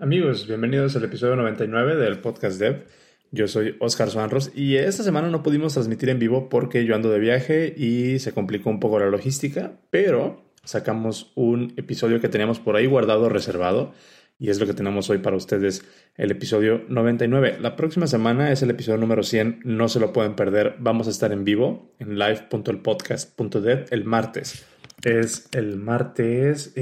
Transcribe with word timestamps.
Amigos, 0.00 0.46
bienvenidos 0.46 0.96
al 0.96 1.04
episodio 1.04 1.36
99 1.36 1.94
del 1.96 2.20
podcast 2.20 2.58
Dev. 2.58 2.86
Yo 3.32 3.46
soy 3.46 3.76
Oscar 3.80 4.08
Suanros 4.08 4.50
y 4.54 4.76
esta 4.76 5.02
semana 5.02 5.28
no 5.28 5.42
pudimos 5.42 5.74
transmitir 5.74 6.08
en 6.08 6.18
vivo 6.18 6.48
porque 6.48 6.86
yo 6.86 6.94
ando 6.94 7.10
de 7.10 7.18
viaje 7.18 7.74
y 7.76 8.18
se 8.18 8.32
complicó 8.32 8.70
un 8.70 8.80
poco 8.80 8.98
la 8.98 9.10
logística, 9.10 9.72
pero 9.90 10.42
sacamos 10.64 11.32
un 11.34 11.74
episodio 11.76 12.18
que 12.18 12.30
teníamos 12.30 12.60
por 12.60 12.76
ahí 12.76 12.86
guardado, 12.86 13.28
reservado, 13.28 13.92
y 14.38 14.48
es 14.48 14.58
lo 14.58 14.66
que 14.66 14.72
tenemos 14.72 15.10
hoy 15.10 15.18
para 15.18 15.36
ustedes, 15.36 15.84
el 16.16 16.30
episodio 16.30 16.82
99. 16.88 17.58
La 17.60 17.76
próxima 17.76 18.06
semana 18.06 18.52
es 18.52 18.62
el 18.62 18.70
episodio 18.70 18.96
número 18.96 19.22
100, 19.22 19.60
no 19.64 19.90
se 19.90 20.00
lo 20.00 20.14
pueden 20.14 20.34
perder, 20.34 20.76
vamos 20.78 21.08
a 21.08 21.10
estar 21.10 21.30
en 21.30 21.44
vivo 21.44 21.94
en 21.98 22.18
live.elpodcast.dev 22.18 23.84
el 23.90 24.04
martes. 24.06 24.64
Es 25.02 25.46
el 25.52 25.76
martes 25.76 26.72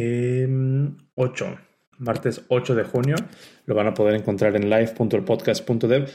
8 1.17 1.68
martes 1.99 2.43
8 2.49 2.75
de 2.75 2.85
junio. 2.85 3.17
Lo 3.67 3.75
van 3.75 3.87
a 3.87 3.95
poder 3.95 4.15
encontrar 4.15 4.57
en 4.57 4.71
live.elpodcast.dev. 4.71 6.09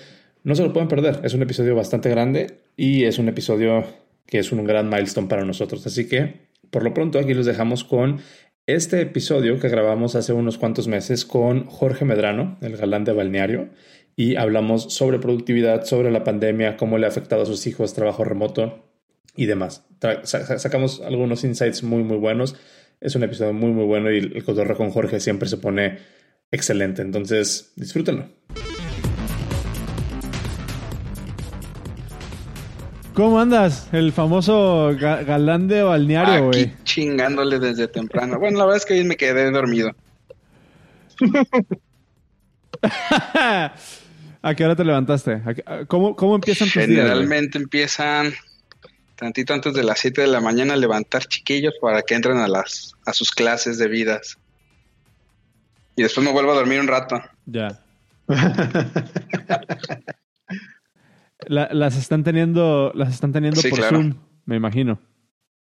No 0.44 0.56
se 0.56 0.64
lo 0.64 0.74
pueden 0.74 0.90
perder, 0.90 1.22
es 1.24 1.34
un 1.34 1.42
episodio 1.42 1.76
bastante 1.76 2.10
grande 2.10 2.60
y 2.76 3.06
es 3.06 3.18
un 3.18 3.30
episodio 3.30 3.86
que 4.26 4.40
es 4.40 4.52
un 4.52 4.64
gran 4.66 4.90
milestone 4.90 5.28
para 5.28 5.46
nosotros. 5.46 5.86
Así 5.86 6.08
que, 6.08 6.48
por 6.70 6.84
lo 6.84 6.94
pronto, 6.94 7.20
aquí 7.20 7.34
los 7.34 7.46
dejamos 7.46 7.84
con 7.84 8.20
este 8.66 9.02
episodio 9.02 9.60
que 9.60 9.70
grabamos 9.70 10.16
hace 10.16 10.34
unos 10.34 10.58
cuantos 10.58 10.88
meses 10.88 11.26
con 11.26 11.66
Jorge 11.66 12.06
Medrano, 12.06 12.58
el 12.62 12.78
galán 12.78 13.04
de 13.04 13.12
balneario, 13.12 13.70
y 14.16 14.36
hablamos 14.36 14.94
sobre 14.94 15.20
productividad, 15.20 15.86
sobre 15.86 16.12
la 16.12 16.24
pandemia, 16.24 16.78
cómo 16.78 16.98
le 16.98 17.06
ha 17.06 17.10
afectado 17.10 17.44
a 17.44 17.46
sus 17.46 17.68
hijos, 17.68 17.94
trabajo 17.94 18.24
remoto 18.24 18.86
y 19.36 19.48
demás. 19.48 19.86
sacamos 20.24 21.02
algunos 21.02 21.44
insights 21.44 21.84
muy, 21.84 22.04
muy 22.04 22.18
buenos. 22.18 22.56
Es 23.00 23.16
un 23.16 23.24
episodio 23.24 23.54
muy, 23.54 23.72
muy 23.72 23.86
bueno 23.86 24.12
y 24.12 24.18
el 24.18 24.44
cotorreo 24.44 24.78
con 24.78 24.92
Jorge 24.92 25.20
siempre 25.20 25.50
se 25.50 25.58
pone 25.58 26.00
excelente. 26.52 27.02
Entonces, 27.02 27.74
disfrútenlo. 27.76 28.30
¿Cómo 33.14 33.40
andas? 33.40 33.90
El 33.92 34.12
famoso 34.12 34.96
galán 35.00 35.68
de 35.68 35.84
balneario, 35.84 36.46
güey. 36.46 36.64
Aquí 36.64 36.74
chingándole 36.84 37.60
desde 37.60 37.88
temprano. 37.88 38.40
Bueno, 38.40 38.58
la 38.58 38.66
verdad 38.66 38.78
es 38.78 38.86
que 38.86 38.96
hoy 38.96 39.04
me 39.04 39.18
quedé 39.18 39.52
dormido. 39.52 39.92
¿A 44.42 44.56
qué 44.56 44.66
hora 44.66 44.76
te 44.76 44.84
levantaste? 44.84 45.44
¿Cómo, 45.88 46.16
cómo 46.16 46.34
empiezan 46.36 46.68
tus 46.68 46.82
Generalmente 46.82 47.60
empiezan 47.60 48.34
tantito 49.24 49.54
antes 49.54 49.74
de 49.74 49.84
las 49.84 50.00
7 50.00 50.22
de 50.22 50.28
la 50.28 50.42
mañana 50.42 50.76
levantar 50.76 51.26
chiquillos 51.26 51.76
para 51.80 52.02
que 52.02 52.14
entren 52.14 52.38
a 52.40 52.50
las 52.50 52.96
a 53.06 53.14
sus 53.14 53.32
clases 53.32 53.78
de 53.78 53.88
vidas. 53.88 54.38
Y 55.96 56.04
después 56.04 56.26
me 56.26 56.34
vuelvo 56.34 56.52
a 56.52 56.56
dormir 56.56 56.82
un 56.82 56.88
rato. 56.88 57.22
Ya. 57.46 57.80
las 61.48 61.96
están 61.96 62.26
teniendo, 62.26 62.92
las 62.96 63.14
están 63.14 63.32
teniendo 63.32 63.62
por 63.62 63.82
Zoom, 63.82 64.16
me 64.46 64.58
imagino. 64.58 65.00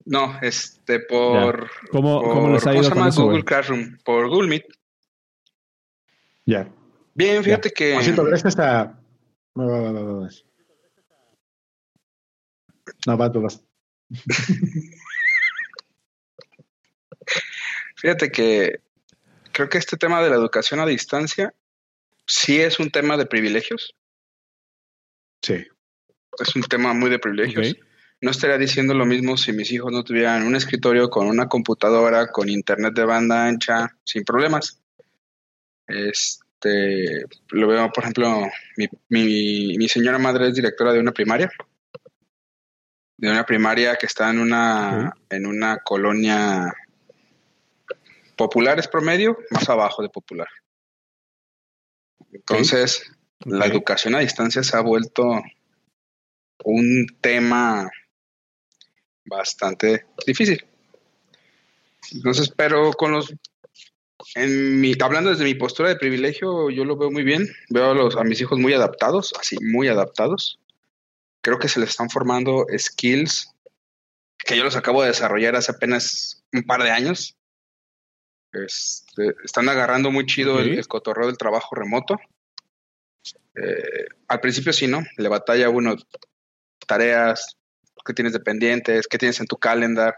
No, 0.05 0.37
este, 0.43 0.99
por. 0.99 1.71
¿Cómo, 1.93 2.51
les 2.51 2.67
ha 2.67 2.75
ido 2.75 2.91
con 2.91 3.07
eso, 3.07 3.23
Google 3.25 3.45
Classroom, 3.45 3.99
por 4.05 4.29
Google 4.29 4.49
Meet. 4.49 4.65
Ya. 6.47 6.69
Bien, 7.15 7.45
fíjate 7.45 7.71
que. 7.71 7.95
Por 7.95 8.03
cierto, 8.03 8.25
gracias 8.25 8.59
a. 8.59 8.99
No, 13.07 13.17
va, 13.17 13.31
tú 13.33 13.41
vas. 13.43 13.63
Fíjate 17.97 18.31
que 18.31 18.81
creo 19.53 19.69
que 19.69 19.79
este 19.79 19.97
tema 19.97 20.23
de 20.23 20.31
la 20.31 20.37
educación 20.37 20.81
a 20.81 20.87
distancia 20.87 21.55
sí 22.27 22.61
es 22.61 22.79
un 22.81 22.91
tema 22.91 23.17
de 23.17 23.27
privilegios. 23.27 23.95
Sí 25.43 25.67
es 26.39 26.57
un 26.57 26.63
tema 26.63 26.95
muy 26.95 27.11
de 27.11 27.19
privilegios. 27.19 27.77
No 28.21 28.31
estaría 28.31 28.59
diciendo 28.59 28.95
lo 28.95 29.05
mismo 29.05 29.37
si 29.37 29.53
mis 29.53 29.71
hijos 29.73 29.93
no 29.93 30.05
tuvieran 30.05 30.47
un 30.47 30.55
escritorio 30.55 31.11
con 31.11 31.27
una 31.27 31.49
computadora, 31.49 32.29
con 32.29 32.49
internet 32.49 32.95
de 32.95 33.05
banda 33.05 33.47
ancha, 33.47 33.97
sin 34.05 34.25
problemas. 34.25 34.81
Este, 35.87 37.25
lo 37.51 37.67
veo, 37.67 37.91
por 37.91 38.05
ejemplo, 38.05 38.49
mi, 38.77 39.77
mi, 39.77 39.89
señora 39.89 40.19
madre 40.19 40.49
es 40.49 40.55
directora 40.55 40.93
de 40.93 41.01
una 41.01 41.13
primaria, 41.13 41.51
de 43.23 43.31
una 43.31 43.47
primaria 43.47 43.95
que 43.95 44.07
está 44.07 44.31
en 44.31 44.41
una, 44.41 45.15
en 45.31 45.47
una 45.47 45.79
colonia 45.79 46.75
popular 48.37 48.81
es 48.81 48.89
promedio, 48.89 49.39
más 49.51 49.69
abajo 49.69 50.03
de 50.03 50.09
popular. 50.09 50.49
Entonces, 52.33 53.13
la 53.45 53.67
educación 53.67 54.17
a 54.17 54.19
distancia 54.19 54.65
se 54.65 54.77
ha 54.77 54.81
vuelto 54.81 55.41
un 56.65 57.07
tema 57.21 57.89
bastante 59.25 60.05
difícil. 60.27 60.67
Entonces, 62.11 62.49
pero 62.49 62.93
con 62.93 63.13
los 63.13 63.33
en 64.35 64.81
mi, 64.81 64.95
hablando 65.01 65.31
desde 65.31 65.45
mi 65.45 65.55
postura 65.55 65.91
de 65.91 65.97
privilegio, 65.97 66.71
yo 66.71 66.85
lo 66.85 66.97
veo 66.97 67.13
muy 67.13 67.23
bien. 67.23 67.49
Veo 67.71 67.93
a, 67.93 67.95
los, 67.95 68.17
a 68.17 68.25
mis 68.25 68.41
hijos 68.41 68.59
muy 68.59 68.73
adaptados, 68.73 69.33
así, 69.39 69.57
muy 69.61 69.87
adaptados. 69.87 70.59
Creo 71.43 71.59
que 71.59 71.69
se 71.69 71.81
les 71.81 71.91
están 71.91 72.09
formando 72.09 72.67
skills 72.77 73.53
que 74.39 74.57
yo 74.57 74.65
los 74.65 74.77
acabo 74.77 75.03
de 75.03 75.09
desarrollar 75.09 75.57
hace 75.57 75.73
apenas 75.73 76.43
un 76.53 76.63
par 76.63 76.83
de 76.83 76.91
años. 76.91 77.37
Este, 78.53 79.35
están 79.45 79.69
agarrando 79.69 80.11
muy 80.11 80.27
chido 80.27 80.61
el, 80.61 80.79
el, 80.79 80.89
cotorreo 80.89 81.27
del 81.27 81.39
trabajo 81.39 81.75
remoto. 81.75 82.19
Eh, 83.55 84.07
al 84.29 84.41
principio 84.41 84.73
sí, 84.73 84.87
¿no? 84.87 85.03
Le 85.17 85.29
batalla 85.29 85.71
uno 85.71 85.97
tareas, 86.87 87.57
qué 88.05 88.13
tienes 88.13 88.33
de 88.33 88.41
pendientes, 88.41 89.07
qué 89.07 89.19
tienes 89.19 89.41
en 89.41 89.47
tu 89.47 89.57
calendar. 89.57 90.15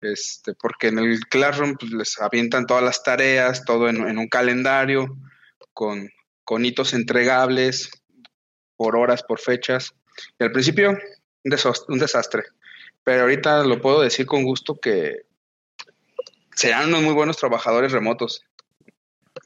Este, 0.00 0.54
porque 0.54 0.88
en 0.88 0.98
el 0.98 1.20
Classroom 1.30 1.76
pues, 1.78 1.92
les 1.92 2.20
avientan 2.20 2.66
todas 2.66 2.82
las 2.82 3.02
tareas, 3.04 3.64
todo 3.64 3.88
en, 3.88 4.18
un 4.18 4.28
calendario, 4.28 5.16
con, 5.72 6.08
con, 6.44 6.64
hitos 6.64 6.92
entregables, 6.92 7.90
por 8.76 8.96
horas, 8.96 9.22
por 9.22 9.38
fechas. 9.38 9.94
Y 10.38 10.44
al 10.44 10.52
principio, 10.52 10.90
un, 10.90 10.98
un 11.88 11.98
desastre. 11.98 12.44
Pero 13.04 13.22
ahorita 13.22 13.64
lo 13.64 13.80
puedo 13.80 14.00
decir 14.00 14.26
con 14.26 14.44
gusto 14.44 14.78
que 14.78 15.22
serán 16.54 16.88
unos 16.88 17.02
muy 17.02 17.14
buenos 17.14 17.36
trabajadores 17.36 17.92
remotos. 17.92 18.44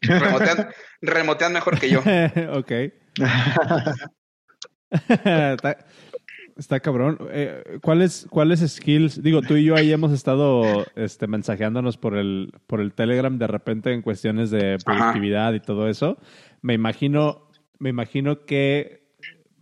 Remotean, 0.03 0.69
remotean 1.00 1.53
mejor 1.53 1.78
que 1.78 1.91
yo. 1.91 2.00
ok. 2.53 2.72
Está 6.56 6.81
cabrón. 6.81 7.19
Eh, 7.32 7.78
¿cuáles, 7.82 8.26
¿Cuáles 8.31 8.60
skills? 8.60 9.22
Digo, 9.22 9.43
tú 9.43 9.56
y 9.56 9.65
yo 9.65 9.76
ahí 9.76 9.93
hemos 9.93 10.12
estado 10.12 10.87
este, 10.94 11.26
mensajeándonos 11.26 11.99
por 11.99 12.16
el, 12.16 12.53
por 12.66 12.81
el 12.81 12.94
Telegram 12.94 13.38
de 13.38 13.47
repente 13.47 13.93
en 13.93 14.00
cuestiones 14.00 14.50
de 14.50 14.78
productividad 14.82 15.53
y 15.53 15.60
todo 15.60 15.88
eso. 15.88 16.16
Me 16.62 16.72
imagino, 16.72 17.50
me 17.78 17.91
imagino 17.91 18.47
que 18.47 19.06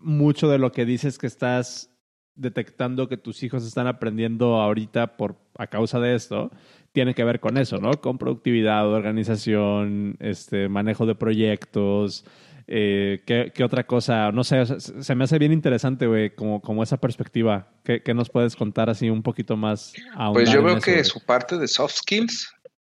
mucho 0.05 0.49
de 0.49 0.59
lo 0.59 0.73
que 0.73 0.85
dices 0.85 1.19
que 1.19 1.27
estás 1.27 1.91
detectando 2.37 3.09
que 3.09 3.17
tus 3.17 3.43
hijos 3.43 3.65
están 3.65 3.87
aprendiendo 3.87 4.61
ahorita 4.61 5.17
por 5.17 5.37
a 5.57 5.69
causa 5.69 6.01
de 6.01 6.15
esto 6.15 6.51
tiene 6.95 7.15
que 7.15 7.25
ver 7.25 7.41
con 7.41 7.59
eso, 7.59 7.79
¿no? 7.79 8.01
Con 8.01 8.19
productividad, 8.19 8.87
organización, 8.87 10.17
este, 10.21 10.69
manejo 10.69 11.07
de 11.07 11.17
proyectos, 11.17 12.25
eh, 12.69 13.23
¿qué, 13.27 13.65
otra 13.65 13.85
cosa? 13.85 14.31
No 14.31 14.45
sé, 14.45 14.65
se 14.79 15.15
me 15.17 15.25
hace 15.25 15.39
bien 15.41 15.53
interesante, 15.53 16.07
güey, 16.07 16.35
como, 16.35 16.63
como 16.63 16.85
esa 16.85 16.97
perspectiva. 16.99 17.69
¿Qué, 17.83 18.15
nos 18.15 18.31
puedes 18.31 18.55
contar 18.55 18.89
así 18.89 19.11
un 19.11 19.25
poquito 19.25 19.57
más? 19.57 19.93
Pues 20.33 20.51
yo 20.51 20.63
veo 20.63 20.81
que 20.81 21.03
su 21.03 21.21
parte 21.25 21.59
de 21.59 21.67
soft 21.67 21.97
skills, 21.97 22.55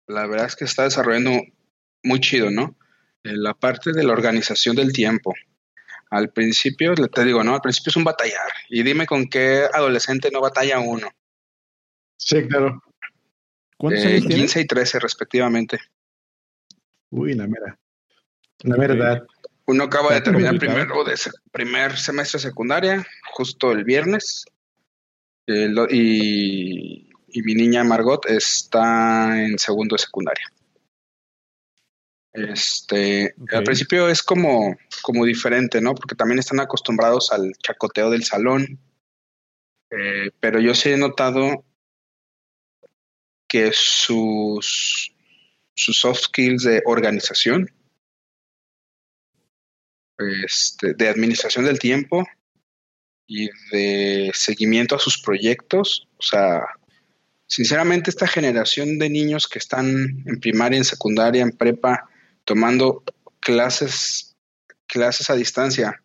la 0.06 0.26
verdad 0.26 0.46
es 0.46 0.56
que 0.56 0.66
está 0.66 0.84
desarrollando 0.84 1.30
muy 2.04 2.20
chido, 2.20 2.50
¿no? 2.50 2.76
Eh, 3.24 3.32
la 3.34 3.54
parte 3.54 3.92
de 3.92 4.04
la 4.04 4.12
organización 4.12 4.76
del 4.76 4.92
tiempo. 4.92 5.32
Al 6.10 6.30
principio, 6.30 6.94
te 6.94 7.24
digo, 7.24 7.42
¿no? 7.42 7.54
Al 7.54 7.60
principio 7.60 7.90
es 7.90 7.96
un 7.96 8.04
batallar. 8.04 8.48
Y 8.68 8.82
dime 8.82 9.06
con 9.06 9.26
qué 9.28 9.66
adolescente 9.72 10.30
no 10.30 10.40
batalla 10.40 10.78
uno. 10.78 11.08
Sí, 12.16 12.46
claro. 12.46 12.82
¿Cuántos 13.76 14.04
eh, 14.04 14.22
15 14.26 14.60
y 14.60 14.66
13 14.66 15.00
respectivamente. 15.00 15.80
Uy, 17.10 17.34
la 17.34 17.46
mera. 17.46 17.78
La 18.60 18.76
verdad. 18.76 19.26
Uno 19.66 19.84
acaba 19.84 20.14
de 20.14 20.20
terminar 20.20 20.58
primero 20.58 21.02
de 21.02 21.14
primer 21.50 21.96
semestre 21.98 22.38
secundaria, 22.38 23.04
justo 23.32 23.72
el 23.72 23.84
viernes. 23.84 24.44
Eh, 25.46 25.68
y, 25.90 27.10
mi 27.42 27.54
niña 27.54 27.84
Margot 27.84 28.24
está 28.26 29.44
en 29.44 29.58
segundo 29.58 29.94
de 29.96 30.02
secundaria. 30.02 30.46
Este, 32.36 33.34
al 33.50 33.64
principio 33.64 34.10
es 34.10 34.22
como, 34.22 34.76
como 35.02 35.24
diferente, 35.24 35.80
¿no? 35.80 35.94
Porque 35.94 36.14
también 36.14 36.38
están 36.38 36.60
acostumbrados 36.60 37.32
al 37.32 37.52
chacoteo 37.62 38.10
del 38.10 38.24
salón. 38.24 38.78
Eh, 39.90 40.30
pero 40.38 40.60
yo 40.60 40.74
sí 40.74 40.90
he 40.90 40.96
notado 40.98 41.64
que 43.48 43.70
sus, 43.72 45.14
sus 45.74 45.98
soft 45.98 46.24
skills 46.24 46.64
de 46.64 46.82
organización 46.84 47.70
este, 50.18 50.94
de 50.94 51.08
administración 51.08 51.64
del 51.64 51.78
tiempo 51.78 52.26
y 53.26 53.48
de 53.70 54.30
seguimiento 54.34 54.96
a 54.96 54.98
sus 54.98 55.18
proyectos. 55.22 56.08
O 56.18 56.22
sea, 56.22 56.62
sinceramente 57.46 58.10
esta 58.10 58.26
generación 58.26 58.98
de 58.98 59.08
niños 59.08 59.46
que 59.46 59.58
están 59.58 60.22
en 60.26 60.40
primaria, 60.40 60.78
en 60.78 60.84
secundaria, 60.84 61.42
en 61.42 61.52
prepa, 61.52 62.08
tomando 62.46 63.02
clases, 63.40 64.34
clases 64.86 65.28
a 65.28 65.34
distancia, 65.34 66.02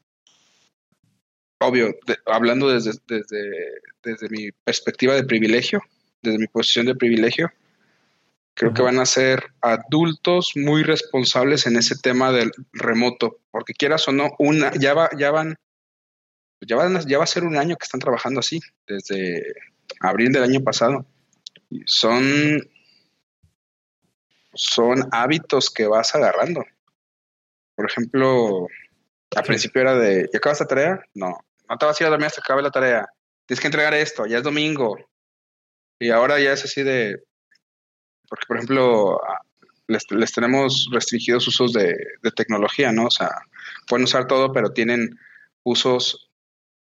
obvio, 1.61 1.95
hablando 2.25 2.67
desde, 2.69 2.91
desde, 3.07 3.51
desde 4.03 4.29
mi 4.29 4.51
perspectiva 4.51 5.13
de 5.15 5.23
privilegio, 5.23 5.81
desde 6.21 6.39
mi 6.39 6.47
posición 6.47 6.87
de 6.87 6.95
privilegio, 6.95 7.49
creo 8.53 8.73
que 8.73 8.81
van 8.81 8.99
a 8.99 9.05
ser 9.05 9.45
adultos 9.61 10.51
muy 10.55 10.83
responsables 10.83 11.65
en 11.67 11.77
ese 11.77 11.95
tema 11.95 12.31
del 12.31 12.51
remoto, 12.73 13.39
porque 13.51 13.73
quieras 13.73 14.07
o 14.07 14.11
no, 14.11 14.31
una, 14.39 14.73
ya 14.73 14.93
va, 14.93 15.09
ya 15.17 15.31
van, 15.31 15.55
ya 16.59 16.75
van, 16.75 17.07
ya 17.07 17.17
va 17.17 17.23
a 17.23 17.27
ser 17.27 17.43
un 17.43 17.57
año 17.57 17.75
que 17.77 17.85
están 17.85 18.01
trabajando 18.01 18.39
así, 18.39 18.59
desde 18.87 19.53
abril 19.99 20.31
del 20.31 20.43
año 20.43 20.61
pasado. 20.61 21.05
Son, 21.85 22.59
son 24.53 25.07
hábitos 25.11 25.69
que 25.69 25.87
vas 25.87 26.13
agarrando. 26.15 26.63
Por 27.75 27.89
ejemplo, 27.89 28.67
al 29.35 29.43
principio 29.43 29.81
era 29.81 29.95
de, 29.95 30.29
¿ya 30.31 30.37
acabas 30.37 30.59
la 30.59 30.67
tarea? 30.67 31.05
No, 31.13 31.37
no 31.69 31.77
te 31.77 31.85
vas 31.85 31.99
a 31.99 32.03
ir 32.03 32.07
a 32.07 32.09
dormir 32.09 32.27
hasta 32.27 32.41
que 32.41 32.45
acabe 32.45 32.61
la 32.61 32.71
tarea. 32.71 33.07
Tienes 33.45 33.61
que 33.61 33.67
entregar 33.67 33.93
esto, 33.93 34.25
ya 34.25 34.37
es 34.37 34.43
domingo. 34.43 34.97
Y 35.99 36.09
ahora 36.09 36.39
ya 36.39 36.53
es 36.53 36.63
así 36.63 36.83
de, 36.83 37.23
porque 38.27 38.45
por 38.47 38.57
ejemplo, 38.57 39.19
les, 39.87 40.31
tenemos 40.31 40.87
restringidos 40.91 41.47
usos 41.47 41.73
de, 41.73 41.95
tecnología, 42.35 42.91
¿no? 42.91 43.05
O 43.05 43.11
sea, 43.11 43.29
pueden 43.87 44.05
usar 44.05 44.25
todo, 44.25 44.53
pero 44.53 44.71
tienen 44.71 45.19
usos 45.63 46.29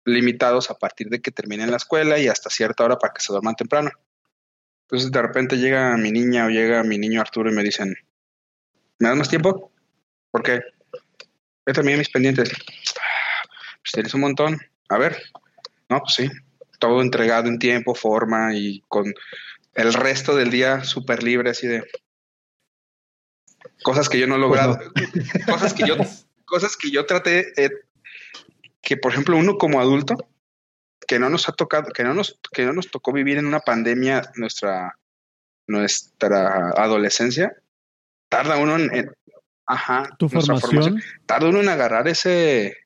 limitados 0.04 0.70
a 0.70 0.74
partir 0.74 1.08
de 1.08 1.20
que 1.20 1.30
terminen 1.30 1.70
la 1.70 1.78
escuela 1.78 2.18
y 2.18 2.28
hasta 2.28 2.50
cierta 2.50 2.84
hora 2.84 2.98
para 2.98 3.12
que 3.12 3.20
se 3.20 3.32
duerman 3.32 3.56
temprano. 3.56 3.90
Entonces 4.88 5.12
de 5.12 5.20
repente 5.20 5.58
llega 5.58 5.94
mi 5.98 6.10
niña 6.10 6.46
o 6.46 6.48
llega 6.48 6.82
mi 6.82 6.96
niño 6.96 7.20
Arturo 7.20 7.50
y 7.50 7.54
me 7.54 7.62
dicen, 7.62 7.94
¿me 8.98 9.08
das 9.08 9.18
más 9.18 9.28
tiempo? 9.28 9.70
¿Por 10.30 10.42
qué? 10.42 10.62
Yo 11.66 11.74
también 11.74 11.98
mis 11.98 12.08
pendientes. 12.08 12.48
Pues 12.48 13.92
tienes 13.92 14.14
un 14.14 14.22
montón. 14.22 14.58
A 14.88 14.96
ver. 14.96 15.20
No, 15.90 16.00
pues 16.00 16.14
sí. 16.14 16.30
Todo 16.78 17.02
entregado 17.02 17.48
en 17.48 17.58
tiempo, 17.58 17.94
forma 17.94 18.54
y 18.54 18.82
con 18.88 19.12
el 19.74 19.92
resto 19.92 20.34
del 20.34 20.50
día 20.50 20.82
súper 20.84 21.22
libre, 21.22 21.50
así 21.50 21.66
de 21.66 21.84
cosas 23.82 24.08
que 24.08 24.18
yo 24.18 24.26
no 24.26 24.36
he 24.36 24.38
logrado. 24.38 24.78
Cosas 25.44 25.74
que 25.74 25.86
yo, 25.86 25.96
cosas 26.46 26.78
que 26.78 26.90
yo 26.90 27.04
traté, 27.04 27.52
eh, 27.62 27.70
que 28.80 28.96
por 28.96 29.12
ejemplo 29.12 29.36
uno 29.36 29.58
como 29.58 29.82
adulto, 29.82 30.16
que 31.08 31.18
no 31.18 31.30
nos 31.30 31.48
ha 31.48 31.52
tocado, 31.52 31.90
que 31.90 32.04
no 32.04 32.14
nos, 32.14 32.38
que 32.52 32.66
no 32.66 32.74
nos 32.74 32.90
tocó 32.90 33.12
vivir 33.12 33.38
en 33.38 33.46
una 33.46 33.60
pandemia 33.60 34.30
nuestra, 34.36 34.98
nuestra 35.66 36.70
adolescencia, 36.76 37.56
tarda 38.28 38.58
uno 38.58 38.76
en, 38.76 39.10
ajá, 39.66 40.10
tu 40.18 40.28
formación? 40.28 41.02
tarda 41.24 41.48
uno 41.48 41.60
en 41.60 41.70
agarrar 41.70 42.06
ese, 42.08 42.76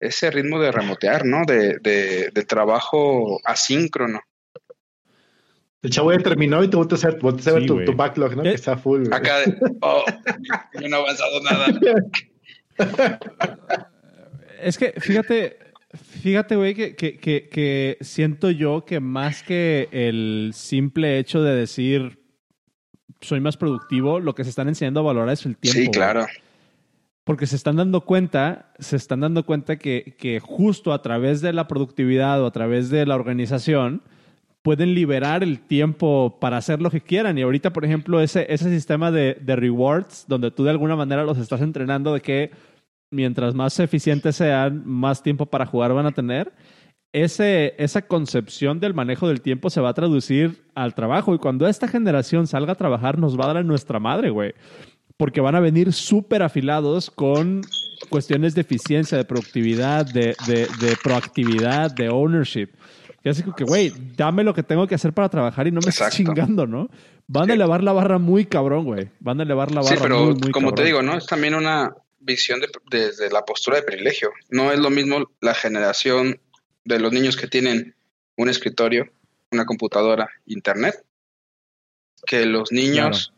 ese 0.00 0.30
ritmo 0.32 0.60
de 0.60 0.72
remotear, 0.72 1.24
¿no? 1.24 1.44
De, 1.46 1.78
de, 1.78 2.30
de 2.34 2.44
trabajo 2.44 3.40
asíncrono. 3.44 4.20
El 5.82 5.90
chavo 5.90 6.12
ya 6.12 6.18
terminó 6.18 6.62
y 6.64 6.68
te 6.68 6.76
vuelves 6.76 7.04
a 7.04 7.08
hacer, 7.08 7.20
a 7.22 7.52
ver 7.54 7.66
tu, 7.66 7.94
backlog, 7.94 8.36
¿no? 8.36 8.42
Que 8.42 8.52
está 8.52 8.76
full. 8.76 9.06
Acá 9.12 9.38
de, 9.38 9.56
oh, 9.80 10.04
yo 10.74 10.88
no 10.88 10.96
he 10.96 11.00
avanzado 11.00 11.40
nada. 11.40 11.66
es 14.60 14.76
que, 14.76 14.92
fíjate, 15.00 15.69
fíjate, 15.94 16.56
güey, 16.56 16.74
que, 16.74 16.94
que, 16.94 17.18
que, 17.18 17.98
siento 18.00 18.50
yo 18.50 18.84
que 18.84 19.00
más 19.00 19.42
que 19.42 19.88
el 19.92 20.52
simple 20.54 21.18
hecho 21.18 21.42
de 21.42 21.54
decir 21.54 22.20
soy 23.20 23.40
más 23.40 23.56
productivo, 23.56 24.18
lo 24.18 24.34
que 24.34 24.44
se 24.44 24.50
están 24.50 24.68
enseñando 24.68 25.00
a 25.00 25.04
valorar 25.04 25.30
es 25.30 25.44
el 25.44 25.56
tiempo. 25.56 25.80
Sí, 25.80 25.88
claro. 25.88 26.26
Porque 27.24 27.46
se 27.46 27.56
están 27.56 27.76
dando 27.76 28.00
cuenta, 28.02 28.72
se 28.78 28.96
están 28.96 29.20
dando 29.20 29.44
cuenta 29.44 29.76
que, 29.76 30.16
que 30.18 30.40
justo 30.40 30.92
a 30.92 31.02
través 31.02 31.42
de 31.42 31.52
la 31.52 31.68
productividad 31.68 32.42
o 32.42 32.46
a 32.46 32.50
través 32.50 32.88
de 32.88 33.04
la 33.04 33.14
organización, 33.14 34.02
pueden 34.62 34.94
liberar 34.94 35.42
el 35.42 35.60
tiempo 35.60 36.38
para 36.40 36.58
hacer 36.58 36.80
lo 36.80 36.90
que 36.90 37.00
quieran. 37.00 37.38
Y 37.38 37.42
ahorita, 37.42 37.72
por 37.72 37.84
ejemplo, 37.84 38.20
ese, 38.20 38.46
ese 38.52 38.70
sistema 38.70 39.10
de, 39.10 39.36
de, 39.40 39.56
rewards, 39.56 40.24
donde 40.28 40.50
tú 40.50 40.64
de 40.64 40.70
alguna 40.70 40.96
manera 40.96 41.24
los 41.24 41.38
estás 41.38 41.60
entrenando 41.60 42.12
de 42.14 42.20
que 42.20 42.50
mientras 43.10 43.54
más 43.54 43.78
eficientes 43.80 44.36
sean, 44.36 44.82
más 44.86 45.22
tiempo 45.22 45.46
para 45.46 45.66
jugar 45.66 45.92
van 45.92 46.06
a 46.06 46.12
tener. 46.12 46.52
Ese, 47.12 47.74
esa 47.78 48.02
concepción 48.02 48.78
del 48.78 48.94
manejo 48.94 49.26
del 49.26 49.40
tiempo 49.40 49.68
se 49.68 49.80
va 49.80 49.90
a 49.90 49.94
traducir 49.94 50.62
al 50.74 50.94
trabajo. 50.94 51.34
Y 51.34 51.38
cuando 51.38 51.66
esta 51.66 51.88
generación 51.88 52.46
salga 52.46 52.72
a 52.72 52.76
trabajar, 52.76 53.18
nos 53.18 53.38
va 53.38 53.44
a 53.44 53.48
dar 53.48 53.56
a 53.58 53.62
nuestra 53.64 53.98
madre, 53.98 54.30
güey. 54.30 54.54
Porque 55.16 55.40
van 55.40 55.56
a 55.56 55.60
venir 55.60 55.92
súper 55.92 56.42
afilados 56.42 57.10
con 57.10 57.62
cuestiones 58.08 58.54
de 58.54 58.62
eficiencia, 58.62 59.18
de 59.18 59.24
productividad, 59.24 60.06
de, 60.06 60.36
de, 60.46 60.68
de 60.80 60.96
proactividad, 61.02 61.90
de 61.90 62.08
ownership. 62.08 62.68
Y 63.22 63.28
así 63.28 63.42
que, 63.56 63.64
güey, 63.64 63.92
dame 64.16 64.44
lo 64.44 64.54
que 64.54 64.62
tengo 64.62 64.86
que 64.86 64.94
hacer 64.94 65.12
para 65.12 65.28
trabajar 65.28 65.66
y 65.66 65.72
no 65.72 65.80
me 65.84 65.90
estés 65.90 66.14
chingando, 66.14 66.66
¿no? 66.66 66.88
Van 67.26 67.50
a 67.50 67.54
elevar 67.54 67.82
la 67.82 67.92
barra 67.92 68.18
muy 68.18 68.46
cabrón, 68.46 68.84
güey. 68.84 69.10
Van 69.20 69.40
a 69.40 69.42
elevar 69.42 69.70
la 69.72 69.82
barra 69.82 69.96
sí, 69.96 70.02
pero 70.02 70.34
como 70.52 70.72
te 70.72 70.84
digo, 70.84 71.02
¿no? 71.02 71.16
Es 71.16 71.26
también 71.26 71.54
una 71.54 71.92
visión 72.20 72.60
desde 72.90 73.30
la 73.30 73.44
postura 73.44 73.78
de 73.78 73.82
privilegio. 73.82 74.30
No 74.48 74.72
es 74.72 74.78
lo 74.78 74.90
mismo 74.90 75.30
la 75.40 75.54
generación 75.54 76.40
de 76.84 76.98
los 76.98 77.12
niños 77.12 77.36
que 77.36 77.48
tienen 77.48 77.94
un 78.36 78.48
escritorio, 78.48 79.10
una 79.50 79.64
computadora, 79.64 80.28
internet, 80.46 81.04
que 82.26 82.46
los 82.46 82.70
niños 82.72 83.32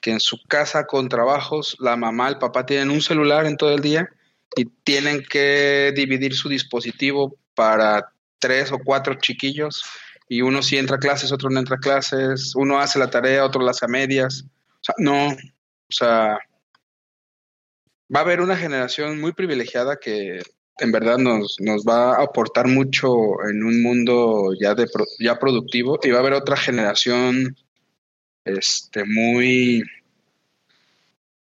que 0.00 0.12
en 0.12 0.20
su 0.20 0.42
casa 0.44 0.86
con 0.86 1.08
trabajos, 1.08 1.76
la 1.80 1.96
mamá, 1.96 2.28
el 2.28 2.38
papá 2.38 2.64
tienen 2.64 2.90
un 2.90 3.02
celular 3.02 3.46
en 3.46 3.56
todo 3.56 3.74
el 3.74 3.80
día 3.80 4.08
y 4.56 4.64
tienen 4.64 5.22
que 5.22 5.92
dividir 5.94 6.34
su 6.34 6.48
dispositivo 6.48 7.36
para 7.54 8.12
tres 8.38 8.70
o 8.70 8.78
cuatro 8.78 9.14
chiquillos 9.14 9.82
y 10.28 10.42
uno 10.42 10.62
sí 10.62 10.76
entra 10.76 10.96
a 10.96 11.00
clases, 11.00 11.32
otro 11.32 11.50
no 11.50 11.58
entra 11.58 11.76
a 11.76 11.80
clases, 11.80 12.54
uno 12.54 12.78
hace 12.78 12.98
la 12.98 13.10
tarea, 13.10 13.44
otro 13.44 13.62
la 13.62 13.70
hace 13.70 13.86
a 13.86 13.88
medias. 13.88 14.44
O 14.44 14.82
sea, 14.82 14.94
no, 14.98 15.28
o 15.28 15.36
sea, 15.92 16.38
va 18.14 18.20
a 18.20 18.22
haber 18.22 18.40
una 18.40 18.56
generación 18.56 19.20
muy 19.20 19.32
privilegiada 19.32 19.96
que 19.96 20.40
en 20.78 20.92
verdad 20.92 21.18
nos, 21.18 21.56
nos 21.60 21.84
va 21.84 22.14
a 22.14 22.22
aportar 22.22 22.68
mucho 22.68 23.08
en 23.48 23.64
un 23.64 23.82
mundo 23.82 24.52
ya, 24.60 24.74
de, 24.74 24.86
ya 25.18 25.38
productivo 25.38 25.98
y 26.02 26.10
va 26.10 26.18
a 26.18 26.20
haber 26.20 26.34
otra 26.34 26.56
generación 26.56 27.56
este, 28.44 29.04
muy 29.04 29.82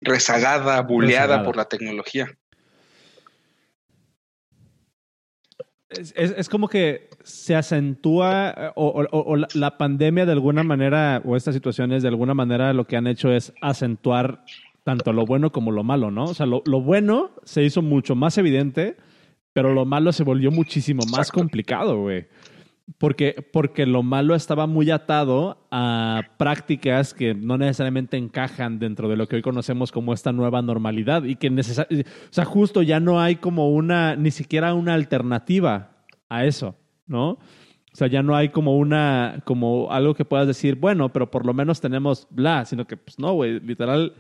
rezagada, 0.02 0.82
buleada 0.82 1.44
por 1.44 1.56
la 1.56 1.66
tecnología. 1.66 2.36
Es, 5.90 6.48
como 6.50 6.68
que 6.68 7.10
se 7.24 7.56
acentúa 7.56 8.54
eh, 8.56 8.72
o, 8.76 9.36
la, 9.36 9.78
pandemia 9.78 10.26
de 10.28 10.34
alguna 10.34 10.62
manera 10.62 11.20
o 11.26 11.36
estas 11.36 11.56
situaciones 11.56 12.04
de 12.04 12.10
alguna 12.10 12.36
manera 12.36 12.74
lo 12.74 12.86
que 12.86 12.96
han 12.96 13.08
hecho 13.08 13.32
es 13.32 13.52
acentuar 13.60 14.44
tanto 14.90 15.14
lo 15.14 15.24
bueno 15.24 15.52
como 15.52 15.72
lo 15.72 15.84
malo, 15.84 16.10
¿no? 16.10 16.24
O 16.24 16.34
sea, 16.34 16.48
lo, 16.48 16.64
bueno 16.82 17.30
se 17.44 17.64
hizo 17.64 17.84
mucho 17.84 18.16
más 18.16 18.40
evidente, 18.40 18.98
pero 19.54 19.72
lo 19.72 19.86
malo 19.86 20.12
se 20.12 20.24
volvió 20.24 20.50
muchísimo 20.50 21.04
más 21.12 21.32
complicado, 21.32 22.02
güey. 22.02 22.26
Porque, 22.98 23.48
porque 23.54 23.86
lo 23.86 24.02
malo 24.02 24.34
estaba 24.34 24.66
muy 24.66 24.90
atado 24.90 25.68
a 25.70 26.24
prácticas 26.38 27.14
que 27.14 27.36
no 27.36 27.60
necesariamente 27.60 28.18
encajan 28.18 28.80
dentro 28.80 29.08
de 29.08 29.16
lo 29.16 29.28
que 29.28 29.36
hoy 29.36 29.44
conocemos 29.44 29.92
como 29.92 30.12
esta 30.12 30.32
nueva 30.32 30.64
normalidad 30.64 31.24
y 31.24 31.36
que 31.36 31.50
o 31.50 31.64
sea, 32.32 32.46
justo 32.46 32.82
ya 32.82 33.00
no 33.00 33.22
hay 33.22 33.36
como 33.36 33.70
una, 33.70 34.16
ni 34.16 34.32
siquiera 34.32 34.74
una 34.74 34.96
alternativa 34.96 35.92
a 36.30 36.46
eso, 36.46 36.76
¿no? 37.06 37.38
O 37.94 37.96
sea, 37.96 38.08
ya 38.08 38.24
no 38.24 38.36
hay 38.36 38.50
como 38.50 38.76
una, 38.76 39.44
como 39.46 39.92
algo 39.92 40.16
que 40.16 40.26
puedas 40.26 40.48
decir, 40.48 40.74
bueno, 40.78 41.14
pero 41.14 41.30
por 41.30 41.46
lo 41.46 41.54
menos 41.54 41.80
tenemos 41.80 42.28
bla, 42.32 42.66
sino 42.66 42.88
que, 42.88 42.98
pues 42.98 43.20
no, 43.20 43.34
güey, 43.34 43.60
literal, 43.60 44.14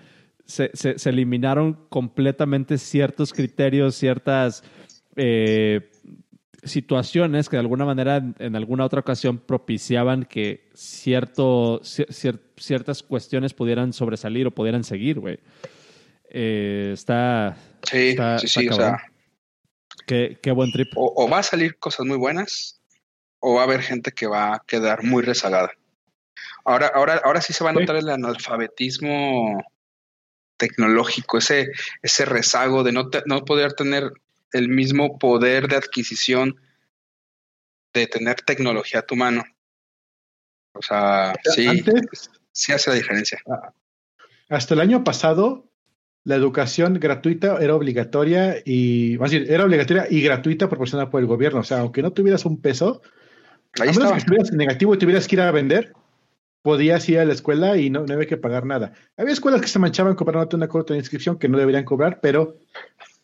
se, 0.50 0.72
se, 0.74 0.98
se, 0.98 1.10
eliminaron 1.10 1.86
completamente 1.90 2.80
ciertos 2.80 3.34
criterios, 3.34 3.96
ciertas 3.96 4.64
eh, 5.16 5.92
situaciones 6.64 7.48
que 7.48 7.56
de 7.56 7.62
alguna 7.62 7.86
manera 7.86 8.24
en 8.40 8.56
alguna 8.56 8.84
otra 8.84 9.00
ocasión 9.00 9.38
propiciaban 9.38 10.26
que 10.26 10.68
cierto, 10.74 11.82
ciertas 11.84 13.04
cuestiones 13.04 13.54
pudieran 13.54 13.94
sobresalir 13.94 14.48
o 14.48 14.52
pudieran 14.52 14.84
seguir, 14.84 15.20
güey. 15.20 15.40
Eh, 16.32 16.92
está. 16.94 17.56
Sí, 17.84 18.16
sí, 18.40 18.48
sí, 18.48 18.70
o 18.70 18.74
sea. 18.74 18.98
Qué, 20.08 20.40
qué, 20.42 20.52
buen 20.52 20.72
trip. 20.72 20.92
O, 20.96 21.30
va 21.30 21.40
a 21.40 21.44
salir 21.44 21.78
cosas 21.78 22.08
muy 22.08 22.18
buenas, 22.18 22.82
o 23.40 23.54
va 23.56 23.62
a 23.62 23.64
haber 23.66 23.82
gente 23.84 24.12
que 24.12 24.26
va 24.26 24.56
a 24.56 24.64
quedar 24.66 25.04
muy 25.04 25.22
rezagada. 25.22 25.70
Ahora, 26.66 26.88
ahora, 26.88 27.22
ahora 27.24 27.42
sí 27.42 27.54
se 27.54 27.64
va 27.64 27.70
a 27.70 27.74
notar 27.74 27.96
el 27.98 28.10
analfabetismo 28.10 29.64
tecnológico, 30.60 31.40
ese, 31.40 31.72
ese 32.04 32.26
rezago 32.26 32.84
de 32.84 32.92
no, 32.92 33.10
no 33.26 33.46
poder 33.46 33.74
tener 33.74 34.12
el 34.52 34.70
mismo 34.70 35.18
poder 35.18 35.68
de 35.68 35.78
adquisición 35.78 36.60
de 37.94 38.06
tener 38.06 38.36
tecnología 38.42 39.00
a 39.00 39.06
tu 39.06 39.16
mano. 39.16 39.44
O 40.74 40.82
sea, 40.84 41.34
sí, 41.56 41.68
sí 42.52 42.72
hace 42.72 42.92
la 42.92 42.96
diferencia. 42.96 43.42
Ah, 43.50 43.74
hasta 44.50 44.76
el 44.76 44.82
año 44.82 45.04
pasado, 45.04 45.68
la 46.24 46.36
educación 46.36 47.00
gratuita 47.00 47.58
era 47.60 47.76
obligatoria 47.76 48.58
y, 48.64 49.18
más 49.20 49.32
bien, 49.32 49.46
era 49.48 49.66
obligatoria 49.66 50.08
y 50.10 50.22
gratuita 50.22 50.70
proporcionada 50.70 51.10
por 51.10 51.22
el 51.22 51.28
gobierno. 51.28 51.62
O 51.62 51.64
sea, 51.64 51.80
aunque 51.80 52.04
no 52.04 52.14
tuvieras 52.14 52.46
un 52.46 52.62
peso, 52.62 53.02
Ahí 53.80 53.90
a 53.90 53.92
menos 53.94 54.12
que 54.12 54.18
estuvieras 54.18 54.52
en 54.52 54.58
negativo 54.58 54.94
y 54.94 54.98
tuvieras 54.98 55.28
que 55.28 55.36
ir 55.36 55.42
a 55.42 55.52
vender, 55.52 55.94
podías 56.62 57.08
ir 57.10 57.20
a 57.20 57.26
la 57.26 57.34
escuela 57.34 57.78
y 57.78 57.90
no, 57.90 58.06
no 58.06 58.14
había 58.14 58.28
que 58.28 58.38
pagar 58.38 58.66
nada. 58.66 58.94
Había 59.18 59.34
escuelas 59.34 59.62
que 59.62 59.68
se 59.68 59.80
manchaban 59.80 60.16
cobrándote 60.16 60.56
una 60.56 60.68
cuota 60.68 60.94
de 60.94 61.00
inscripción 61.00 61.38
que 61.38 61.50
no 61.50 61.58
deberían 61.58 61.86
cobrar, 61.86 62.20
pero 62.22 62.58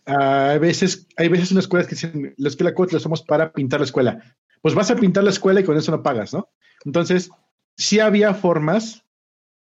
uh, 0.07 0.11
a 0.11 0.57
veces, 0.57 1.07
hay 1.17 1.27
veces 1.27 1.51
unas 1.51 1.65
escuelas 1.65 1.87
que 1.87 1.95
dicen, 1.95 2.33
la 2.37 2.49
escuela 2.49 2.73
cuota 2.73 2.93
la 2.93 2.99
somos 2.99 3.23
para 3.23 3.51
pintar 3.51 3.79
la 3.79 3.85
escuela. 3.85 4.35
Pues 4.61 4.73
vas 4.73 4.91
a 4.91 4.95
pintar 4.95 5.23
la 5.23 5.29
escuela 5.29 5.59
y 5.59 5.63
con 5.63 5.77
eso 5.77 5.91
no 5.91 6.03
pagas, 6.03 6.33
¿no? 6.33 6.49
Entonces, 6.85 7.29
sí 7.77 7.99
había 7.99 8.33
formas, 8.33 9.03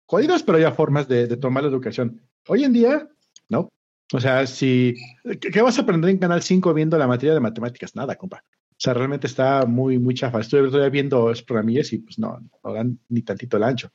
jodidas, 0.07 0.43
pero 0.43 0.57
había 0.57 0.73
formas 0.73 1.09
de, 1.09 1.27
de 1.27 1.37
tomar 1.37 1.65
la 1.65 1.71
educación. 1.71 2.21
Hoy 2.47 2.65
en 2.65 2.73
día, 2.73 3.09
no. 3.49 3.69
O 4.13 4.21
sea, 4.21 4.47
si, 4.47 4.95
¿qué 5.41 5.63
vas 5.63 5.79
a 5.79 5.83
aprender 5.83 6.11
en 6.11 6.19
Canal 6.19 6.43
5 6.43 6.73
viendo 6.75 6.97
la 6.99 7.07
materia 7.07 7.35
de 7.35 7.41
matemáticas? 7.41 7.97
Nada, 7.97 8.17
compa. 8.17 8.45
O 8.85 8.87
sea, 8.87 8.93
realmente 8.93 9.27
está 9.27 9.65
muy, 9.65 9.99
muy 9.99 10.13
chafa. 10.13 10.41
Estoy, 10.41 10.67
estoy 10.67 10.91
viendo 10.91 11.29
los 11.29 11.43
programillas 11.43 11.91
y 11.95 12.01
pues 12.01 12.19
no, 12.19 12.39
no 12.63 12.73
dan 12.75 12.99
ni 13.09 13.23
tantito 13.23 13.57
el 13.57 13.63
ancho. 13.63 13.91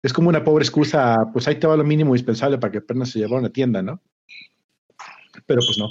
Es 0.00 0.12
como 0.12 0.28
una 0.28 0.44
pobre 0.44 0.62
excusa, 0.62 1.16
pues 1.32 1.48
ahí 1.48 1.56
te 1.56 1.66
va 1.66 1.76
lo 1.76 1.82
mínimo 1.82 2.14
indispensable 2.14 2.56
para 2.56 2.70
que 2.70 2.78
apenas 2.78 3.10
se 3.10 3.18
lleve 3.18 3.34
a 3.34 3.38
una 3.40 3.50
tienda, 3.50 3.82
¿no? 3.82 4.00
Pero 5.44 5.60
pues 5.66 5.76
no. 5.76 5.88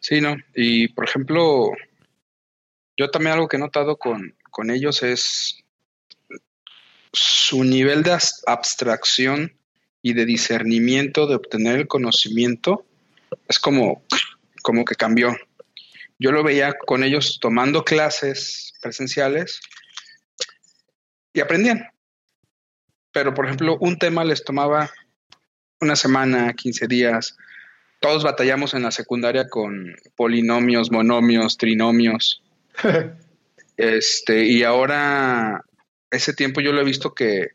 Sí, 0.00 0.20
no. 0.20 0.34
Y 0.56 0.88
por 0.88 1.04
ejemplo, 1.04 1.70
yo 2.96 3.10
también 3.12 3.34
algo 3.34 3.46
que 3.46 3.58
he 3.58 3.60
notado 3.60 3.96
con, 3.96 4.34
con 4.50 4.72
ellos 4.72 5.04
es 5.04 5.62
su 7.12 7.62
nivel 7.62 8.02
de 8.02 8.18
abstracción 8.46 9.52
y 10.02 10.14
de 10.14 10.26
discernimiento 10.26 11.28
de 11.28 11.36
obtener 11.36 11.78
el 11.78 11.86
conocimiento 11.86 12.84
es 13.46 13.60
como, 13.60 14.02
como 14.62 14.84
que 14.84 14.96
cambió. 14.96 15.36
Yo 16.20 16.32
lo 16.32 16.44
veía 16.44 16.74
con 16.74 17.02
ellos 17.02 17.38
tomando 17.40 17.82
clases 17.82 18.74
presenciales 18.82 19.58
y 21.32 21.40
aprendían. 21.40 21.88
Pero, 23.10 23.32
por 23.32 23.46
ejemplo, 23.46 23.78
un 23.80 23.98
tema 23.98 24.22
les 24.22 24.44
tomaba 24.44 24.90
una 25.80 25.96
semana, 25.96 26.52
15 26.52 26.86
días. 26.88 27.38
Todos 28.00 28.22
batallamos 28.22 28.74
en 28.74 28.82
la 28.82 28.90
secundaria 28.90 29.48
con 29.48 29.96
polinomios, 30.14 30.92
monomios, 30.92 31.56
trinomios. 31.56 32.42
este, 33.78 34.44
y 34.44 34.62
ahora 34.62 35.64
ese 36.10 36.34
tiempo 36.34 36.60
yo 36.60 36.72
lo 36.72 36.82
he 36.82 36.84
visto 36.84 37.14
que 37.14 37.52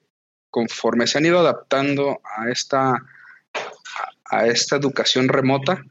conforme 0.50 1.06
se 1.06 1.20
han 1.20 1.28
ido 1.28 1.40
adaptando 1.40 2.20
a 2.24 2.50
esta, 2.50 2.96
a 4.26 4.48
esta 4.48 4.78
educación 4.78 5.28
remota, 5.28 5.84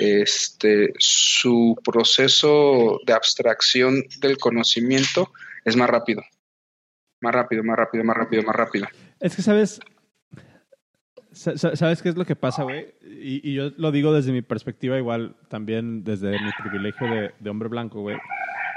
este, 0.00 0.92
su 0.98 1.76
proceso 1.84 3.00
de 3.06 3.12
abstracción 3.12 4.02
del 4.20 4.38
conocimiento 4.38 5.32
es 5.64 5.76
más 5.76 5.88
rápido. 5.88 6.22
Más 7.20 7.34
rápido, 7.34 7.62
más 7.62 7.76
rápido, 7.76 8.04
más 8.04 8.16
rápido, 8.16 8.42
más 8.42 8.56
rápido. 8.56 8.86
Es 9.20 9.36
que, 9.36 9.42
¿sabes? 9.42 9.80
¿Sabes 11.32 12.02
qué 12.02 12.08
es 12.08 12.16
lo 12.16 12.24
que 12.24 12.34
pasa, 12.34 12.64
güey? 12.64 12.94
Y, 13.02 13.54
yo 13.54 13.70
lo 13.76 13.92
digo 13.92 14.12
desde 14.12 14.32
mi 14.32 14.42
perspectiva, 14.42 14.98
igual 14.98 15.36
también 15.48 16.02
desde 16.02 16.32
mi 16.32 16.50
privilegio 16.60 17.06
de, 17.06 17.32
de 17.38 17.50
hombre 17.50 17.68
blanco, 17.68 18.00
güey. 18.00 18.16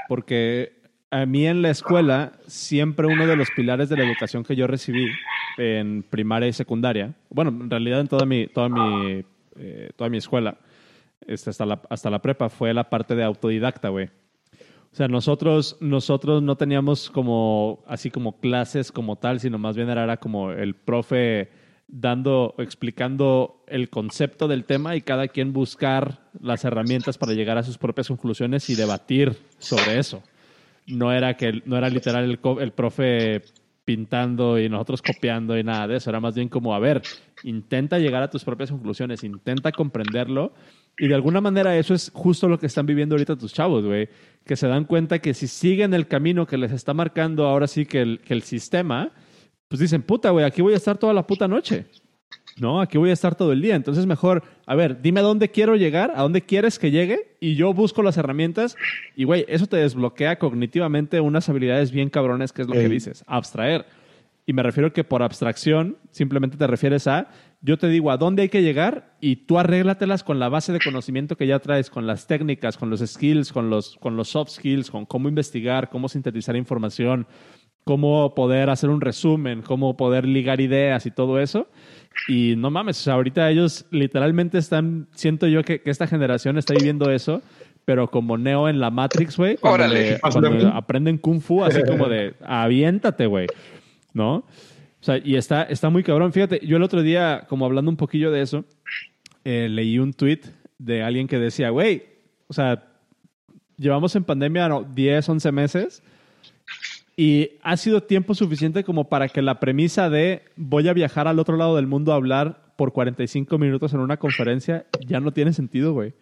Porque 0.08 0.84
a 1.10 1.26
mí 1.26 1.46
en 1.46 1.62
la 1.62 1.70
escuela, 1.70 2.32
siempre 2.46 3.06
uno 3.06 3.26
de 3.26 3.36
los 3.36 3.48
pilares 3.50 3.88
de 3.88 3.96
la 3.96 4.04
educación 4.04 4.44
que 4.44 4.56
yo 4.56 4.66
recibí 4.66 5.06
en 5.58 6.02
primaria 6.02 6.48
y 6.48 6.52
secundaria, 6.52 7.14
bueno, 7.30 7.50
en 7.50 7.70
realidad 7.70 8.00
en 8.00 8.08
toda 8.08 8.26
mi, 8.26 8.46
toda 8.48 8.68
mi, 8.68 9.24
eh, 9.56 9.90
toda 9.96 10.10
mi 10.10 10.18
escuela, 10.18 10.56
este, 11.26 11.50
hasta, 11.50 11.66
la, 11.66 11.82
hasta 11.90 12.10
la 12.10 12.20
prepa, 12.20 12.48
fue 12.48 12.74
la 12.74 12.90
parte 12.90 13.14
de 13.14 13.24
autodidacta, 13.24 13.88
güey. 13.88 14.10
O 14.94 14.96
sea, 14.96 15.08
nosotros, 15.08 15.76
nosotros 15.80 16.40
no 16.40 16.56
teníamos 16.56 17.10
como, 17.10 17.82
así 17.88 18.10
como 18.10 18.38
clases 18.38 18.92
como 18.92 19.16
tal, 19.16 19.40
sino 19.40 19.58
más 19.58 19.74
bien 19.74 19.88
era 19.88 20.16
como 20.18 20.52
el 20.52 20.74
profe 20.74 21.50
dando, 21.88 22.54
explicando 22.58 23.64
el 23.66 23.90
concepto 23.90 24.46
del 24.46 24.64
tema 24.64 24.94
y 24.94 25.00
cada 25.00 25.26
quien 25.26 25.52
buscar 25.52 26.20
las 26.40 26.64
herramientas 26.64 27.18
para 27.18 27.32
llegar 27.32 27.58
a 27.58 27.64
sus 27.64 27.76
propias 27.76 28.06
conclusiones 28.06 28.70
y 28.70 28.76
debatir 28.76 29.36
sobre 29.58 29.98
eso. 29.98 30.22
No 30.86 31.12
era 31.12 31.36
que 31.36 31.62
no 31.64 31.76
era 31.76 31.88
literal 31.88 32.24
el, 32.24 32.38
el 32.60 32.72
profe 32.72 33.42
pintando 33.84 34.58
y 34.58 34.68
nosotros 34.68 35.02
copiando 35.02 35.58
y 35.58 35.64
nada 35.64 35.88
de 35.88 35.96
eso. 35.96 36.10
Era 36.10 36.20
más 36.20 36.34
bien 36.34 36.48
como, 36.48 36.74
a 36.74 36.78
ver, 36.78 37.02
intenta 37.42 37.98
llegar 37.98 38.22
a 38.22 38.30
tus 38.30 38.44
propias 38.44 38.70
conclusiones, 38.70 39.24
intenta 39.24 39.72
comprenderlo 39.72 40.52
y 40.98 41.08
de 41.08 41.14
alguna 41.14 41.40
manera 41.40 41.76
eso 41.76 41.94
es 41.94 42.10
justo 42.14 42.48
lo 42.48 42.58
que 42.58 42.66
están 42.66 42.86
viviendo 42.86 43.14
ahorita 43.14 43.36
tus 43.36 43.52
chavos, 43.52 43.84
güey. 43.84 44.08
Que 44.44 44.56
se 44.56 44.68
dan 44.68 44.84
cuenta 44.84 45.18
que 45.18 45.34
si 45.34 45.48
siguen 45.48 45.94
el 45.94 46.06
camino 46.06 46.46
que 46.46 46.58
les 46.58 46.72
está 46.72 46.94
marcando 46.94 47.46
ahora 47.46 47.66
sí 47.66 47.86
que 47.86 48.02
el, 48.02 48.20
que 48.20 48.34
el 48.34 48.42
sistema, 48.42 49.12
pues 49.68 49.80
dicen, 49.80 50.02
puta, 50.02 50.30
güey, 50.30 50.44
aquí 50.44 50.62
voy 50.62 50.74
a 50.74 50.76
estar 50.76 50.98
toda 50.98 51.12
la 51.12 51.26
puta 51.26 51.48
noche. 51.48 51.86
No, 52.56 52.80
aquí 52.80 52.98
voy 52.98 53.10
a 53.10 53.14
estar 53.14 53.34
todo 53.34 53.52
el 53.52 53.60
día. 53.60 53.74
Entonces 53.74 54.06
mejor, 54.06 54.44
a 54.66 54.74
ver, 54.76 55.02
dime 55.02 55.20
a 55.20 55.24
dónde 55.24 55.50
quiero 55.50 55.74
llegar, 55.74 56.12
a 56.14 56.22
dónde 56.22 56.42
quieres 56.42 56.78
que 56.78 56.90
llegue 56.90 57.36
y 57.40 57.56
yo 57.56 57.74
busco 57.74 58.02
las 58.02 58.16
herramientas 58.16 58.76
y, 59.16 59.24
güey, 59.24 59.44
eso 59.48 59.66
te 59.66 59.76
desbloquea 59.76 60.38
cognitivamente 60.38 61.20
unas 61.20 61.48
habilidades 61.48 61.90
bien 61.90 62.10
cabrones 62.10 62.52
que 62.52 62.62
es 62.62 62.68
lo 62.68 62.74
que 62.74 62.88
dices, 62.88 63.24
abstraer. 63.26 63.86
Y 64.46 64.52
me 64.52 64.62
refiero 64.62 64.92
que 64.92 65.04
por 65.04 65.22
abstracción 65.22 65.96
simplemente 66.10 66.56
te 66.56 66.66
refieres 66.66 67.06
a 67.06 67.28
yo 67.64 67.78
te 67.78 67.88
digo 67.88 68.10
a 68.10 68.18
dónde 68.18 68.42
hay 68.42 68.50
que 68.50 68.60
llegar 68.60 69.14
y 69.22 69.36
tú 69.36 69.58
arréglatelas 69.58 70.22
con 70.22 70.38
la 70.38 70.50
base 70.50 70.70
de 70.70 70.80
conocimiento 70.80 71.34
que 71.34 71.46
ya 71.46 71.60
traes, 71.60 71.88
con 71.88 72.06
las 72.06 72.26
técnicas, 72.26 72.76
con 72.76 72.90
los 72.90 73.00
skills, 73.00 73.54
con 73.54 73.70
los, 73.70 73.96
con 73.96 74.18
los 74.18 74.28
soft 74.28 74.50
skills, 74.50 74.90
con 74.90 75.06
cómo 75.06 75.30
investigar, 75.30 75.88
cómo 75.88 76.10
sintetizar 76.10 76.56
información, 76.56 77.26
cómo 77.84 78.34
poder 78.34 78.68
hacer 78.68 78.90
un 78.90 79.00
resumen, 79.00 79.62
cómo 79.62 79.96
poder 79.96 80.26
ligar 80.26 80.60
ideas 80.60 81.06
y 81.06 81.10
todo 81.10 81.40
eso. 81.40 81.66
Y 82.28 82.54
no 82.58 82.70
mames, 82.70 83.08
ahorita 83.08 83.50
ellos 83.50 83.86
literalmente 83.90 84.58
están, 84.58 85.08
siento 85.14 85.46
yo 85.46 85.62
que, 85.62 85.80
esta 85.86 86.06
generación 86.06 86.58
está 86.58 86.74
viviendo 86.74 87.10
eso, 87.10 87.40
pero 87.86 88.10
como 88.10 88.36
Neo 88.36 88.68
en 88.68 88.78
la 88.78 88.90
Matrix, 88.90 89.38
güey, 89.38 89.56
cuando, 89.56 89.86
cuando 90.20 90.68
aprenden 90.68 91.16
Kung 91.16 91.40
Fu, 91.40 91.64
así 91.64 91.82
como 91.82 92.10
de 92.10 92.34
aviéntate, 92.44 93.24
güey, 93.24 93.46
¿no? 94.12 94.44
O 95.04 95.06
sea, 95.06 95.20
y 95.22 95.36
está, 95.36 95.64
está 95.64 95.90
muy 95.90 96.02
cabrón. 96.02 96.32
Fíjate, 96.32 96.66
yo 96.66 96.78
el 96.78 96.82
otro 96.82 97.02
día, 97.02 97.44
como 97.46 97.66
hablando 97.66 97.90
un 97.90 97.98
poquillo 97.98 98.30
de 98.30 98.40
eso, 98.40 98.64
eh, 99.44 99.68
leí 99.70 99.98
un 99.98 100.14
tweet 100.14 100.40
de 100.78 101.02
alguien 101.02 101.28
que 101.28 101.38
decía, 101.38 101.68
güey, 101.68 102.04
o 102.46 102.54
sea, 102.54 102.86
llevamos 103.76 104.16
en 104.16 104.24
pandemia 104.24 104.70
10, 104.94 105.28
11 105.28 105.52
meses 105.52 106.02
y 107.18 107.50
ha 107.62 107.76
sido 107.76 108.02
tiempo 108.02 108.34
suficiente 108.34 108.82
como 108.82 109.10
para 109.10 109.28
que 109.28 109.42
la 109.42 109.60
premisa 109.60 110.08
de 110.08 110.46
voy 110.56 110.88
a 110.88 110.94
viajar 110.94 111.28
al 111.28 111.38
otro 111.38 111.58
lado 111.58 111.76
del 111.76 111.86
mundo 111.86 112.12
a 112.12 112.16
hablar 112.16 112.72
por 112.76 112.94
45 112.94 113.58
minutos 113.58 113.92
en 113.92 114.00
una 114.00 114.16
conferencia 114.16 114.86
ya 115.06 115.20
no 115.20 115.34
tiene 115.34 115.52
sentido, 115.52 115.92
güey. 115.92 116.14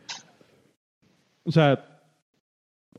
O 1.45 1.53
sea, 1.53 1.92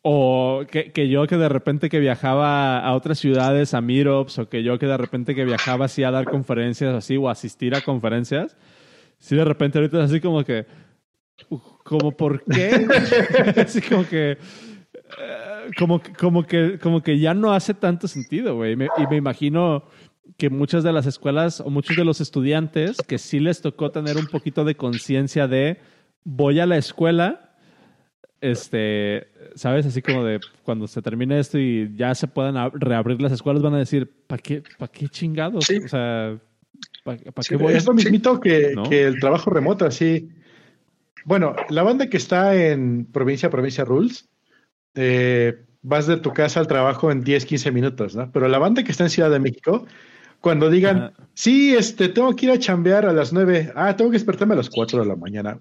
o 0.01 0.63
que, 0.69 0.91
que, 0.91 1.07
yo 1.07 1.27
que 1.27 1.38
de 1.38 1.50
repente 1.50 1.89
que 1.89 2.00
viajaba 2.00 2.79
a 2.79 2.93
otras 2.93 3.19
ciudades, 3.19 3.73
a 3.73 3.81
meetups, 3.81 4.39
o 4.39 4.50
que 4.50 4.63
yo 4.63 4.77
que 4.77 4.85
de 4.85 4.97
repente 4.97 5.35
que 5.35 5.45
viajaba 5.45 5.85
así 5.85 6.03
a 6.03 6.12
dar 6.12 6.25
conferencias 6.25 6.93
así 6.93 7.17
o 7.17 7.29
asistir 7.29 7.75
a 7.75 7.81
conferencias, 7.81 8.57
sí 9.19 9.35
de 9.35 9.45
repente 9.45 9.77
ahorita 9.77 10.00
es 10.00 10.12
así 10.12 10.19
como 10.19 10.43
que, 10.43 10.65
como 11.83 12.12
por 12.12 12.43
qué, 12.43 12.85
así 13.62 13.81
como 13.81 14.05
que, 14.07 14.31
eh, 14.31 14.38
como, 15.77 16.01
como, 16.19 16.43
que, 16.45 16.79
como 16.79 17.01
que 17.01 17.19
ya 17.19 17.33
no 17.33 17.53
hace 17.53 17.73
tanto 17.73 18.07
sentido, 18.07 18.55
güey. 18.55 18.73
Y 18.73 19.07
me 19.07 19.15
imagino 19.15 19.85
que 20.38 20.50
muchas 20.50 20.83
de 20.83 20.91
las 20.91 21.05
escuelas 21.05 21.59
o 21.59 21.69
muchos 21.69 21.95
de 21.95 22.05
los 22.05 22.21
estudiantes 22.21 22.97
que 23.07 23.17
sí 23.17 23.39
les 23.39 23.62
tocó 23.62 23.91
tener 23.91 24.17
un 24.17 24.27
poquito 24.27 24.63
de 24.63 24.75
conciencia 24.75 25.47
de 25.47 25.79
voy 26.23 26.59
a 26.59 26.65
la 26.65 26.77
escuela 26.77 27.52
este, 28.43 29.27
¿sabes? 29.55 29.85
Así 29.85 30.01
como 30.01 30.25
de 30.25 30.41
cuando 30.63 30.85
se 30.85 31.01
termine 31.01 31.39
esto 31.39 31.57
y 31.57 31.95
ya 31.95 32.13
se 32.13 32.27
puedan 32.27 32.55
reabrir 32.73 33.21
las 33.21 33.31
escuelas, 33.31 33.63
van 33.63 33.75
a 33.75 33.79
decir, 33.79 34.12
¿para 34.27 34.41
qué, 34.41 34.62
pa 34.77 34.89
qué 34.89 35.07
chingados? 35.07 35.69
O 35.69 35.88
sea, 35.88 36.38
¿para 37.05 37.17
qué 37.47 37.55
voy? 37.55 37.73
Es 37.73 37.85
lo 37.85 37.93
mismito 37.93 38.41
que, 38.41 38.75
que, 38.89 39.03
el 39.03 39.19
trabajo 39.21 39.50
remoto, 39.50 39.85
así. 39.85 40.29
Bueno, 41.23 41.55
la 41.69 41.83
banda 41.83 42.07
que 42.07 42.17
está 42.17 42.53
en 42.53 43.05
provincia, 43.05 43.50
provincia 43.50 43.85
rules, 43.85 44.27
eh, 44.95 45.63
vas 45.81 46.05
de 46.05 46.17
tu 46.17 46.33
casa 46.33 46.59
al 46.59 46.67
trabajo 46.67 47.12
en 47.12 47.23
10, 47.23 47.45
15 47.45 47.71
minutos, 47.71 48.13
¿no? 48.13 48.29
Pero 48.29 48.50
la 48.50 48.59
banda 48.59 48.83
que 48.83 48.91
está 48.91 49.05
en 49.05 49.09
Ciudad 49.09 49.31
de 49.31 49.39
México, 49.39 49.85
cuando 50.41 50.69
digan, 50.69 51.13
sí, 51.33 51.73
este, 51.73 52.09
tengo 52.09 52.35
que 52.35 52.47
ir 52.47 52.51
a 52.51 52.59
chambear 52.59 53.05
a 53.05 53.13
las 53.13 53.31
9, 53.31 53.71
ah, 53.73 53.95
tengo 53.95 54.12
que 54.12 54.17
despertarme 54.17 54.55
a 54.55 54.57
las 54.57 54.69
4 54.69 55.00
de 55.00 55.05
la 55.05 55.15
mañana. 55.15 55.59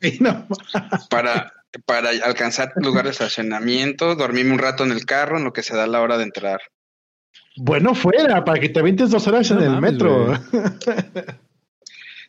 para, 1.10 1.52
para 1.84 2.10
alcanzar 2.10 2.72
lugar 2.76 3.04
de 3.04 3.10
estacionamiento, 3.10 4.14
dormirme 4.14 4.52
un 4.52 4.58
rato 4.58 4.84
en 4.84 4.92
el 4.92 5.04
carro 5.04 5.38
en 5.38 5.44
lo 5.44 5.52
que 5.52 5.62
se 5.62 5.76
da 5.76 5.86
la 5.86 6.00
hora 6.00 6.18
de 6.18 6.24
entrar. 6.24 6.60
Bueno, 7.56 7.94
fuera, 7.94 8.44
para 8.44 8.60
que 8.60 8.68
te 8.68 8.80
avientes 8.80 9.10
dos 9.10 9.26
horas 9.26 9.50
en 9.50 9.60
el 9.60 9.80
metro. 9.80 10.32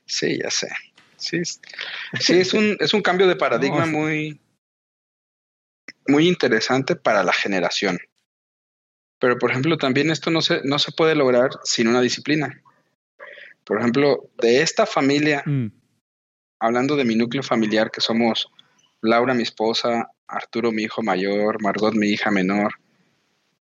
sí, 0.06 0.40
ya 0.42 0.50
sé. 0.50 0.70
Sí, 1.16 1.42
sí 2.20 2.40
es, 2.40 2.54
un, 2.54 2.76
es 2.80 2.94
un 2.94 3.02
cambio 3.02 3.28
de 3.28 3.36
paradigma 3.36 3.86
muy, 3.86 4.42
muy 6.08 6.28
interesante 6.28 6.96
para 6.96 7.24
la 7.24 7.34
generación. 7.34 8.00
Pero, 9.20 9.38
por 9.38 9.52
ejemplo, 9.52 9.78
también 9.78 10.10
esto 10.10 10.32
no 10.32 10.42
se, 10.42 10.62
no 10.64 10.80
se 10.80 10.92
puede 10.92 11.14
lograr 11.14 11.52
sin 11.64 11.88
una 11.88 12.02
disciplina. 12.02 12.62
Por 13.64 13.78
ejemplo, 13.78 14.32
de 14.42 14.64
esta 14.64 14.88
familia, 14.88 15.44
mm. 15.46 15.68
Hablando 16.62 16.96
de 16.96 17.04
mi 17.04 17.16
núcleo 17.16 17.44
familiar, 17.44 17.92
que 17.92 18.02
somos 18.02 18.48
Laura, 19.02 19.34
mi 19.34 19.42
esposa, 19.42 20.12
Arturo, 20.28 20.72
mi 20.72 20.84
hijo 20.84 21.02
mayor, 21.02 21.62
Margot, 21.62 21.96
mi 21.96 22.10
hija 22.10 22.30
menor, 22.30 22.76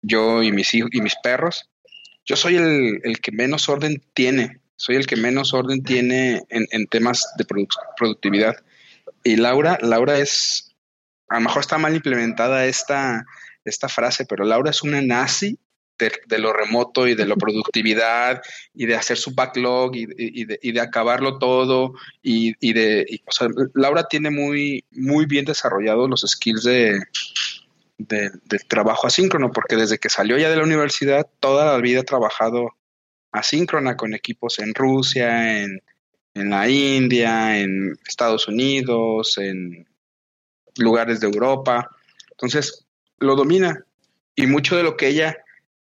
yo 0.01 0.43
y 0.43 0.51
mis 0.51 0.73
hijos 0.73 0.89
y 0.93 1.01
mis 1.01 1.15
perros, 1.23 1.69
yo 2.25 2.35
soy 2.35 2.57
el, 2.57 3.19
que 3.21 3.31
menos 3.31 3.69
orden 3.69 4.03
tiene, 4.13 4.61
soy 4.75 4.97
el 4.97 5.07
que 5.07 5.15
menos 5.15 5.53
orden 5.53 5.81
tiene 5.83 6.43
en, 6.49 6.87
temas 6.87 7.33
de 7.37 7.45
productividad. 7.97 8.55
Y 9.23 9.37
Laura, 9.37 9.77
Laura 9.81 10.19
es, 10.19 10.75
a 11.29 11.35
lo 11.35 11.41
mejor 11.41 11.61
está 11.61 11.77
mal 11.77 11.95
implementada 11.95 12.65
esta, 12.65 13.25
esta 13.63 13.87
frase, 13.87 14.25
pero 14.25 14.43
Laura 14.43 14.71
es 14.71 14.83
una 14.83 15.01
nazi 15.01 15.57
de, 15.97 16.37
lo 16.37 16.53
remoto 16.53 17.07
y 17.07 17.15
de 17.15 17.25
la 17.25 17.35
productividad 17.35 18.41
y 18.73 18.85
de 18.85 18.95
hacer 18.95 19.17
su 19.17 19.33
backlog 19.33 19.95
y, 19.95 20.45
de, 20.45 20.81
acabarlo 20.81 21.37
todo 21.37 21.93
y, 22.21 22.73
de, 22.73 23.21
o 23.25 23.31
sea, 23.31 23.47
Laura 23.73 24.07
tiene 24.09 24.29
muy, 24.29 24.83
muy 24.91 25.25
bien 25.25 25.45
desarrollados 25.45 26.09
los 26.09 26.21
skills 26.27 26.63
de, 26.63 26.99
del 27.97 28.67
trabajo 28.67 29.07
asíncrono, 29.07 29.51
porque 29.51 29.75
desde 29.75 29.97
que 29.97 30.09
salió 30.09 30.37
ya 30.37 30.49
de 30.49 30.57
la 30.57 30.63
universidad, 30.63 31.27
toda 31.39 31.65
la 31.65 31.77
vida 31.77 32.01
ha 32.01 32.03
trabajado 32.03 32.69
asíncrona 33.31 33.95
con 33.95 34.13
equipos 34.13 34.59
en 34.59 34.73
Rusia, 34.73 35.61
en, 35.63 35.81
en 36.33 36.49
la 36.49 36.67
India, 36.69 37.59
en 37.59 37.97
Estados 38.07 38.47
Unidos, 38.47 39.37
en 39.37 39.87
lugares 40.77 41.19
de 41.19 41.27
Europa. 41.27 41.89
Entonces, 42.31 42.85
lo 43.19 43.35
domina. 43.35 43.85
Y 44.35 44.47
mucho 44.47 44.75
de 44.75 44.83
lo 44.83 44.97
que 44.97 45.09
ella, 45.09 45.37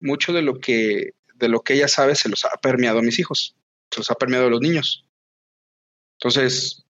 mucho 0.01 0.33
de 0.33 0.43
lo 0.43 0.59
que, 0.59 1.11
de 1.35 1.49
lo 1.49 1.61
que 1.61 1.75
ella 1.75 1.89
sabe 1.89 2.15
se 2.15 2.29
los 2.29 2.45
ha 2.45 2.57
permeado 2.61 2.99
a 2.99 3.03
mis 3.03 3.19
hijos, 3.19 3.57
se 3.91 4.01
los 4.01 4.11
ha 4.11 4.15
permeado 4.15 4.47
a 4.47 4.51
los 4.51 4.61
niños. 4.61 5.07
Entonces, 6.19 6.85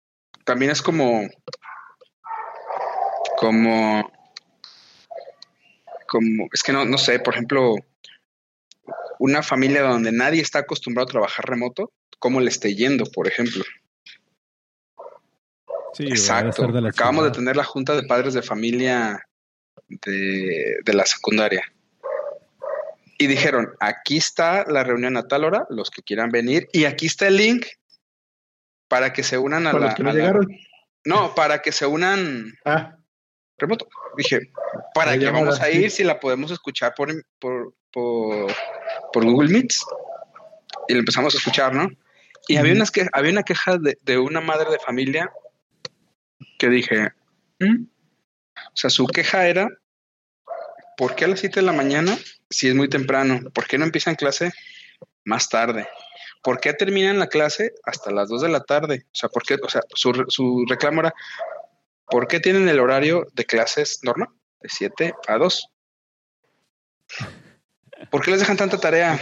también 0.44 0.70
es 0.70 0.82
como, 0.82 1.28
como, 3.38 4.12
como, 6.06 6.48
es 6.52 6.62
que 6.62 6.72
no, 6.72 6.84
no 6.84 6.98
sé, 6.98 7.18
por 7.18 7.34
ejemplo, 7.34 7.74
una 9.18 9.42
familia 9.42 9.82
donde 9.82 10.12
nadie 10.12 10.42
está 10.42 10.60
acostumbrado 10.60 11.08
a 11.08 11.12
trabajar 11.12 11.46
remoto, 11.46 11.92
¿cómo 12.18 12.40
le 12.40 12.48
esté 12.48 12.74
yendo, 12.74 13.04
por 13.06 13.26
ejemplo? 13.26 13.64
Sí, 15.94 16.04
Exacto. 16.08 16.64
Acabamos 16.86 17.24
de 17.24 17.30
tener 17.30 17.56
la 17.56 17.64
junta 17.64 17.96
de 17.96 18.02
padres 18.02 18.34
de 18.34 18.42
familia 18.42 19.26
de, 19.88 20.76
de, 20.84 20.92
la 20.92 21.06
secundaria. 21.06 21.64
Y 23.18 23.26
dijeron, 23.26 23.74
aquí 23.80 24.18
está 24.18 24.64
la 24.68 24.84
reunión 24.84 25.16
a 25.16 25.26
tal 25.26 25.44
hora, 25.44 25.66
los 25.70 25.90
que 25.90 26.02
quieran 26.02 26.30
venir, 26.30 26.68
y 26.72 26.84
aquí 26.84 27.06
está 27.06 27.28
el 27.28 27.36
link 27.36 27.66
para 28.88 29.12
que 29.12 29.22
se 29.22 29.38
unan 29.38 29.66
a 29.66 29.72
la... 29.72 29.94
no, 29.98 30.12
llegaron? 30.12 30.46
no, 31.04 31.34
para 31.34 31.62
que 31.62 31.72
se 31.72 31.86
unan 31.86 32.52
ah. 32.64 32.96
remoto. 33.58 33.88
Dije, 34.16 34.50
¿para 34.94 35.18
qué 35.18 35.30
vamos 35.30 35.60
a 35.60 35.70
ir 35.70 35.90
si 35.90 36.04
la 36.04 36.20
podemos 36.20 36.50
escuchar 36.50 36.94
por, 36.94 37.12
por, 37.38 37.74
por, 37.92 38.52
por 39.12 39.24
Google 39.24 39.50
Meets? 39.50 39.84
Y 40.88 40.94
lo 40.94 41.00
empezamos 41.00 41.34
a 41.34 41.38
escuchar, 41.38 41.74
¿no? 41.74 41.88
Y 42.48 42.56
había, 42.56 42.74
unas 42.74 42.90
que, 42.90 43.06
había 43.12 43.32
una 43.32 43.42
queja 43.42 43.76
de, 43.76 43.98
de, 44.02 44.18
una 44.18 44.40
madre 44.40 44.70
de 44.70 44.78
familia 44.78 45.32
que 46.58 46.68
dije, 46.68 47.12
¿Mm? 47.58 47.86
o 48.56 48.76
sea, 48.76 48.90
su 48.90 49.06
queja 49.06 49.48
era, 49.48 49.68
¿por 50.96 51.14
qué 51.14 51.24
a 51.24 51.28
las 51.28 51.40
7 51.40 51.60
de 51.60 51.66
la 51.66 51.72
mañana 51.72 52.16
si 52.50 52.68
es 52.68 52.74
muy 52.74 52.88
temprano? 52.88 53.40
¿Por 53.52 53.66
qué 53.66 53.78
no 53.78 53.84
empiezan 53.84 54.14
clase 54.14 54.52
más 55.24 55.48
tarde? 55.48 55.88
¿Por 56.42 56.60
qué 56.60 56.72
terminan 56.72 57.18
la 57.18 57.28
clase 57.28 57.72
hasta 57.84 58.10
las 58.10 58.28
2 58.28 58.42
de 58.42 58.48
la 58.48 58.60
tarde? 58.60 59.06
O 59.06 59.14
sea, 59.14 59.28
¿por 59.28 59.42
qué? 59.44 59.54
O 59.62 59.68
sea, 59.68 59.82
su, 59.94 60.24
su 60.28 60.64
reclamo 60.68 61.00
era, 61.00 61.14
¿por 62.06 62.28
qué 62.28 62.40
tienen 62.40 62.68
el 62.68 62.80
horario 62.80 63.26
de 63.34 63.44
clases 63.44 64.00
normal? 64.02 64.28
De 64.60 64.68
7 64.68 65.14
a 65.26 65.38
2. 65.38 65.68
¿Por 68.10 68.22
qué 68.22 68.30
les 68.30 68.40
dejan 68.40 68.56
tanta 68.56 68.78
tarea? 68.78 69.20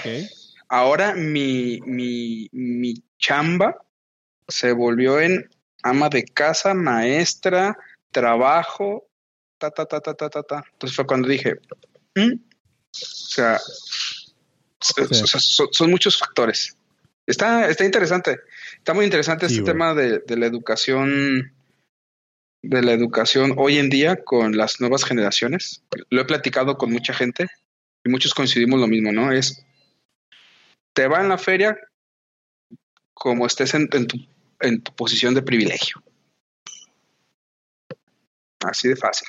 Ahora 0.68 1.14
mi, 1.14 1.80
mi, 1.86 2.48
mi 2.52 2.94
chamba 3.18 3.76
se 4.48 4.72
volvió 4.72 5.20
en 5.20 5.48
ama 5.82 6.08
de 6.08 6.24
casa, 6.24 6.74
maestra, 6.74 7.76
trabajo, 8.10 9.08
ta, 9.58 9.70
ta, 9.70 9.86
ta, 9.86 10.00
ta, 10.00 10.14
ta, 10.14 10.30
ta, 10.30 10.42
ta. 10.42 10.64
Entonces 10.72 10.96
fue 10.96 11.06
cuando 11.06 11.28
dije, 11.28 11.54
mm". 12.14 12.32
o 12.32 12.92
sea, 12.92 13.58
son, 14.80 15.90
muchos 15.90 16.18
factores. 16.18 16.76
Está, 17.26 17.68
está 17.68 17.84
interesante, 17.84 18.38
está 18.76 18.92
muy 18.92 19.04
interesante 19.04 19.46
este 19.46 19.62
tema 19.62 19.94
de, 19.94 20.18
de, 20.18 20.36
la 20.36 20.46
educación, 20.46 21.54
de 22.62 22.82
la 22.82 22.92
educación 22.92 23.54
hoy 23.56 23.78
en 23.78 23.88
día 23.88 24.22
con 24.22 24.56
las 24.56 24.80
nuevas 24.80 25.04
generaciones. 25.04 25.82
Lo 26.10 26.20
he 26.20 26.24
platicado 26.26 26.76
con 26.76 26.92
mucha 26.92 27.14
gente 27.14 27.46
y 28.04 28.10
muchos 28.10 28.34
coincidimos 28.34 28.78
lo 28.78 28.86
mismo, 28.86 29.10
¿no? 29.10 29.32
Es, 29.32 29.64
te 30.92 31.08
va 31.08 31.22
en 31.22 31.30
la 31.30 31.38
feria 31.38 31.78
como 33.14 33.46
estés 33.46 33.72
en, 33.72 33.88
en 33.92 34.06
tu 34.06 34.18
en 34.64 34.82
tu 34.82 34.94
posición 34.94 35.34
de 35.34 35.42
privilegio. 35.42 36.02
Así 38.60 38.88
de 38.88 38.96
fácil. 38.96 39.28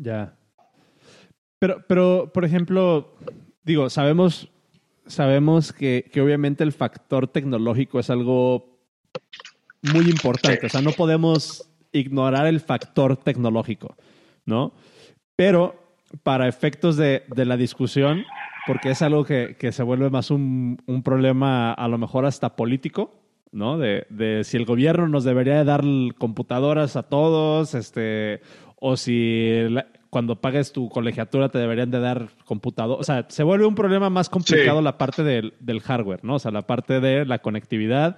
Ya. 0.00 0.34
Pero, 1.58 1.84
pero, 1.86 2.30
por 2.32 2.44
ejemplo, 2.44 3.14
digo, 3.62 3.90
sabemos, 3.90 4.48
sabemos 5.06 5.72
que, 5.72 6.08
que 6.10 6.22
obviamente 6.22 6.64
el 6.64 6.72
factor 6.72 7.28
tecnológico 7.28 8.00
es 8.00 8.08
algo 8.08 8.80
muy 9.82 10.08
importante. 10.08 10.66
O 10.66 10.68
sea, 10.70 10.80
no 10.80 10.92
podemos 10.92 11.70
ignorar 11.92 12.46
el 12.46 12.60
factor 12.60 13.18
tecnológico, 13.18 13.96
¿no? 14.46 14.72
Pero 15.36 15.74
para 16.22 16.48
efectos 16.48 16.96
de, 16.96 17.24
de 17.28 17.44
la 17.44 17.58
discusión, 17.58 18.24
porque 18.66 18.90
es 18.90 19.02
algo 19.02 19.24
que, 19.24 19.56
que 19.58 19.70
se 19.72 19.82
vuelve 19.82 20.08
más 20.08 20.30
un, 20.30 20.78
un, 20.86 21.02
problema 21.02 21.72
a 21.72 21.88
lo 21.88 21.98
mejor 21.98 22.24
hasta 22.24 22.56
político, 22.56 23.20
¿no? 23.52 23.76
De, 23.76 24.06
de, 24.08 24.44
si 24.44 24.56
el 24.56 24.64
gobierno 24.64 25.08
nos 25.08 25.24
debería 25.24 25.56
de 25.56 25.64
dar 25.64 25.84
computadoras 26.18 26.96
a 26.96 27.02
todos, 27.02 27.74
este, 27.74 28.40
o 28.80 28.96
si 28.96 29.66
cuando 30.10 30.40
pagues 30.40 30.72
tu 30.72 30.88
colegiatura 30.88 31.48
te 31.50 31.58
deberían 31.58 31.90
de 31.90 32.00
dar 32.00 32.30
computador. 32.44 32.98
O 32.98 33.04
sea, 33.04 33.26
se 33.28 33.44
vuelve 33.44 33.66
un 33.66 33.76
problema 33.76 34.10
más 34.10 34.28
complicado 34.28 34.82
la 34.82 34.98
parte 34.98 35.22
del, 35.22 35.54
del, 35.60 35.80
hardware, 35.80 36.24
¿no? 36.24 36.34
O 36.34 36.38
sea, 36.38 36.50
la 36.50 36.62
parte 36.62 37.00
de 37.00 37.24
la 37.24 37.38
conectividad, 37.38 38.16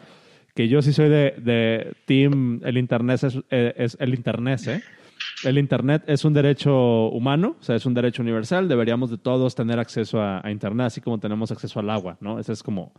que 0.55 0.69
yo 0.69 0.81
sí 0.81 0.93
soy 0.93 1.11
de, 1.11 1.35
de 1.39 1.95
team, 2.07 2.61
el 2.65 2.79
internet 2.79 3.23
es, 3.25 3.39
eh, 3.51 3.75
es, 3.77 3.97
el 4.01 4.15
internet, 4.15 4.61
¿eh? 4.67 4.83
El 5.45 5.59
internet 5.59 6.05
es 6.07 6.25
un 6.25 6.33
derecho 6.33 7.09
humano, 7.09 7.57
o 7.61 7.63
sea, 7.63 7.77
es 7.77 7.85
un 7.85 7.95
derecho 7.95 8.23
universal. 8.23 8.69
Deberíamos 8.69 9.11
de 9.11 9.19
todos 9.19 9.55
tener 9.55 9.79
acceso 9.79 10.21
a, 10.21 10.41
a 10.45 10.51
internet, 10.51 10.87
así 10.87 11.01
como 11.01 11.19
tenemos 11.19 11.51
acceso 11.51 11.81
al 11.81 11.91
agua, 11.91 12.17
¿no? 12.21 12.39
Esa 12.39 12.53
es 12.53 12.63
como, 12.63 12.93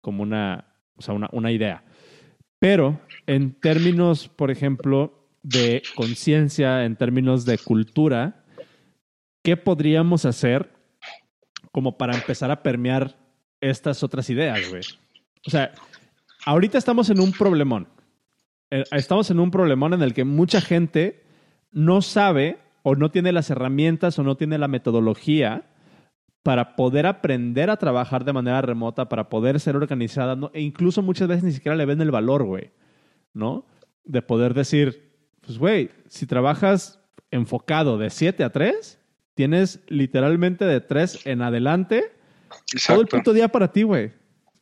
como 0.00 0.22
una, 0.22 0.64
o 0.96 1.02
sea, 1.02 1.14
una, 1.14 1.52
idea. 1.52 1.82
Pero 2.58 3.00
en 3.26 3.52
términos, 3.54 4.28
por 4.28 4.50
ejemplo, 4.50 5.19
de 5.42 5.82
conciencia, 5.94 6.84
en 6.84 6.96
términos 6.96 7.44
de 7.44 7.58
cultura, 7.58 8.44
¿qué 9.42 9.56
podríamos 9.56 10.24
hacer 10.24 10.70
como 11.72 11.96
para 11.96 12.14
empezar 12.14 12.50
a 12.50 12.62
permear 12.62 13.16
estas 13.60 14.02
otras 14.02 14.28
ideas, 14.30 14.68
güey? 14.68 14.82
O 15.46 15.50
sea, 15.50 15.72
ahorita 16.44 16.78
estamos 16.78 17.10
en 17.10 17.20
un 17.20 17.32
problemón. 17.32 17.88
Eh, 18.70 18.84
estamos 18.92 19.30
en 19.30 19.40
un 19.40 19.50
problemón 19.50 19.94
en 19.94 20.02
el 20.02 20.14
que 20.14 20.24
mucha 20.24 20.60
gente 20.60 21.24
no 21.72 22.02
sabe 22.02 22.58
o 22.82 22.94
no 22.94 23.10
tiene 23.10 23.32
las 23.32 23.50
herramientas 23.50 24.18
o 24.18 24.22
no 24.22 24.36
tiene 24.36 24.58
la 24.58 24.68
metodología 24.68 25.64
para 26.42 26.74
poder 26.76 27.06
aprender 27.06 27.68
a 27.68 27.76
trabajar 27.76 28.24
de 28.24 28.32
manera 28.32 28.62
remota, 28.62 29.08
para 29.08 29.28
poder 29.28 29.60
ser 29.60 29.76
organizada, 29.76 30.38
e 30.54 30.62
incluso 30.62 31.02
muchas 31.02 31.28
veces 31.28 31.44
ni 31.44 31.52
siquiera 31.52 31.76
le 31.76 31.84
ven 31.84 32.00
el 32.00 32.10
valor, 32.10 32.44
güey, 32.44 32.70
¿no? 33.34 33.66
De 34.04 34.22
poder 34.22 34.54
decir, 34.54 35.09
pues, 35.40 35.58
güey, 35.58 35.90
si 36.08 36.26
trabajas 36.26 37.00
enfocado 37.30 37.98
de 37.98 38.10
7 38.10 38.44
a 38.44 38.50
3, 38.50 38.98
tienes 39.34 39.80
literalmente 39.88 40.64
de 40.64 40.80
3 40.80 41.26
en 41.26 41.42
adelante 41.42 42.12
todo 42.86 43.00
el 43.00 43.06
puto 43.06 43.32
día 43.32 43.48
para 43.48 43.72
ti, 43.72 43.82
güey. 43.82 44.12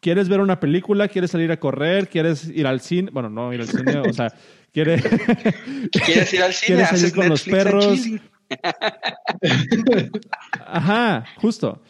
¿Quieres 0.00 0.28
ver 0.28 0.40
una 0.40 0.60
película? 0.60 1.08
¿Quieres 1.08 1.32
salir 1.32 1.50
a 1.50 1.58
correr? 1.58 2.08
¿Quieres 2.08 2.46
ir 2.48 2.66
al 2.66 2.80
cine? 2.80 3.10
Bueno, 3.10 3.28
no 3.28 3.52
ir 3.52 3.60
al 3.60 3.68
cine, 3.68 3.98
o 3.98 4.12
sea, 4.12 4.32
¿quieres, 4.72 5.02
¿Quieres 6.04 6.32
ir 6.34 6.42
al 6.42 6.52
cine? 6.52 6.76
¿Quieres 6.76 6.88
salir 6.88 7.14
con 7.14 7.28
los 7.28 7.42
perros? 7.42 8.00
Ajá, 10.66 11.24
justo. 11.36 11.82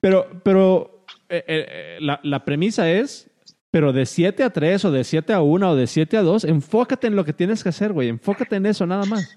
Pero, 0.00 0.40
pero 0.44 1.04
eh, 1.28 1.44
eh, 1.46 1.96
la, 2.00 2.20
la, 2.22 2.44
premisa 2.44 2.90
es, 2.90 3.28
pero 3.74 3.92
de 3.92 4.06
7 4.06 4.44
a 4.44 4.50
3 4.50 4.84
o 4.84 4.92
de 4.92 5.02
7 5.02 5.32
a 5.32 5.42
1 5.42 5.70
o 5.70 5.74
de 5.74 5.88
7 5.88 6.16
a 6.16 6.22
2, 6.22 6.44
enfócate 6.44 7.08
en 7.08 7.16
lo 7.16 7.24
que 7.24 7.32
tienes 7.32 7.64
que 7.64 7.70
hacer, 7.70 7.92
güey. 7.92 8.08
Enfócate 8.08 8.54
en 8.54 8.66
eso, 8.66 8.86
nada 8.86 9.04
más. 9.04 9.34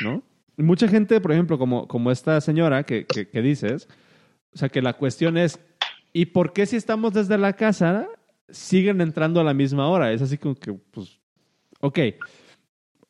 ¿No? 0.00 0.22
mucha 0.56 0.86
gente, 0.86 1.20
por 1.20 1.32
ejemplo, 1.32 1.58
como, 1.58 1.88
como 1.88 2.12
esta 2.12 2.40
señora 2.40 2.84
que, 2.84 3.04
que, 3.04 3.26
que 3.28 3.42
dices, 3.42 3.88
o 4.54 4.58
sea, 4.58 4.68
que 4.68 4.80
la 4.80 4.92
cuestión 4.92 5.36
es, 5.36 5.58
¿y 6.12 6.26
por 6.26 6.52
qué 6.52 6.66
si 6.66 6.76
estamos 6.76 7.14
desde 7.14 7.36
la 7.36 7.54
casa 7.54 8.06
siguen 8.48 9.00
entrando 9.00 9.40
a 9.40 9.44
la 9.44 9.54
misma 9.54 9.88
hora? 9.88 10.12
Es 10.12 10.22
así 10.22 10.38
como 10.38 10.54
que, 10.54 10.72
pues, 10.72 11.18
ok. 11.80 11.98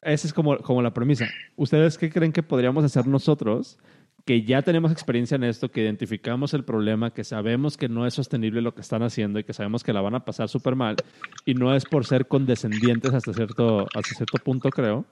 Esa 0.00 0.26
es 0.26 0.32
como, 0.32 0.56
como 0.60 0.80
la 0.80 0.94
premisa. 0.94 1.28
¿Ustedes 1.56 1.98
qué 1.98 2.08
creen 2.08 2.32
que 2.32 2.42
podríamos 2.42 2.82
hacer 2.84 3.06
nosotros? 3.06 3.78
Que 4.24 4.42
ya 4.42 4.62
tenemos 4.62 4.90
experiencia 4.90 5.34
en 5.34 5.44
esto, 5.44 5.70
que 5.70 5.82
identificamos 5.82 6.54
el 6.54 6.64
problema, 6.64 7.12
que 7.12 7.24
sabemos 7.24 7.76
que 7.76 7.88
no 7.88 8.06
es 8.06 8.14
sostenible 8.14 8.62
lo 8.62 8.74
que 8.74 8.80
están 8.80 9.02
haciendo 9.02 9.38
y 9.38 9.44
que 9.44 9.52
sabemos 9.52 9.84
que 9.84 9.92
la 9.92 10.00
van 10.00 10.14
a 10.14 10.24
pasar 10.24 10.48
súper 10.48 10.76
mal, 10.76 10.96
y 11.44 11.54
no 11.54 11.74
es 11.74 11.84
por 11.84 12.06
ser 12.06 12.26
condescendientes 12.26 13.12
hasta 13.12 13.34
cierto, 13.34 13.86
hasta 13.94 14.14
cierto 14.14 14.38
punto, 14.38 14.70
creo, 14.70 15.04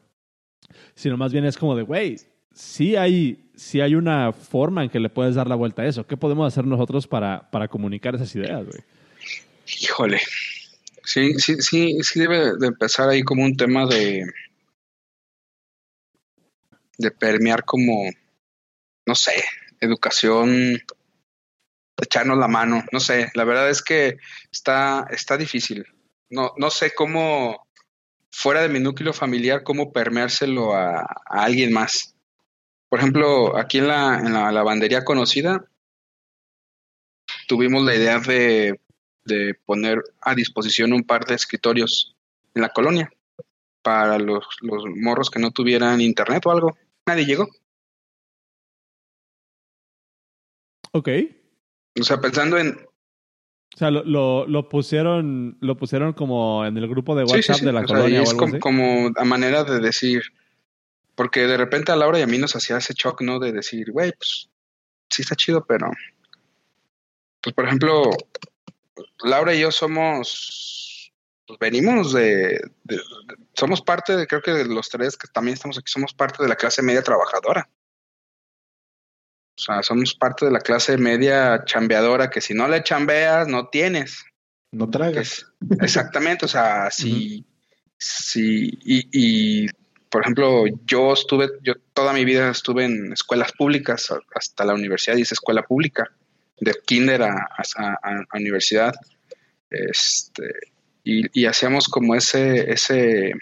sino 0.95 1.17
más 1.17 1.33
bien 1.33 1.45
es 1.45 1.59
como 1.59 1.77
de, 1.77 1.83
güey, 1.83 2.17
sí 2.55 2.97
hay, 2.97 3.51
sí 3.55 3.81
hay 3.81 3.95
una 3.95 4.33
forma 4.33 4.85
en 4.85 4.91
que 4.91 5.01
le 5.01 5.11
puedes 5.11 5.35
dar 5.35 5.47
la 5.47 5.57
vuelta 5.57 5.83
a 5.83 5.87
eso. 5.87 6.07
¿Qué 6.07 6.17
podemos 6.17 6.47
hacer 6.47 6.67
nosotros 6.67 7.07
para, 7.07 7.51
para 7.51 7.69
comunicar 7.69 8.15
esas 8.15 8.35
ideas, 8.35 8.65
güey? 8.65 8.81
Híjole. 9.83 10.21
Sí, 11.05 11.35
sí, 11.35 11.57
sí, 11.61 11.99
sí 12.03 12.21
debe 12.21 12.57
de 12.59 12.69
empezar 12.69 13.09
ahí 13.09 13.23
como 13.23 13.45
un 13.45 13.57
tema 13.57 13.87
de 13.87 14.25
de 16.99 17.11
permear 17.11 17.65
como 17.65 18.09
no 19.07 19.15
sé, 19.15 19.45
educación 19.81 20.79
echarnos 22.01 22.39
la 22.39 22.49
mano, 22.49 22.85
no 22.93 23.01
sé, 23.01 23.31
la 23.35 23.45
verdad 23.45 23.71
es 23.71 23.83
que 23.83 24.19
está 24.51 25.07
está 25.11 25.37
difícil. 25.37 25.87
No 26.31 26.53
no 26.57 26.71
sé 26.71 26.95
cómo 26.95 27.67
fuera 28.33 28.63
de 28.63 28.69
mi 28.69 28.81
núcleo 28.81 29.13
familiar 29.13 29.63
cómo 29.63 29.93
permeárselo 29.93 30.75
a, 30.75 31.07
alguien 31.29 31.73
más. 31.73 32.15
Por 32.89 32.99
ejemplo, 32.99 33.57
aquí 33.57 33.79
en 33.79 33.89
la, 33.89 34.19
en 34.19 34.33
la 34.33 34.53
lavandería 34.53 35.05
conocida, 35.05 35.65
tuvimos 37.49 37.85
la 37.85 37.95
idea 37.95 38.19
de, 38.19 38.81
de 39.25 39.55
poner 39.65 40.03
a 40.21 40.35
disposición 40.35 40.93
un 40.93 41.05
par 41.05 41.25
de 41.25 41.35
escritorios 41.35 42.15
en 42.55 42.63
la 42.63 42.69
colonia 42.71 43.11
para 43.83 44.19
los, 44.19 44.45
los 44.61 44.85
morros 44.97 45.31
que 45.31 45.41
no 45.41 45.51
tuvieran 45.51 46.01
internet 46.01 46.45
o 46.47 46.51
algo. 46.51 46.77
Nadie 47.07 47.27
llegó. 47.27 47.49
Ok. 50.93 51.09
O 52.01 52.05
sea, 52.05 52.21
pensando 52.21 52.59
en. 52.59 52.79
O 53.75 53.79
sea, 53.79 53.91
lo, 53.91 54.05
lo, 54.05 54.47
lo 54.47 54.69
pusieron 54.69 55.57
lo 55.61 55.77
pusieron 55.77 56.13
como 56.13 56.65
en 56.67 56.77
el 56.77 56.87
grupo 56.89 57.17
de 57.17 57.25
WhatsApp 57.25 57.61
de 57.61 57.73
la 57.73 57.85
colonia. 57.85 58.23
o 58.23 58.31
algo 58.31 58.47
es 58.47 58.61
como, 58.61 59.11
a 59.17 59.25
manera 59.25 59.65
de 59.65 59.81
decir, 59.81 60.23
porque 61.15 61.47
de 61.47 61.57
repente 61.57 61.91
a 61.91 61.97
Laura 61.97 62.19
y 62.19 62.23
a 62.23 62.27
mí 62.27 62.37
nos 62.37 62.55
hacía 62.55 62.77
ese 62.77 62.93
shock, 62.95 63.23
¿no? 63.23 63.39
De 63.39 63.53
decir, 63.53 63.91
güey, 63.91 64.13
pues 64.13 64.51
sí 65.11 65.23
está 65.23 65.35
chido, 65.35 65.65
pero. 65.65 65.91
Pues 67.41 67.55
por 67.55 67.65
ejemplo, 67.65 68.11
Laura 69.25 69.55
y 69.55 69.61
yo 69.61 69.71
somos. 69.71 71.13
Pues 71.47 71.59
venimos 71.59 72.13
de, 72.13 72.61
Somos 73.55 73.83
parte 73.83 74.17
de, 74.17 74.27
creo 74.27 74.43
que 74.43 74.53
de 74.53 74.67
los 74.67 74.89
tres 74.89 75.17
que 75.17 75.29
también 75.29 75.55
estamos 75.55 75.77
aquí, 75.79 75.91
somos 75.91 76.15
parte 76.15 76.43
de 76.43 76.49
la 76.49 76.57
clase 76.57 76.83
media 76.83 77.03
trabajadora. 77.03 77.69
O 79.57 79.61
sea, 79.61 79.83
somos 79.83 80.15
parte 80.15 80.47
de 80.47 80.51
la 80.51 80.61
clase 80.61 80.97
media 80.97 81.63
chambeadora 81.65 82.31
que 82.31 82.41
si 82.41 82.55
no 82.55 82.69
le 82.69 82.83
chambeas, 82.83 83.49
no 83.49 83.69
tienes. 83.69 84.25
No 84.73 84.89
tragas. 84.89 85.47
exactamente, 85.81 86.47
o 86.47 86.49
sea, 86.49 86.91
si. 86.91 87.45
si 87.99 88.67
y, 88.85 89.09
y 89.13 89.67
por 90.13 90.21
ejemplo, 90.21 90.65
yo 90.85 91.15
estuve, 91.15 91.49
yo 91.63 91.73
toda 91.95 92.13
mi 92.13 92.27
vida 92.27 92.51
estuve 92.51 92.85
en 92.85 93.15
escuelas 93.15 93.51
públicas, 93.53 94.13
hasta 94.35 94.65
la 94.67 94.75
universidad 94.75 95.17
hice 95.17 95.33
escuela 95.33 95.63
pública, 95.63 96.13
de 96.61 96.75
kinder 96.85 97.23
a, 97.23 97.49
universidad. 98.35 98.95
Este, 99.71 100.53
y, 101.03 101.47
hacíamos 101.47 101.89
como 101.89 102.15
ese, 102.15 102.71
ese, 102.71 103.33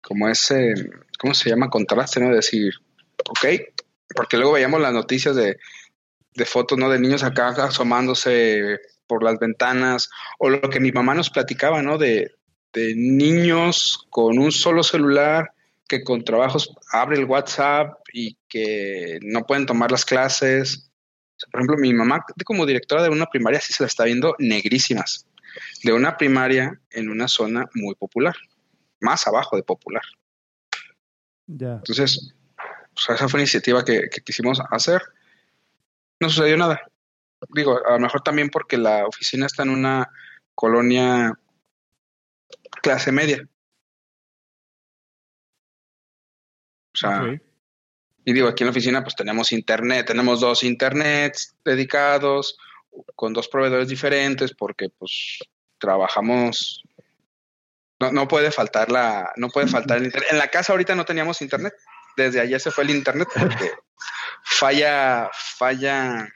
como 0.00 0.28
ese, 0.28 0.72
¿cómo 1.18 1.34
se 1.34 1.50
llama? 1.50 1.68
Contraste, 1.68 2.20
¿no? 2.20 2.32
Decir, 2.32 2.74
ok, 3.30 3.46
porque 4.14 4.36
luego 4.36 4.52
veíamos 4.52 4.80
las 4.80 4.92
noticias 4.92 5.36
de, 5.36 5.56
de 6.34 6.44
fotos, 6.44 6.76
¿no? 6.76 6.90
De 6.90 6.98
niños 6.98 7.22
acá 7.22 7.48
asomándose 7.48 8.80
por 9.06 9.22
las 9.22 9.38
ventanas, 9.38 10.10
o 10.38 10.50
lo 10.50 10.60
que 10.68 10.80
mi 10.80 10.92
mamá 10.92 11.14
nos 11.14 11.30
platicaba, 11.30 11.80
¿no? 11.82 11.96
De, 11.96 12.34
de 12.72 12.94
niños 12.96 14.06
con 14.10 14.38
un 14.38 14.52
solo 14.52 14.82
celular 14.82 15.52
que 15.88 16.04
con 16.04 16.24
trabajos 16.24 16.72
abre 16.92 17.18
el 17.18 17.24
WhatsApp 17.24 17.98
y 18.12 18.36
que 18.48 19.18
no 19.22 19.44
pueden 19.44 19.66
tomar 19.66 19.90
las 19.90 20.04
clases. 20.04 20.90
Por 21.50 21.60
ejemplo, 21.60 21.76
mi 21.78 21.92
mamá 21.92 22.24
como 22.44 22.66
directora 22.66 23.02
de 23.02 23.08
una 23.08 23.26
primaria 23.26 23.60
sí 23.60 23.72
se 23.72 23.82
la 23.82 23.88
está 23.88 24.04
viendo 24.04 24.36
negrísimas, 24.38 25.26
de 25.82 25.92
una 25.92 26.16
primaria 26.16 26.80
en 26.90 27.10
una 27.10 27.26
zona 27.26 27.68
muy 27.74 27.94
popular, 27.94 28.36
más 29.00 29.26
abajo 29.26 29.56
de 29.56 29.62
popular. 29.62 30.04
Entonces, 31.78 32.34
esa 33.08 33.28
fue 33.28 33.38
una 33.38 33.42
iniciativa 33.42 33.84
que, 33.84 34.08
que 34.10 34.20
quisimos 34.20 34.60
hacer. 34.70 35.02
No 36.20 36.28
sucedió 36.28 36.56
nada. 36.56 36.80
Digo, 37.54 37.80
a 37.86 37.92
lo 37.92 37.98
mejor 38.00 38.22
también 38.22 38.50
porque 38.50 38.76
la 38.76 39.06
oficina 39.06 39.46
está 39.46 39.62
en 39.62 39.70
una 39.70 40.10
colonia 40.54 41.32
clase 42.82 43.12
media. 43.12 43.48
O 46.92 46.98
sea, 46.98 47.40
y 48.24 48.32
digo, 48.32 48.48
aquí 48.48 48.62
en 48.62 48.66
la 48.66 48.72
oficina 48.72 49.02
pues 49.02 49.16
tenemos 49.16 49.52
internet, 49.52 50.06
tenemos 50.06 50.40
dos 50.40 50.62
internets 50.64 51.54
dedicados 51.64 52.58
con 53.14 53.32
dos 53.32 53.48
proveedores 53.48 53.88
diferentes 53.88 54.52
porque 54.52 54.88
pues 54.90 55.38
trabajamos 55.78 56.82
no, 58.00 58.12
no 58.12 58.28
puede 58.28 58.50
faltar 58.50 58.90
la 58.90 59.32
no 59.36 59.48
puede 59.48 59.68
faltar 59.68 59.98
el 59.98 60.06
internet. 60.06 60.30
En 60.32 60.38
la 60.38 60.48
casa 60.48 60.72
ahorita 60.72 60.94
no 60.94 61.04
teníamos 61.04 61.40
internet. 61.40 61.74
Desde 62.16 62.40
ayer 62.40 62.60
se 62.60 62.70
fue 62.70 62.84
el 62.84 62.90
internet 62.90 63.28
porque 63.34 63.72
falla 64.44 65.30
falla 65.32 66.28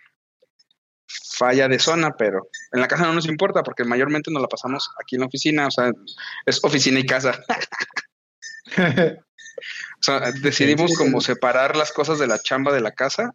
falla 1.36 1.68
de 1.68 1.78
zona, 1.78 2.12
pero 2.16 2.48
en 2.72 2.80
la 2.80 2.88
casa 2.88 3.04
no 3.04 3.14
nos 3.14 3.26
importa 3.26 3.62
porque 3.62 3.84
mayormente 3.84 4.30
nos 4.30 4.42
la 4.42 4.48
pasamos 4.48 4.90
aquí 5.00 5.16
en 5.16 5.20
la 5.22 5.26
oficina, 5.26 5.66
o 5.66 5.70
sea, 5.70 5.90
es 6.46 6.62
oficina 6.62 7.00
y 7.00 7.06
casa. 7.06 7.42
o 8.78 10.02
sea, 10.02 10.32
decidimos 10.42 10.96
como 10.96 11.20
separar 11.20 11.76
las 11.76 11.92
cosas 11.92 12.18
de 12.18 12.26
la 12.26 12.38
chamba 12.38 12.72
de 12.72 12.80
la 12.80 12.92
casa, 12.92 13.34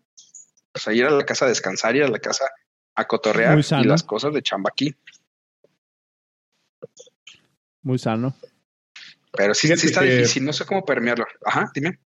o 0.73 0.79
sea, 0.79 0.93
ir 0.93 1.05
a 1.05 1.11
la 1.11 1.25
casa 1.25 1.45
a 1.45 1.49
descansar, 1.49 1.95
ir 1.95 2.03
a 2.03 2.09
la 2.09 2.19
casa 2.19 2.45
a 2.95 3.05
cotorrear 3.05 3.59
y 3.59 3.83
las 3.83 4.03
cosas 4.03 4.33
de 4.33 4.41
chamba 4.41 4.69
aquí. 4.71 4.95
Muy 7.81 7.97
sano. 7.97 8.35
Pero 9.31 9.53
sí, 9.53 9.67
sí 9.77 9.87
está 9.87 10.01
difícil, 10.01 10.43
no 10.43 10.53
sé 10.53 10.65
cómo 10.65 10.83
permearlo. 10.83 11.25
Ajá, 11.45 11.71
dime. 11.73 11.99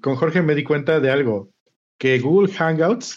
Con 0.00 0.16
Jorge 0.16 0.42
me 0.42 0.54
di 0.54 0.64
cuenta 0.64 1.00
de 1.00 1.10
algo, 1.10 1.50
que 1.98 2.18
Google 2.18 2.52
Hangouts 2.52 3.16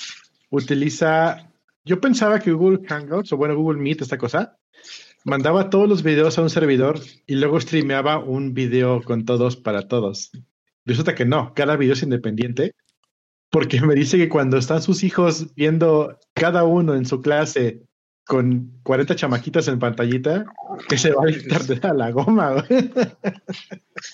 utiliza 0.49 1.49
yo 1.89 1.99
pensaba 1.99 2.39
que 2.39 2.51
Google 2.51 2.85
Hangouts, 2.87 3.33
o 3.33 3.37
bueno, 3.37 3.55
Google 3.55 3.81
Meet, 3.81 4.01
esta 4.01 4.19
cosa, 4.19 4.57
mandaba 5.25 5.71
todos 5.71 5.89
los 5.89 6.03
videos 6.03 6.37
a 6.37 6.43
un 6.43 6.51
servidor 6.51 6.99
y 7.25 7.35
luego 7.35 7.59
streameaba 7.59 8.19
un 8.19 8.53
video 8.53 9.01
con 9.01 9.25
todos 9.25 9.55
para 9.55 9.87
todos. 9.87 10.31
Resulta 10.85 11.15
que 11.15 11.25
no, 11.25 11.53
cada 11.55 11.77
video 11.77 11.93
es 11.93 12.03
independiente, 12.03 12.75
porque 13.49 13.81
me 13.81 13.95
dice 13.95 14.17
que 14.17 14.29
cuando 14.29 14.57
están 14.57 14.83
sus 14.83 15.03
hijos 15.03 15.53
viendo 15.55 16.19
cada 16.35 16.63
uno 16.63 16.93
en 16.93 17.07
su 17.07 17.21
clase 17.21 17.81
con 18.23 18.79
40 18.83 19.15
chamaquitas 19.15 19.67
en 19.67 19.79
pantallita, 19.79 20.45
que 20.87 20.97
se 20.99 21.11
va 21.11 21.23
a 21.25 21.31
internet 21.31 21.85
a 21.85 21.93
la 21.95 22.11
goma. 22.11 22.63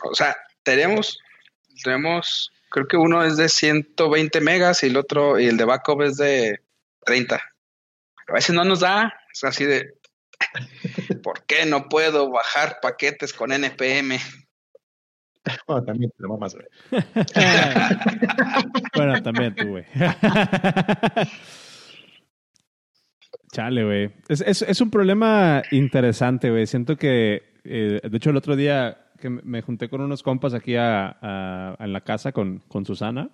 o 0.09 0.15
sea, 0.15 0.33
tenemos, 0.63 1.19
tenemos, 1.83 2.51
creo 2.69 2.87
que 2.87 2.97
uno 2.97 3.23
es 3.23 3.37
de 3.37 3.49
120 3.49 4.41
megas 4.41 4.83
y 4.83 4.87
el 4.87 4.97
otro, 4.97 5.39
y 5.39 5.47
el 5.47 5.57
de 5.57 5.65
backup 5.65 6.01
es 6.01 6.17
de 6.17 6.59
30 7.05 7.41
a 8.27 8.33
veces 8.33 8.55
no 8.55 8.63
nos 8.63 8.79
da, 8.79 9.13
es 9.31 9.43
así 9.43 9.65
de, 9.65 9.93
¿por 11.23 11.45
qué 11.45 11.65
no 11.65 11.87
puedo 11.89 12.31
bajar 12.31 12.79
paquetes 12.81 13.33
con 13.33 13.51
NPM? 13.51 14.17
Bueno, 15.67 15.83
también 15.85 16.09
te 16.17 16.23
lo 16.23 16.39
más, 16.39 16.55
güey. 16.55 16.65
bueno, 18.95 19.21
también 19.21 19.53
tú, 19.53 19.67
güey. 19.67 19.85
Chale, 23.51 23.83
güey. 23.83 24.11
Es, 24.27 24.41
es, 24.41 24.63
es, 24.63 24.81
un 24.81 24.89
problema 24.89 25.61
interesante, 25.69 26.49
güey. 26.49 26.65
Siento 26.65 26.97
que, 26.97 27.59
eh, 27.63 28.01
de 28.03 28.17
hecho, 28.17 28.31
el 28.31 28.37
otro 28.37 28.55
día 28.55 29.04
que 29.25 29.29
me 29.31 29.63
junté 29.63 29.89
con 29.89 30.01
unos 30.01 30.21
compas 30.21 30.53
aquí 30.53 30.75
a, 30.75 31.17
a, 31.19 31.75
en 31.79 31.93
la 31.93 32.01
casa 32.01 32.31
con, 32.31 32.61
con 32.67 32.85
Susana, 32.85 33.31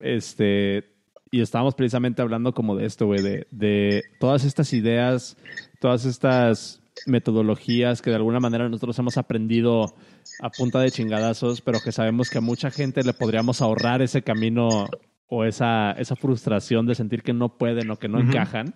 este, 0.00 0.84
y 1.30 1.42
estábamos 1.42 1.74
precisamente 1.74 2.22
hablando 2.22 2.54
como 2.54 2.74
de 2.76 2.86
esto, 2.86 3.04
güey, 3.04 3.20
de, 3.20 3.46
de 3.50 4.04
todas 4.18 4.44
estas 4.44 4.72
ideas, 4.72 5.36
todas 5.80 6.06
estas 6.06 6.82
metodologías 7.06 8.00
que 8.00 8.08
de 8.08 8.16
alguna 8.16 8.40
manera 8.40 8.70
nosotros 8.70 8.98
hemos 8.98 9.18
aprendido 9.18 9.94
a 10.40 10.48
punta 10.48 10.80
de 10.80 10.90
chingadazos, 10.90 11.60
pero 11.60 11.80
que 11.84 11.92
sabemos 11.92 12.30
que 12.30 12.38
a 12.38 12.42
mucha 12.42 12.70
gente 12.70 13.02
le 13.02 13.12
podríamos 13.12 13.60
ahorrar 13.60 14.00
ese 14.00 14.22
camino 14.22 14.86
o 15.26 15.44
esa, 15.44 15.92
esa 15.92 16.16
frustración 16.16 16.86
de 16.86 16.94
sentir 16.94 17.22
que 17.22 17.34
no 17.34 17.58
pueden 17.58 17.90
o 17.90 17.98
que 17.98 18.08
no 18.08 18.18
encajan, 18.18 18.74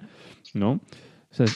¿no? 0.52 0.80
O 1.30 1.34
sea, 1.34 1.46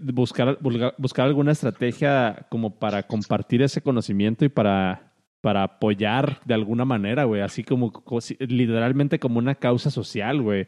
buscar, 0.00 0.58
buscar 0.96 1.26
alguna 1.26 1.52
estrategia 1.52 2.46
como 2.50 2.78
para 2.78 3.02
compartir 3.02 3.62
ese 3.62 3.82
conocimiento 3.82 4.44
y 4.44 4.48
para, 4.48 5.12
para 5.40 5.64
apoyar 5.64 6.40
de 6.44 6.54
alguna 6.54 6.84
manera, 6.84 7.24
güey, 7.24 7.42
así 7.42 7.64
como, 7.64 7.92
literalmente 8.38 9.18
como 9.18 9.38
una 9.38 9.54
causa 9.54 9.90
social, 9.90 10.40
güey. 10.40 10.66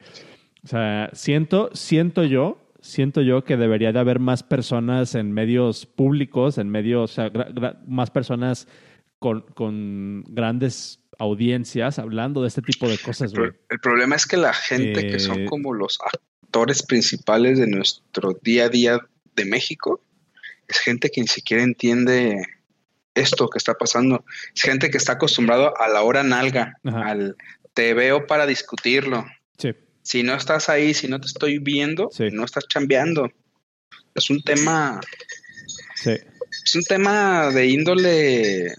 O 0.62 0.66
sea, 0.66 1.10
siento, 1.12 1.70
siento 1.72 2.24
yo 2.24 2.58
siento 2.82 3.20
yo 3.20 3.44
que 3.44 3.56
debería 3.56 3.92
de 3.92 3.98
haber 3.98 4.18
más 4.18 4.42
personas 4.42 5.14
en 5.14 5.32
medios 5.32 5.86
públicos, 5.86 6.58
en 6.58 6.70
medios, 6.70 7.12
o 7.12 7.14
sea, 7.14 7.32
más 7.86 8.10
personas 8.10 8.68
con, 9.18 9.42
con, 9.54 10.24
grandes 10.28 11.00
audiencias 11.18 11.98
hablando 11.98 12.42
de 12.42 12.48
este 12.48 12.62
tipo 12.62 12.88
de 12.88 12.98
cosas, 12.98 13.34
güey. 13.34 13.50
El, 13.68 13.80
problema 13.80 14.16
es 14.16 14.26
que 14.26 14.38
la 14.38 14.54
gente 14.54 15.06
que 15.06 15.18
son 15.18 15.40
eh, 15.40 15.44
como 15.44 15.74
los 15.74 15.98
actores 16.50 16.82
principales 16.82 17.60
de 17.60 17.68
nuestro 17.68 18.36
día 18.42 18.64
a 18.64 18.68
día 18.68 18.98
de 19.36 19.44
México 19.44 20.02
es 20.66 20.78
gente 20.78 21.08
que 21.08 21.20
ni 21.20 21.28
siquiera 21.28 21.62
entiende 21.62 22.42
esto 23.14 23.48
que 23.48 23.58
está 23.58 23.74
pasando. 23.74 24.24
Es 24.54 24.62
gente 24.62 24.90
que 24.90 24.98
está 24.98 25.12
acostumbrado 25.12 25.80
a 25.80 25.88
la 25.88 26.02
hora 26.02 26.24
nalga, 26.24 26.74
al 26.84 27.36
te 27.72 27.94
veo 27.94 28.26
para 28.26 28.46
discutirlo. 28.46 29.24
Sí. 29.58 29.74
Si 30.02 30.24
no 30.24 30.34
estás 30.34 30.68
ahí, 30.68 30.92
si 30.92 31.06
no 31.06 31.20
te 31.20 31.28
estoy 31.28 31.58
viendo, 31.58 32.10
no 32.32 32.44
estás 32.44 32.66
chambeando. 32.66 33.30
Es 34.16 34.28
un 34.28 34.42
tema. 34.42 35.00
Sí. 35.94 36.16
Es 36.64 36.74
un 36.74 36.82
tema 36.82 37.50
de 37.50 37.66
índole 37.66 38.74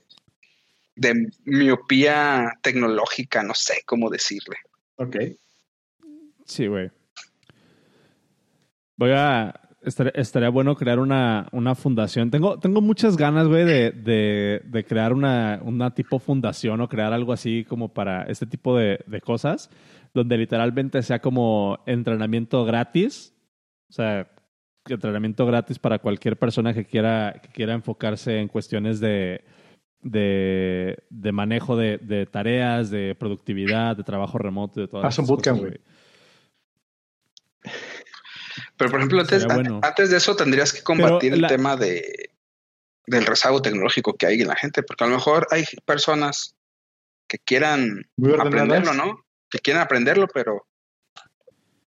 de 0.96 1.32
miopía 1.46 2.52
tecnológica, 2.62 3.44
no 3.44 3.54
sé 3.54 3.82
cómo 3.86 4.10
decirle. 4.10 4.58
Ok. 4.98 5.16
Sí, 6.46 6.68
güey. 6.68 6.92
Voy 9.02 9.14
a. 9.16 9.60
Estaría, 9.82 10.50
bueno 10.50 10.76
crear 10.76 11.00
una, 11.00 11.48
una, 11.54 11.74
fundación. 11.74 12.30
Tengo, 12.30 12.60
tengo 12.60 12.82
muchas 12.82 13.18
ganas, 13.18 13.48
güey, 13.48 13.66
de, 13.66 13.90
de, 13.90 14.62
de, 14.64 14.84
crear 14.86 15.12
una, 15.12 15.60
una 15.64 15.96
tipo 15.96 16.20
fundación 16.20 16.80
o 16.82 16.88
crear 16.88 17.12
algo 17.12 17.34
así 17.34 17.66
como 17.68 17.92
para 17.92 18.22
este 18.26 18.46
tipo 18.46 18.78
de, 18.78 19.00
de 19.08 19.22
cosas 19.22 19.72
donde 20.14 20.38
literalmente 20.38 21.02
sea 21.02 21.20
como 21.20 21.80
entrenamiento 21.88 22.64
gratis, 22.64 23.34
o 23.90 23.94
sea, 23.94 24.30
entrenamiento 24.88 25.48
gratis 25.48 25.80
para 25.80 25.98
cualquier 25.98 26.38
persona 26.38 26.76
que 26.76 26.86
quiera, 26.86 27.40
que 27.42 27.50
quiera 27.50 27.74
enfocarse 27.74 28.38
en 28.38 28.50
cuestiones 28.50 29.00
de, 29.00 29.44
de, 30.04 30.98
de 31.10 31.32
manejo 31.32 31.76
de, 31.76 31.98
de, 31.98 32.28
tareas, 32.28 32.92
de 32.92 33.16
productividad, 33.16 33.98
de 33.98 34.04
trabajo 34.04 34.38
remoto, 34.38 34.80
de 34.80 34.88
todas 34.88 35.08
Haz 35.08 35.18
un 35.18 35.26
bootcamp, 35.26 35.60
güey. 35.60 35.80
Pero, 38.82 38.90
por 38.90 39.00
ejemplo, 39.00 39.22
antes, 39.22 39.46
antes, 39.84 40.10
de 40.10 40.18
eso 40.18 40.36
tendrías 40.36 40.74
que 40.74 40.82
combatir 40.82 41.34
el 41.34 41.46
tema 41.46 41.76
de, 41.76 42.32
del 43.06 43.28
rezago 43.28 43.62
tecnológico 43.62 44.16
que 44.18 44.26
hay 44.26 44.42
en 44.42 44.48
la 44.48 44.56
gente, 44.56 44.82
porque 44.82 45.04
a 45.04 45.08
lo 45.08 45.14
mejor 45.14 45.48
hay 45.52 45.66
personas 45.86 46.56
que 47.28 47.38
quieran 47.38 48.10
aprenderlo, 48.40 48.96
¿no? 48.96 49.24
que 49.52 49.60
quieren 49.60 49.84
aprenderlo, 49.84 50.28
pero 50.34 50.66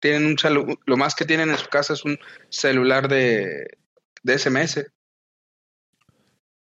tienen 0.01 0.27
un 0.27 0.77
lo 0.85 0.97
más 0.97 1.15
que 1.15 1.27
tienen 1.27 1.51
en 1.51 1.59
su 1.59 1.69
casa 1.69 1.93
es 1.93 2.05
un 2.05 2.19
celular 2.49 3.07
de, 3.07 3.79
de 4.25 4.37
SMS. 4.37 4.85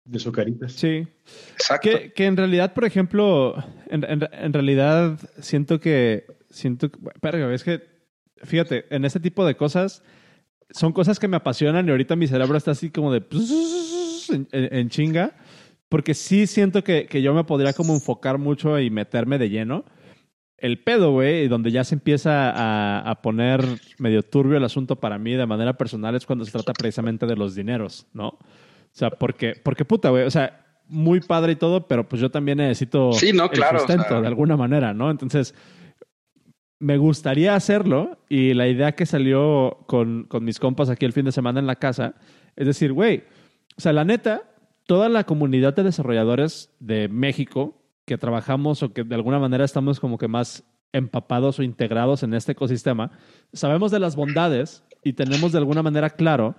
De 0.04 0.18
su 0.18 0.30
carita. 0.30 0.68
Sí. 0.68 1.08
Exacto. 1.54 1.88
Que, 2.14 2.26
en 2.26 2.36
realidad, 2.36 2.74
por 2.74 2.84
ejemplo, 2.84 3.54
en, 3.86 4.04
en, 4.04 4.52
realidad 4.52 5.18
siento 5.40 5.80
que, 5.80 6.26
siento, 6.50 6.90
pero 7.22 7.50
es 7.50 7.64
que, 7.64 7.91
fíjate, 8.42 8.86
en 8.94 9.04
este 9.04 9.20
tipo 9.20 9.44
de 9.46 9.56
cosas, 9.56 10.02
son 10.70 10.92
cosas 10.92 11.18
que 11.18 11.28
me 11.28 11.36
apasionan 11.36 11.86
y 11.86 11.90
ahorita 11.90 12.16
mi 12.16 12.26
cerebro 12.26 12.56
está 12.56 12.72
así 12.72 12.90
como 12.90 13.12
de 13.12 13.22
en, 14.52 14.88
chinga, 14.88 15.36
porque 15.88 16.14
sí 16.14 16.46
siento 16.46 16.82
que, 16.84 17.06
que 17.06 17.22
yo 17.22 17.34
me 17.34 17.44
podría 17.44 17.72
como 17.72 17.94
enfocar 17.94 18.38
mucho 18.38 18.78
y 18.78 18.90
meterme 18.90 19.38
de 19.38 19.50
lleno 19.50 19.84
el 20.62 20.78
pedo, 20.78 21.10
güey, 21.10 21.48
donde 21.48 21.72
ya 21.72 21.82
se 21.82 21.96
empieza 21.96 23.10
a, 23.10 23.20
poner 23.20 23.64
medio 23.98 24.22
turbio 24.22 24.56
el 24.56 24.64
asunto 24.64 24.94
para 24.94 25.18
mí 25.18 25.32
de 25.32 25.44
manera 25.44 25.76
personal 25.76 26.14
es 26.14 26.24
cuando 26.24 26.44
se 26.44 26.52
trata 26.52 26.72
precisamente 26.72 27.26
de 27.26 27.34
los 27.34 27.56
dineros, 27.56 28.06
¿no? 28.12 28.28
O 28.28 28.38
sea, 28.92 29.10
porque, 29.10 29.54
porque 29.60 29.84
puta, 29.84 30.10
güey, 30.10 30.22
o 30.22 30.30
sea, 30.30 30.64
muy 30.86 31.18
padre 31.18 31.52
y 31.52 31.56
todo, 31.56 31.88
pero 31.88 32.08
pues 32.08 32.22
yo 32.22 32.30
también 32.30 32.58
necesito 32.58 33.12
sí, 33.12 33.32
no, 33.32 33.50
claro, 33.50 33.80
sustento 33.80 34.20
de 34.20 34.28
alguna 34.28 34.56
manera, 34.56 34.94
¿no? 34.94 35.10
Entonces, 35.10 35.52
me 36.82 36.96
gustaría 36.96 37.54
hacerlo 37.54 38.18
y 38.28 38.54
la 38.54 38.66
idea 38.66 38.92
que 38.92 39.06
salió 39.06 39.84
con, 39.86 40.24
con 40.24 40.44
mis 40.44 40.58
compas 40.58 40.90
aquí 40.90 41.06
el 41.06 41.12
fin 41.12 41.24
de 41.24 41.30
semana 41.30 41.60
en 41.60 41.68
la 41.68 41.76
casa 41.76 42.16
es 42.56 42.66
decir, 42.66 42.92
güey, 42.92 43.22
o 43.76 43.80
sea, 43.80 43.92
la 43.92 44.04
neta, 44.04 44.42
toda 44.86 45.08
la 45.08 45.22
comunidad 45.22 45.74
de 45.74 45.84
desarrolladores 45.84 46.74
de 46.80 47.08
México 47.08 47.80
que 48.04 48.18
trabajamos 48.18 48.82
o 48.82 48.92
que 48.92 49.04
de 49.04 49.14
alguna 49.14 49.38
manera 49.38 49.64
estamos 49.64 50.00
como 50.00 50.18
que 50.18 50.26
más 50.26 50.64
empapados 50.92 51.60
o 51.60 51.62
integrados 51.62 52.24
en 52.24 52.34
este 52.34 52.52
ecosistema, 52.52 53.12
sabemos 53.52 53.92
de 53.92 54.00
las 54.00 54.16
bondades 54.16 54.84
y 55.04 55.12
tenemos 55.12 55.52
de 55.52 55.58
alguna 55.58 55.84
manera 55.84 56.10
claro 56.10 56.56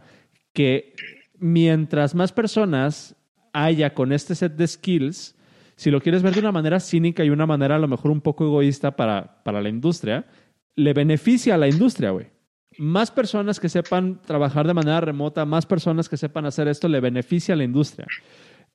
que 0.54 0.94
mientras 1.38 2.16
más 2.16 2.32
personas 2.32 3.18
haya 3.52 3.94
con 3.94 4.14
este 4.14 4.36
set 4.36 4.56
de 4.56 4.68
skills, 4.68 5.36
si 5.76 5.92
lo 5.92 6.02
quieres 6.02 6.24
ver 6.24 6.34
de 6.34 6.40
una 6.40 6.52
manera 6.52 6.80
cínica 6.80 7.24
y 7.24 7.30
una 7.30 7.46
manera 7.46 7.76
a 7.76 7.80
lo 7.80 7.88
mejor 7.88 8.12
un 8.12 8.22
poco 8.22 8.46
egoísta 8.46 8.96
para, 8.96 9.44
para 9.44 9.62
la 9.62 9.70
industria, 9.70 10.26
le 10.76 10.94
beneficia 10.94 11.56
a 11.56 11.58
la 11.58 11.68
industria, 11.68 12.12
güey. 12.12 12.28
Más 12.78 13.12
personas 13.12 13.60
que 13.60 13.70
sepan 13.70 14.22
trabajar 14.22 14.66
de 14.66 14.74
manera 14.74 15.02
remota, 15.02 15.46
más 15.46 15.66
personas 15.66 16.10
que 16.10 16.18
sepan 16.18 16.46
hacer 16.46 16.68
esto, 16.68 16.88
le 16.88 17.00
beneficia 17.00 17.54
a 17.54 17.58
la 17.58 17.64
industria. 17.64 18.08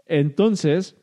Entonces, 0.06 0.96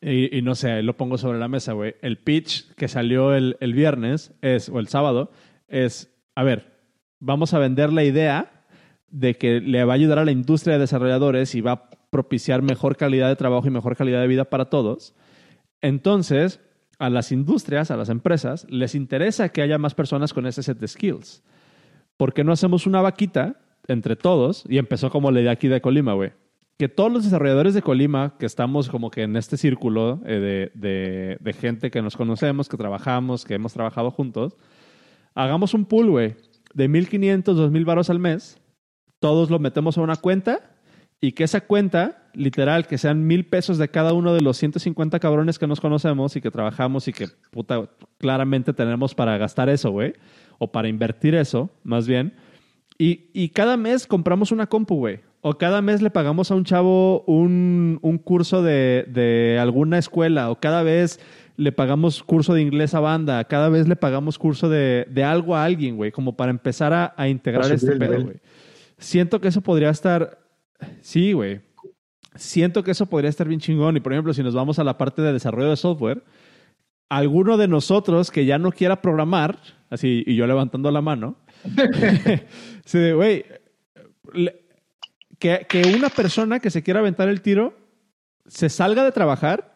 y, 0.00 0.40
no 0.42 0.54
sé, 0.54 0.82
lo 0.82 0.96
pongo 0.96 1.18
sobre 1.18 1.38
la 1.38 1.48
mesa, 1.48 1.72
güey. 1.72 1.96
El 2.00 2.18
pitch 2.18 2.72
que 2.74 2.88
salió 2.88 3.34
el, 3.34 3.56
el, 3.60 3.74
viernes 3.74 4.32
es, 4.40 4.68
o 4.68 4.78
el 4.78 4.86
sábado, 4.86 5.32
es, 5.68 6.14
a 6.34 6.44
ver, 6.44 6.72
vamos 7.18 7.52
a 7.54 7.58
vender 7.58 7.92
la 7.92 8.04
idea 8.04 8.64
de 9.08 9.34
que 9.34 9.60
le 9.60 9.84
va 9.84 9.92
a 9.92 9.96
ayudar 9.96 10.18
a 10.18 10.24
la 10.24 10.32
industria 10.32 10.74
de 10.74 10.80
desarrolladores 10.80 11.54
y 11.54 11.60
va 11.60 11.72
a 11.72 11.90
propiciar 12.12 12.60
mejor 12.60 12.98
calidad 12.98 13.30
de 13.30 13.36
trabajo 13.36 13.66
y 13.66 13.70
mejor 13.70 13.96
calidad 13.96 14.20
de 14.20 14.26
vida 14.26 14.44
para 14.44 14.66
todos. 14.66 15.14
Entonces, 15.80 16.60
a 16.98 17.08
las 17.08 17.32
industrias, 17.32 17.90
a 17.90 17.96
las 17.96 18.10
empresas, 18.10 18.66
les 18.68 18.94
interesa 18.94 19.48
que 19.48 19.62
haya 19.62 19.78
más 19.78 19.94
personas 19.94 20.34
con 20.34 20.46
ese 20.46 20.62
set 20.62 20.78
de 20.78 20.88
skills. 20.88 21.42
¿Por 22.18 22.34
qué 22.34 22.44
no 22.44 22.52
hacemos 22.52 22.86
una 22.86 23.00
vaquita 23.00 23.56
entre 23.88 24.14
todos? 24.14 24.64
Y 24.68 24.76
empezó 24.76 25.08
como 25.08 25.30
la 25.30 25.40
idea 25.40 25.52
aquí 25.52 25.68
de 25.68 25.80
Colima, 25.80 26.12
güey 26.12 26.32
que 26.78 26.88
todos 26.88 27.12
los 27.12 27.22
desarrolladores 27.22 27.74
de 27.74 27.82
Colima, 27.82 28.34
que 28.40 28.46
estamos 28.46 28.88
como 28.88 29.10
que 29.10 29.22
en 29.22 29.36
este 29.36 29.56
círculo 29.56 30.20
eh, 30.26 30.70
de, 30.74 31.38
de, 31.38 31.52
gente 31.52 31.92
que 31.92 32.02
nos 32.02 32.16
conocemos, 32.16 32.68
que 32.68 32.76
trabajamos, 32.76 33.44
que 33.44 33.54
hemos 33.54 33.72
trabajado 33.72 34.10
juntos, 34.10 34.56
hagamos 35.36 35.74
un 35.74 35.84
pool, 35.84 36.10
güey, 36.10 36.34
de 36.74 36.90
1.500, 36.90 37.44
2.000 37.44 37.84
varos 37.84 38.10
al 38.10 38.18
mes, 38.18 38.58
todos 39.20 39.48
lo 39.48 39.60
metemos 39.60 39.96
a 39.96 40.00
una 40.00 40.16
cuenta 40.16 40.71
y 41.22 41.32
que 41.32 41.44
esa 41.44 41.62
cuenta, 41.62 42.28
literal, 42.34 42.86
que 42.86 42.98
sean 42.98 43.26
mil 43.26 43.46
pesos 43.46 43.78
de 43.78 43.88
cada 43.88 44.12
uno 44.12 44.34
de 44.34 44.42
los 44.42 44.58
150 44.58 45.18
cabrones 45.20 45.58
que 45.58 45.66
nos 45.66 45.80
conocemos 45.80 46.36
y 46.36 46.42
que 46.42 46.50
trabajamos 46.50 47.08
y 47.08 47.14
que, 47.14 47.28
puta, 47.50 47.88
claramente 48.18 48.74
tenemos 48.74 49.14
para 49.14 49.38
gastar 49.38 49.70
eso, 49.70 49.90
güey, 49.90 50.12
o 50.58 50.70
para 50.70 50.88
invertir 50.88 51.34
eso, 51.34 51.70
más 51.82 52.06
bien. 52.06 52.34
Y, 52.98 53.30
y 53.32 53.48
cada 53.48 53.78
mes 53.78 54.06
compramos 54.06 54.52
una 54.52 54.66
compu, 54.66 54.96
güey 54.96 55.20
o 55.44 55.58
cada 55.58 55.82
mes 55.82 56.00
le 56.00 56.10
pagamos 56.10 56.50
a 56.50 56.54
un 56.54 56.64
chavo 56.64 57.22
un, 57.22 57.98
un 58.00 58.18
curso 58.18 58.62
de, 58.62 59.04
de, 59.08 59.58
alguna 59.60 59.98
escuela, 59.98 60.50
o 60.50 60.60
cada 60.60 60.84
vez 60.84 61.18
le 61.56 61.72
pagamos 61.72 62.22
curso 62.22 62.54
de 62.54 62.62
inglés 62.62 62.94
a 62.94 63.00
banda, 63.00 63.42
cada 63.44 63.68
vez 63.68 63.88
le 63.88 63.96
pagamos 63.96 64.38
curso 64.38 64.68
de, 64.68 65.04
de 65.10 65.24
algo 65.24 65.56
a 65.56 65.64
alguien, 65.64 65.96
güey, 65.96 66.12
como 66.12 66.36
para 66.36 66.52
empezar 66.52 66.92
a, 66.92 67.12
a 67.16 67.28
integrar 67.28 67.72
este 67.72 67.96
pedo, 67.96 68.22
güey. 68.22 68.36
Siento 68.98 69.40
que 69.40 69.48
eso 69.48 69.60
podría 69.62 69.90
estar. 69.90 70.38
Sí, 71.00 71.32
güey. 71.32 71.60
Siento 72.34 72.82
que 72.82 72.92
eso 72.92 73.06
podría 73.06 73.30
estar 73.30 73.46
bien 73.46 73.60
chingón. 73.60 73.96
Y 73.96 74.00
por 74.00 74.12
ejemplo, 74.12 74.32
si 74.34 74.42
nos 74.42 74.54
vamos 74.54 74.78
a 74.78 74.84
la 74.84 74.98
parte 74.98 75.22
de 75.22 75.32
desarrollo 75.32 75.70
de 75.70 75.76
software, 75.76 76.24
alguno 77.08 77.56
de 77.56 77.68
nosotros 77.68 78.30
que 78.30 78.46
ya 78.46 78.58
no 78.58 78.72
quiera 78.72 79.02
programar, 79.02 79.58
así, 79.90 80.24
y 80.26 80.34
yo 80.34 80.46
levantando 80.46 80.90
la 80.90 81.02
mano, 81.02 81.36
sí, 82.84 83.12
güey, 83.12 83.44
que, 85.38 85.66
que 85.68 85.94
una 85.94 86.08
persona 86.08 86.60
que 86.60 86.70
se 86.70 86.82
quiera 86.82 87.00
aventar 87.00 87.28
el 87.28 87.42
tiro 87.42 87.74
se 88.46 88.68
salga 88.68 89.04
de 89.04 89.12
trabajar 89.12 89.72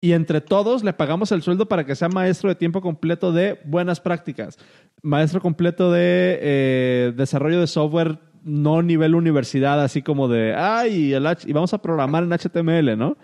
y 0.00 0.12
entre 0.12 0.40
todos 0.40 0.84
le 0.84 0.92
pagamos 0.92 1.32
el 1.32 1.42
sueldo 1.42 1.66
para 1.66 1.84
que 1.84 1.96
sea 1.96 2.08
maestro 2.08 2.48
de 2.48 2.54
tiempo 2.54 2.80
completo 2.80 3.32
de 3.32 3.58
buenas 3.64 4.00
prácticas, 4.00 4.58
maestro 5.02 5.40
completo 5.40 5.90
de 5.90 6.38
eh, 6.40 7.12
desarrollo 7.16 7.60
de 7.60 7.66
software 7.66 8.18
no 8.48 8.82
nivel 8.82 9.14
universidad, 9.14 9.82
así 9.82 10.02
como 10.02 10.28
de, 10.28 10.54
ay, 10.54 11.12
el 11.12 11.26
y 11.44 11.52
vamos 11.52 11.74
a 11.74 11.82
programar 11.82 12.24
en 12.24 12.30
HTML, 12.30 12.96
¿no? 12.96 13.16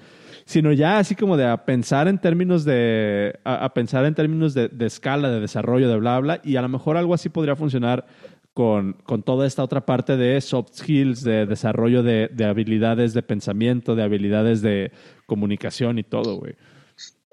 Sino 0.44 0.72
ya 0.72 0.98
así 0.98 1.14
como 1.14 1.36
de 1.36 1.46
a 1.46 1.64
pensar 1.64 2.06
en 2.06 2.18
términos 2.18 2.64
de, 2.64 3.38
a, 3.44 3.72
pensar 3.72 4.04
en 4.04 4.14
términos 4.14 4.52
de, 4.52 4.68
de, 4.68 4.86
escala, 4.86 5.30
de 5.30 5.40
desarrollo, 5.40 5.88
de 5.88 5.96
bla, 5.96 6.20
bla, 6.20 6.40
y 6.44 6.56
a 6.56 6.62
lo 6.62 6.68
mejor 6.68 6.98
algo 6.98 7.14
así 7.14 7.30
podría 7.30 7.56
funcionar 7.56 8.06
con, 8.52 8.92
con 9.04 9.22
toda 9.22 9.46
esta 9.46 9.64
otra 9.64 9.86
parte 9.86 10.16
de 10.18 10.38
soft 10.40 10.74
skills, 10.74 11.24
de 11.24 11.46
desarrollo 11.46 12.02
de, 12.02 12.28
de 12.30 12.44
habilidades 12.44 13.14
de 13.14 13.22
pensamiento, 13.22 13.94
de 13.94 14.02
habilidades 14.02 14.60
de 14.60 14.92
comunicación 15.26 15.98
y 15.98 16.04
todo, 16.04 16.36
güey. 16.36 16.54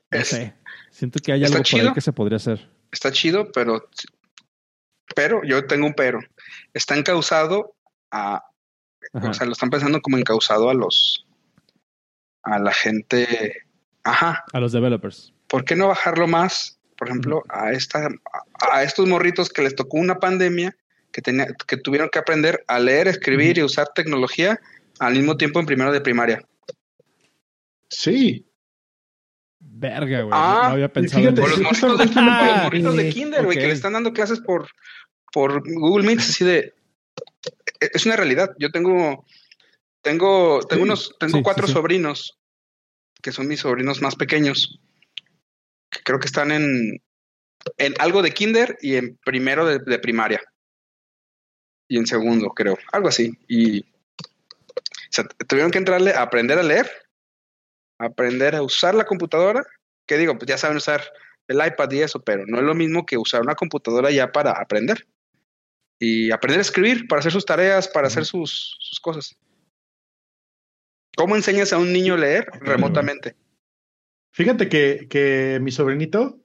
No 0.10 0.24
sé. 0.24 0.54
Siento 0.90 1.20
que 1.20 1.34
hay 1.34 1.44
algo 1.44 1.58
por 1.58 1.80
ahí 1.80 1.94
que 1.94 2.02
se 2.02 2.14
podría 2.14 2.38
hacer. 2.38 2.70
Está 2.92 3.12
chido, 3.12 3.52
pero 3.52 3.88
pero 5.16 5.42
yo 5.44 5.66
tengo 5.66 5.88
un 5.88 5.94
pero. 5.94 6.20
Está 6.74 6.96
encausado 6.96 7.76
a, 8.12 8.44
o 9.14 9.34
sea, 9.34 9.46
lo 9.46 9.54
están 9.54 9.70
pensando 9.70 10.02
como 10.02 10.18
encausado 10.18 10.70
a 10.70 10.74
los, 10.74 11.26
a 12.44 12.60
la 12.60 12.74
gente, 12.74 13.64
ajá. 14.04 14.44
A 14.54 14.60
los 14.60 14.72
developers. 14.72 15.34
¿Por 15.48 15.66
qué 15.66 15.76
no 15.76 15.88
bajarlo 15.88 16.28
más, 16.28 16.80
por 16.98 17.10
ejemplo, 17.10 17.44
a 17.50 17.72
esta, 17.72 18.10
a, 18.72 18.84
estos 18.84 19.08
morritos 19.08 19.50
que 19.50 19.62
les 19.62 19.76
tocó 19.76 19.98
una 19.98 20.20
pandemia, 20.20 20.76
que 21.12 21.22
tenía, 21.22 21.48
que 21.68 21.78
tuvieron 21.78 22.10
que 22.10 22.20
aprender 22.20 22.64
a 22.68 22.80
leer, 22.80 23.08
escribir 23.08 23.58
y 23.58 23.64
usar 23.64 23.90
tecnología 23.94 24.60
al 25.00 25.14
mismo 25.14 25.36
tiempo 25.36 25.60
en 25.60 25.66
primero 25.66 25.92
de 25.92 26.02
primaria? 26.02 26.46
Sí. 27.90 28.46
Verga, 29.60 30.22
güey. 30.22 30.30
no 30.30 30.36
ah, 30.36 30.72
había 30.72 30.92
pensado 30.92 31.28
en 31.28 31.38
eso. 31.38 31.48
Los 31.48 31.60
morritos 31.60 31.98
de, 31.98 32.06
los 32.06 32.64
morritos 32.64 32.96
de 32.96 33.10
kinder, 33.10 33.46
güey, 33.46 33.58
que 33.58 33.68
le 33.68 33.74
están 33.74 33.94
dando 33.94 34.14
clases 34.14 34.40
por, 34.40 34.70
por 35.34 35.62
Google 35.70 36.06
Meet, 36.06 36.20
así 36.20 36.46
de 36.46 36.74
es 37.82 38.06
una 38.06 38.16
realidad. 38.16 38.52
Yo 38.60 38.72
tengo, 38.72 39.26
tengo, 40.02 40.60
tengo 40.62 40.84
unos, 40.84 41.16
tengo 41.20 41.42
cuatro 41.42 41.68
sobrinos 41.68 42.38
que 43.22 43.32
son 43.32 43.48
mis 43.48 43.60
sobrinos 43.60 44.02
más 44.02 44.16
pequeños, 44.16 44.80
que 45.90 46.02
creo 46.04 46.20
que 46.20 46.26
están 46.26 46.52
en, 46.52 47.02
en 47.78 47.94
algo 48.00 48.22
de 48.22 48.32
kinder 48.32 48.78
y 48.82 48.96
en 48.96 49.18
primero 49.18 49.66
de, 49.66 50.00
primaria. 50.00 50.42
Y 51.88 51.98
en 51.98 52.08
segundo, 52.08 52.50
creo. 52.50 52.78
Algo 52.92 53.10
así. 53.10 53.34
Y 53.48 53.86
tuvieron 55.48 55.72
que 55.72 55.78
entrarle 55.78 56.14
a 56.14 56.22
aprender 56.22 56.58
a 56.58 56.64
leer, 56.64 56.90
a 58.00 58.06
aprender 58.06 58.56
a 58.56 58.64
usar 58.64 58.96
la 58.96 59.06
computadora, 59.06 59.64
que 60.08 60.18
digo, 60.18 60.38
pues 60.38 60.48
ya 60.48 60.58
saben 60.58 60.78
usar 60.78 61.04
el 61.48 61.58
iPad 61.66 61.92
y 61.92 62.02
eso, 62.02 62.24
pero 62.24 62.46
no 62.48 62.58
es 62.58 62.64
lo 62.64 62.74
mismo 62.74 63.06
que 63.06 63.18
usar 63.18 63.42
una 63.42 63.56
computadora 63.56 64.10
ya 64.10 64.32
para 64.32 64.52
aprender 64.52 65.06
y 66.02 66.32
aprender 66.32 66.58
a 66.58 66.64
escribir 66.64 67.08
para 67.08 67.20
hacer 67.20 67.32
sus 67.32 67.46
tareas, 67.46 67.88
para 67.88 68.08
hacer 68.08 68.26
sus, 68.26 68.76
sus 68.80 69.00
cosas. 69.00 69.38
¿Cómo 71.16 71.36
enseñas 71.36 71.74
a 71.74 71.78
un 71.78 71.94
niño 71.94 72.16
a 72.16 72.18
leer 72.18 72.48
remotamente? 72.60 73.36
Fíjate 74.32 74.68
que, 74.68 75.06
que 75.08 75.60
mi 75.62 75.70
sobrinito, 75.70 76.40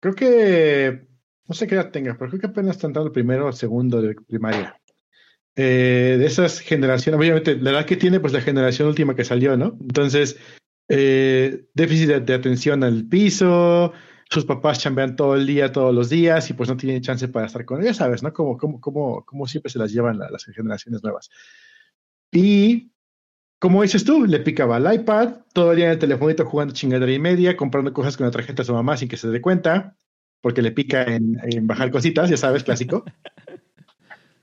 creo 0.00 0.14
que, 0.14 1.08
no 1.46 1.54
sé 1.54 1.66
qué 1.66 1.74
edad 1.74 1.90
tenga, 1.90 2.16
pero 2.16 2.30
creo 2.30 2.40
que 2.40 2.46
apenas 2.46 2.76
está 2.76 2.86
entrando 2.86 3.08
el 3.08 3.12
primero 3.12 3.48
o 3.48 3.52
segundo 3.52 4.00
de 4.00 4.14
primaria. 4.14 4.80
Eh, 5.54 6.16
de 6.18 6.24
esas 6.24 6.60
generaciones, 6.60 7.20
obviamente, 7.20 7.56
la 7.56 7.72
edad 7.72 7.84
que 7.84 7.96
tiene, 7.96 8.18
pues 8.18 8.32
la 8.32 8.40
generación 8.40 8.88
última 8.88 9.14
que 9.14 9.24
salió, 9.24 9.58
¿no? 9.58 9.76
Entonces, 9.78 10.38
eh, 10.88 11.66
déficit 11.74 12.08
de, 12.08 12.34
atención 12.34 12.82
al 12.82 13.06
piso, 13.08 13.92
sus 14.30 14.44
papás 14.44 14.78
chambean 14.78 15.16
todo 15.16 15.34
el 15.34 15.46
día, 15.46 15.72
todos 15.72 15.92
los 15.92 16.08
días, 16.08 16.48
y 16.50 16.54
pues 16.54 16.68
no 16.68 16.76
tienen 16.76 17.02
chance 17.02 17.26
para 17.28 17.46
estar 17.46 17.64
con 17.64 17.82
ellos, 17.82 17.96
¿sabes? 17.96 18.22
¿No? 18.22 18.32
Como, 18.32 18.56
como, 18.56 18.80
como, 18.80 19.24
como 19.24 19.46
siempre 19.48 19.72
se 19.72 19.78
las 19.78 19.92
llevan 19.92 20.18
las 20.18 20.44
generaciones 20.44 21.02
nuevas. 21.02 21.30
Y, 22.30 22.92
como 23.58 23.82
dices 23.82 24.04
tú, 24.04 24.24
le 24.26 24.38
picaba 24.38 24.76
el 24.76 25.00
iPad, 25.00 25.38
todo 25.52 25.72
el 25.72 25.78
día 25.78 25.86
en 25.86 25.92
el 25.92 25.98
telefonito 25.98 26.46
jugando 26.46 26.72
chingadera 26.72 27.12
y 27.12 27.18
media, 27.18 27.56
comprando 27.56 27.92
cosas 27.92 28.16
con 28.16 28.26
la 28.26 28.30
tarjeta 28.30 28.62
de 28.62 28.66
su 28.66 28.72
mamá 28.72 28.96
sin 28.96 29.08
que 29.08 29.16
se 29.16 29.28
dé 29.28 29.40
cuenta, 29.40 29.96
porque 30.40 30.62
le 30.62 30.70
pica 30.70 31.02
en, 31.02 31.36
bajar 31.66 31.90
cositas, 31.90 32.30
ya 32.30 32.36
sabes, 32.36 32.64
clásico. 32.64 33.04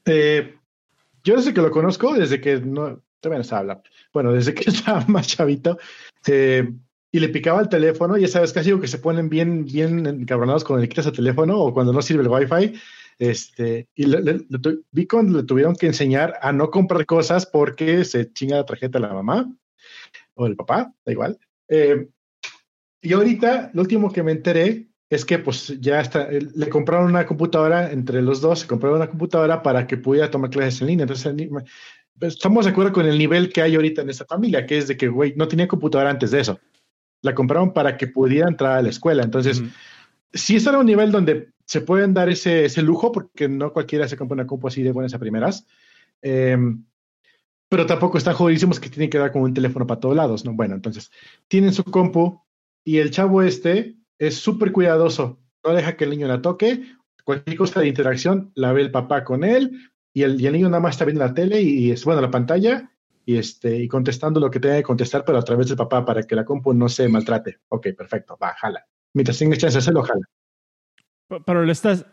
Eh, 0.09 0.55
yo 1.21 1.35
desde 1.35 1.53
que 1.53 1.59
lo 1.59 1.69
conozco, 1.69 2.13
desde 2.13 2.39
que 2.39 2.61
no, 2.61 3.03
no 3.21 3.43
se 3.43 3.55
habla, 3.55 3.81
bueno, 4.13 4.31
desde 4.31 4.53
que 4.53 4.69
estaba 4.69 5.03
más 5.07 5.27
chavito, 5.27 5.77
eh, 6.27 6.71
y 7.11 7.19
le 7.19 7.29
picaba 7.29 7.61
el 7.61 7.69
teléfono, 7.69 8.17
ya 8.17 8.27
sabes, 8.27 8.53
casi 8.53 8.77
que 8.79 8.87
se 8.87 8.99
ponen 8.99 9.29
bien, 9.29 9.65
bien 9.65 10.05
encabronados 10.05 10.63
cuando 10.63 10.81
le 10.81 10.89
quitas 10.89 11.05
el 11.05 11.13
teléfono 11.13 11.57
o 11.57 11.73
cuando 11.73 11.93
no 11.93 12.01
sirve 12.01 12.23
el 12.23 12.29
wifi. 12.29 12.73
Este, 13.19 13.87
y 13.95 14.05
le, 14.05 14.45
cuando 15.09 15.39
le 15.39 15.43
tuvieron 15.43 15.75
que 15.75 15.87
enseñar 15.87 16.35
a 16.41 16.51
no 16.51 16.69
comprar 16.69 17.05
cosas 17.05 17.45
porque 17.45 18.05
se 18.05 18.31
chinga 18.31 18.57
la 18.57 18.65
tarjeta 18.65 18.99
a 18.99 19.01
la 19.01 19.13
mamá 19.13 19.51
o 20.35 20.45
el 20.45 20.55
papá, 20.55 20.93
da 21.05 21.11
igual. 21.11 21.39
Eh, 21.69 22.07
y 23.01 23.13
ahorita, 23.13 23.71
lo 23.73 23.81
último 23.81 24.11
que 24.11 24.21
me 24.21 24.33
enteré 24.33 24.87
es 25.09 25.23
que 25.23 25.39
pues 25.39 25.79
ya 25.79 26.01
está, 26.01 26.29
le 26.29 26.69
compraron 26.69 27.07
una 27.07 27.25
computadora 27.25 27.91
entre 27.91 28.21
los 28.21 28.41
dos, 28.41 28.59
se 28.59 28.67
compraron 28.67 28.97
una 28.97 29.09
computadora 29.09 29.63
para 29.63 29.87
que 29.87 29.95
pudiera 29.97 30.29
tomar 30.29 30.49
clases 30.49 30.81
en 30.81 30.87
línea. 30.87 31.03
Entonces, 31.03 31.33
estamos 32.19 32.65
de 32.65 32.71
acuerdo 32.71 32.91
con 32.91 33.05
el 33.05 33.17
nivel 33.17 33.51
que 33.51 33.61
hay 33.61 33.75
ahorita 33.75 34.01
en 34.01 34.09
esta 34.09 34.25
familia, 34.25 34.65
que 34.65 34.77
es 34.77 34.89
de 34.89 34.97
que, 34.97 35.07
güey, 35.07 35.33
no 35.37 35.47
tenía 35.47 35.67
computadora 35.67 36.09
antes 36.09 36.31
de 36.31 36.41
eso 36.41 36.59
la 37.21 37.35
compraron 37.35 37.73
para 37.73 37.97
que 37.97 38.07
pudiera 38.07 38.47
entrar 38.47 38.77
a 38.77 38.81
la 38.81 38.89
escuela. 38.89 39.23
Entonces, 39.23 39.61
si 40.33 40.39
sí 40.39 40.55
está 40.55 40.75
a 40.75 40.79
un 40.79 40.85
nivel 40.85 41.11
donde 41.11 41.49
se 41.65 41.81
pueden 41.81 42.13
dar 42.13 42.29
ese, 42.29 42.65
ese, 42.65 42.81
lujo, 42.81 43.11
porque 43.11 43.49
no 43.49 43.73
cualquiera 43.73 44.07
se 44.07 44.15
compra 44.15 44.35
una 44.35 44.47
compu 44.47 44.67
así 44.67 44.83
de 44.83 44.91
buenas 44.91 45.13
a 45.13 45.19
primeras. 45.19 45.65
Em, 46.21 46.85
pero 47.69 47.85
tampoco 47.85 48.17
están 48.17 48.35
jodidísimos 48.35 48.79
que 48.79 48.89
tienen 48.89 49.09
que 49.09 49.17
dar 49.17 49.31
como 49.31 49.45
un 49.45 49.53
teléfono 49.53 49.85
para 49.85 49.99
todos 49.99 50.15
lados, 50.15 50.45
¿no? 50.45 50.53
Bueno, 50.53 50.75
entonces, 50.75 51.11
tienen 51.47 51.73
su 51.73 51.83
compu 51.83 52.41
y 52.85 52.99
el 52.99 53.11
chavo 53.11 53.41
este 53.41 53.97
es 54.17 54.35
súper 54.35 54.71
cuidadoso. 54.71 55.41
No 55.63 55.73
deja 55.73 55.97
que 55.97 56.05
el 56.05 56.11
niño 56.11 56.27
la 56.27 56.41
toque. 56.41 56.83
Cualquier 57.25 57.57
cosa 57.57 57.81
de 57.81 57.89
interacción 57.89 58.51
la 58.55 58.71
ve 58.71 58.81
el 58.81 58.91
papá 58.91 59.25
con 59.25 59.43
él 59.43 59.91
y 60.13 60.23
el, 60.23 60.39
y 60.39 60.47
el 60.47 60.53
niño 60.53 60.69
nada 60.69 60.79
más 60.79 60.95
está 60.95 61.03
viendo 61.03 61.25
la 61.25 61.33
tele 61.33 61.61
y, 61.61 61.91
es 61.91 62.05
bueno 62.05 62.21
la 62.21 62.31
pantalla 62.31 62.89
y, 63.27 63.37
este, 63.37 63.75
y 63.75 63.89
contestando 63.89 64.39
lo 64.39 64.49
que 64.49 64.61
tenga 64.61 64.77
que 64.77 64.83
contestar, 64.83 65.25
pero 65.25 65.37
a 65.37 65.41
través 65.41 65.67
del 65.67 65.75
papá 65.75 66.05
para 66.05 66.23
que 66.23 66.33
la 66.33 66.45
compu 66.45 66.73
no 66.73 66.87
se 66.87 67.09
maltrate. 67.09 67.59
Ok, 67.67 67.87
perfecto, 67.95 68.37
va, 68.41 68.53
jala. 68.53 68.87
Mientras 69.13 69.37
tenga 69.37 69.57
chance 69.57 69.75
de 69.75 69.79
hacerlo, 69.79 70.01
jala. 70.03 70.25
Pero 71.45 71.65
le 71.65 71.73
estás, 71.73 72.05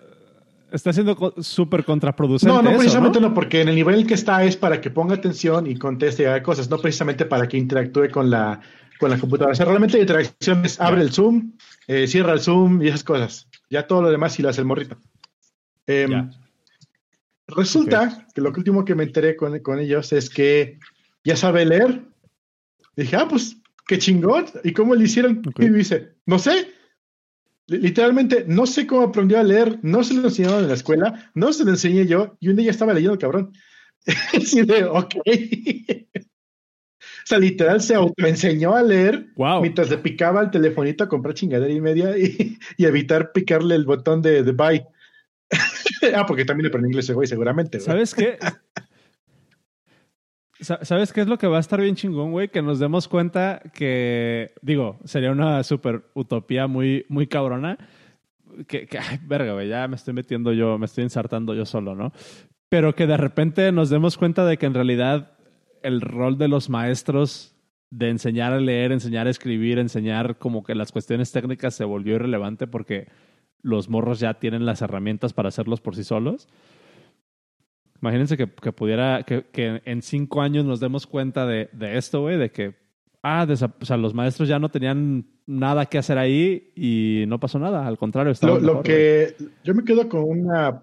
está 0.73 0.93
siendo 0.93 1.35
súper 1.39 1.85
contraproducente. 1.85 2.53
No, 2.53 2.69
no 2.69 2.77
precisamente 2.77 3.21
¿no? 3.21 3.33
porque 3.33 3.61
en 3.61 3.69
el 3.69 3.77
nivel 3.77 4.05
que 4.09 4.15
está 4.15 4.43
es 4.43 4.57
para 4.57 4.81
que 4.81 4.91
ponga 4.91 5.15
atención 5.15 5.69
y 5.69 5.77
conteste 5.77 6.25
y 6.25 6.27
haga 6.27 6.43
cosas, 6.43 6.69
no 6.69 6.79
precisamente 6.79 7.27
para 7.27 7.47
que 7.47 7.59
interactúe 7.59 8.11
con 8.11 8.29
la, 8.29 8.61
con 8.99 9.09
la 9.09 9.17
computadora. 9.17 9.53
O 9.53 9.55
sea, 9.55 9.67
realmente 9.67 9.99
la 9.99 10.03
interacción 10.03 10.65
es 10.65 10.81
abre 10.81 11.03
el 11.03 11.13
Zoom, 11.13 11.53
eh, 11.87 12.09
cierra 12.09 12.33
el 12.33 12.41
Zoom 12.41 12.83
y 12.83 12.89
esas 12.89 13.05
cosas. 13.05 13.49
Ya 13.71 13.87
todo 13.87 14.03
lo 14.03 14.11
demás 14.11 14.33
sí 14.33 14.43
lo 14.43 14.49
hace 14.49 14.63
el 14.63 14.67
morrito. 14.67 14.97
Em, 15.87 16.29
resulta 17.47 18.27
que 18.35 18.41
lo 18.41 18.51
último 18.51 18.85
que 18.85 18.97
me 18.97 19.05
enteré 19.05 19.37
con, 19.37 19.57
con 19.61 19.79
ellos 19.79 20.13
es 20.13 20.29
que 20.29 20.81
ya 21.25 21.37
sabe 21.37 21.65
leer. 21.65 22.03
dije, 22.97 23.17
ah, 23.17 23.27
pues 23.29 23.57
qué 23.87 23.99
chingón. 23.99 24.47
¿Y 24.63 24.73
cómo 24.73 24.95
le 24.95 25.05
hicieron? 25.05 25.43
Y 25.59 25.69
dice, 25.71 26.13
no 26.27 26.39
sé. 26.39 26.71
Literalmente, 27.67 28.45
no 28.47 28.67
sé 28.67 28.87
cómo 28.87 29.05
aprendió 29.05 29.41
a 29.41 29.43
leer, 29.43 29.79
no 29.83 30.05
se 30.05 30.13
lo 30.13 30.29
enseñaron 30.29 30.61
en 30.61 30.69
la 30.69 30.75
escuela, 30.75 31.31
no 31.35 31.51
se 31.51 31.65
lo 31.65 31.71
enseñé 31.71 32.07
yo, 32.07 32.37
y 32.39 32.51
un 32.51 32.57
día 32.57 32.71
estaba 32.71 32.93
leyendo, 32.93 33.19
cabrón. 33.19 33.55
Así 34.37 34.67
de, 34.67 34.85
ok. 34.85 35.15
o 35.17 35.23
sea, 37.25 37.39
literal 37.39 37.81
se 37.81 37.95
autoenseñó 37.95 38.75
a 38.75 38.83
leer 38.83 39.29
mientras 39.63 39.89
le 39.89 39.97
picaba 39.97 40.43
el 40.43 40.51
telefonito 40.51 41.05
a 41.05 41.09
comprar 41.09 41.33
chingadera 41.33 41.73
y 41.73 41.81
media 41.81 42.19
y, 42.19 42.59
evitar 42.77 43.33
picarle 43.33 43.77
el 43.77 43.87
botón 43.87 44.21
de, 44.21 44.43
de 44.43 44.53
buy. 44.53 44.85
ah, 46.15 46.27
porque 46.27 46.45
también 46.45 46.65
le 46.65 46.69
aprendí 46.69 46.89
inglés 46.89 47.11
güey, 47.11 47.27
seguramente. 47.27 47.81
¿Sabes 47.81 48.15
qué? 48.15 48.37
¿Sabes 50.61 51.13
qué 51.13 51.21
es 51.21 51.27
lo 51.27 51.37
que 51.37 51.47
va 51.47 51.57
a 51.57 51.61
estar 51.61 51.81
bien 51.81 51.97
chingón, 51.97 52.31
güey? 52.31 52.49
Que 52.49 52.63
nos 52.63 52.79
demos 52.79 53.09
cuenta 53.09 53.61
que, 53.75 54.53
digo, 54.63 54.99
sería 55.05 55.33
una 55.33 55.63
super 55.65 56.05
utopía 56.15 56.67
muy, 56.67 57.07
muy 57.09 57.27
cabrona. 57.27 57.77
Que, 58.69 58.89
ay, 58.99 59.19
verga, 59.27 59.55
güey, 59.55 59.69
ya 59.69 59.89
me 59.89 59.97
estoy 59.97 60.15
metiendo 60.15 60.53
yo, 60.53 60.79
me 60.79 60.87
estoy 60.87 61.05
ensartando 61.05 61.55
yo 61.55 61.67
solo, 61.67 61.97
¿no? 61.97 62.13
Pero 62.69 62.95
que 62.95 63.07
de 63.07 63.17
repente 63.17 63.73
nos 63.73 63.91
demos 63.91 64.17
cuenta 64.17 64.47
de 64.47 64.57
que 64.57 64.67
en 64.67 64.75
realidad 64.75 65.33
el 65.83 66.01
rol 66.01 66.39
de 66.39 66.49
los 66.49 66.71
maestros 66.71 67.55
de 67.91 68.11
enseñar 68.11 68.53
a 68.53 68.61
leer, 68.61 68.93
enseñar 68.93 69.27
a 69.27 69.31
escribir, 69.31 69.79
enseñar 69.79 70.39
como 70.39 70.63
que 70.63 70.75
las 70.75 70.93
cuestiones 70.93 71.31
técnicas 71.33 71.75
se 71.75 71.85
volvió 71.85 72.15
irrelevante 72.15 72.67
porque 72.67 73.09
los 73.63 73.89
morros 73.89 74.21
ya 74.21 74.35
tienen 74.35 74.67
las 74.67 74.83
herramientas 74.83 75.33
para 75.33 75.49
hacerlos 75.49 75.81
por 75.81 75.97
sí 75.97 76.05
solos. 76.05 76.49
Imagínense 78.05 78.37
que, 78.37 78.47
pudiera, 78.47 79.23
que, 79.23 79.81
en 79.83 80.03
cinco 80.03 80.43
años 80.43 80.67
nos 80.67 80.79
demos 80.79 81.07
cuenta 81.07 81.47
de, 81.47 81.71
esto, 81.81 82.21
güey, 82.21 82.37
de 82.37 82.51
que, 82.51 82.75
ah, 83.23 83.47
o 83.49 83.85
sea, 83.87 83.97
los 83.97 84.13
maestros 84.13 84.47
ya 84.47 84.59
no 84.59 84.69
tenían 84.69 85.25
nada 85.47 85.87
que 85.87 85.97
hacer 85.97 86.19
ahí 86.19 86.71
y 86.77 87.25
no 87.29 87.41
pasó 87.41 87.59
nada, 87.59 87.87
al 87.87 87.97
contrario. 87.97 88.35
Lo, 88.43 88.61
lo 88.61 88.83
que 88.83 89.35
yo 89.63 89.75
me 89.75 89.85
quedo 89.85 90.07
con 90.07 90.25
una 90.25 90.83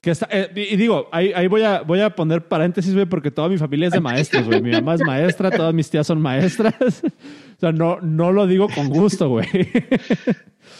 que 0.00 0.12
eh, 0.30 0.50
y 0.70 0.76
digo, 0.76 1.08
ahí, 1.10 1.32
ahí, 1.34 1.48
voy, 1.48 1.62
a, 1.62 1.80
voy 1.80 2.00
a 2.00 2.14
poner 2.14 2.46
paréntesis, 2.46 2.94
güey, 2.94 3.06
porque 3.06 3.32
toda 3.32 3.48
mi 3.48 3.58
familia 3.58 3.88
es 3.88 3.94
de 3.94 4.00
maestros, 4.00 4.44
güey. 4.44 4.62
Mi 4.62 4.70
mamá 4.70 4.94
es 4.94 5.00
maestra, 5.00 5.50
todas 5.50 5.74
mis 5.74 5.90
tías 5.90 6.06
son 6.06 6.20
maestras. 6.20 7.02
o 7.04 7.58
sea, 7.58 7.72
no, 7.72 8.00
no 8.00 8.30
lo 8.30 8.46
digo 8.46 8.68
con 8.68 8.90
gusto, 8.90 9.28
güey. 9.28 9.48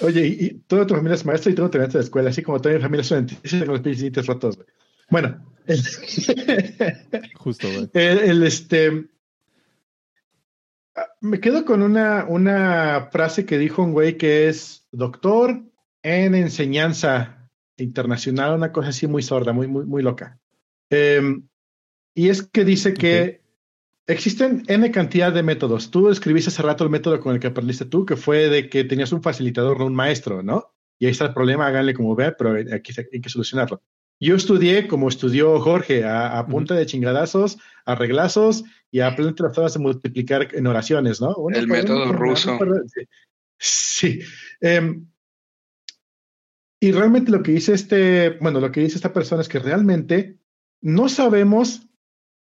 Oye, 0.02 0.26
y, 0.26 0.50
toda 0.68 0.86
tu 0.86 0.94
familia 0.94 1.14
es 1.14 1.24
maestra 1.24 1.50
y 1.50 1.54
tú 1.56 1.62
no 1.62 1.70
te 1.70 1.78
de 1.78 1.98
escuela, 1.98 2.30
así 2.30 2.42
como 2.42 2.60
toda 2.60 2.76
mi 2.76 2.80
familia 2.80 3.00
es 3.00 3.08
dentistas 3.08 3.64
con 3.64 3.72
los 3.72 3.80
pies 3.80 4.26
rotos, 4.26 4.56
güey. 4.56 4.68
Bueno. 5.10 5.44
Justo, 7.34 7.68
güey. 7.72 7.88
El, 7.94 8.42
este... 8.42 9.08
Me 11.20 11.40
quedo 11.40 11.64
con 11.64 11.82
una, 11.82 12.24
una 12.24 13.08
frase 13.10 13.46
que 13.46 13.58
dijo 13.58 13.82
un 13.82 13.92
güey 13.92 14.16
que 14.16 14.48
es 14.48 14.86
doctor 14.92 15.62
en 16.02 16.34
enseñanza 16.34 17.50
internacional, 17.76 18.54
una 18.54 18.72
cosa 18.72 18.90
así 18.90 19.06
muy 19.06 19.22
sorda, 19.22 19.52
muy, 19.52 19.66
muy, 19.66 19.84
muy 19.86 20.02
loca. 20.02 20.38
Em, 20.90 21.48
y 22.14 22.28
es 22.28 22.42
que 22.42 22.64
dice 22.64 22.94
que 22.94 23.40
existen 24.06 24.62
N 24.68 24.90
cantidad 24.90 25.32
de 25.32 25.42
métodos. 25.42 25.90
Tú 25.90 26.10
escribiste 26.10 26.50
hace 26.50 26.62
rato 26.62 26.84
el 26.84 26.90
método 26.90 27.18
con 27.20 27.34
el 27.34 27.40
que 27.40 27.48
aprendiste 27.48 27.86
tú, 27.86 28.06
que 28.06 28.16
fue 28.16 28.48
de 28.48 28.68
que 28.68 28.84
tenías 28.84 29.12
un 29.12 29.22
facilitador, 29.22 29.78
no 29.78 29.86
un 29.86 29.94
maestro, 29.94 30.42
¿no? 30.42 30.74
Y 30.98 31.06
ahí 31.06 31.12
está 31.12 31.26
el 31.26 31.34
problema, 31.34 31.66
háganle 31.66 31.94
como 31.94 32.14
ve, 32.14 32.32
pero 32.32 32.54
aquí 32.74 32.92
hay 33.12 33.20
que 33.20 33.28
solucionarlo. 33.28 33.82
Yo 34.20 34.36
estudié 34.36 34.88
como 34.88 35.08
estudió 35.08 35.60
Jorge, 35.60 36.04
a, 36.04 36.46
punta 36.46 36.74
de 36.74 36.86
chingadazos, 36.86 37.58
a 37.84 37.94
reglazos 37.94 38.64
y 38.90 39.00
a 39.00 39.14
tablas 39.14 39.74
de 39.74 39.80
multiplicar 39.80 40.48
en 40.54 40.66
oraciones, 40.66 41.20
¿no? 41.20 41.34
el 41.52 41.66
método 41.66 42.12
ruso. 42.12 42.58
sí. 43.58 44.20
Em, 44.60 45.06
y 46.80 46.92
realmente 46.92 47.30
lo 47.30 47.42
que 47.42 47.52
dice 47.52 47.72
este, 47.72 48.30
bueno, 48.40 48.60
lo 48.60 48.70
que 48.70 48.80
dice 48.80 48.96
esta 48.96 49.12
persona 49.12 49.42
es 49.42 49.48
que 49.48 49.58
realmente 49.58 50.38
no 50.82 51.08
sabemos, 51.08 51.88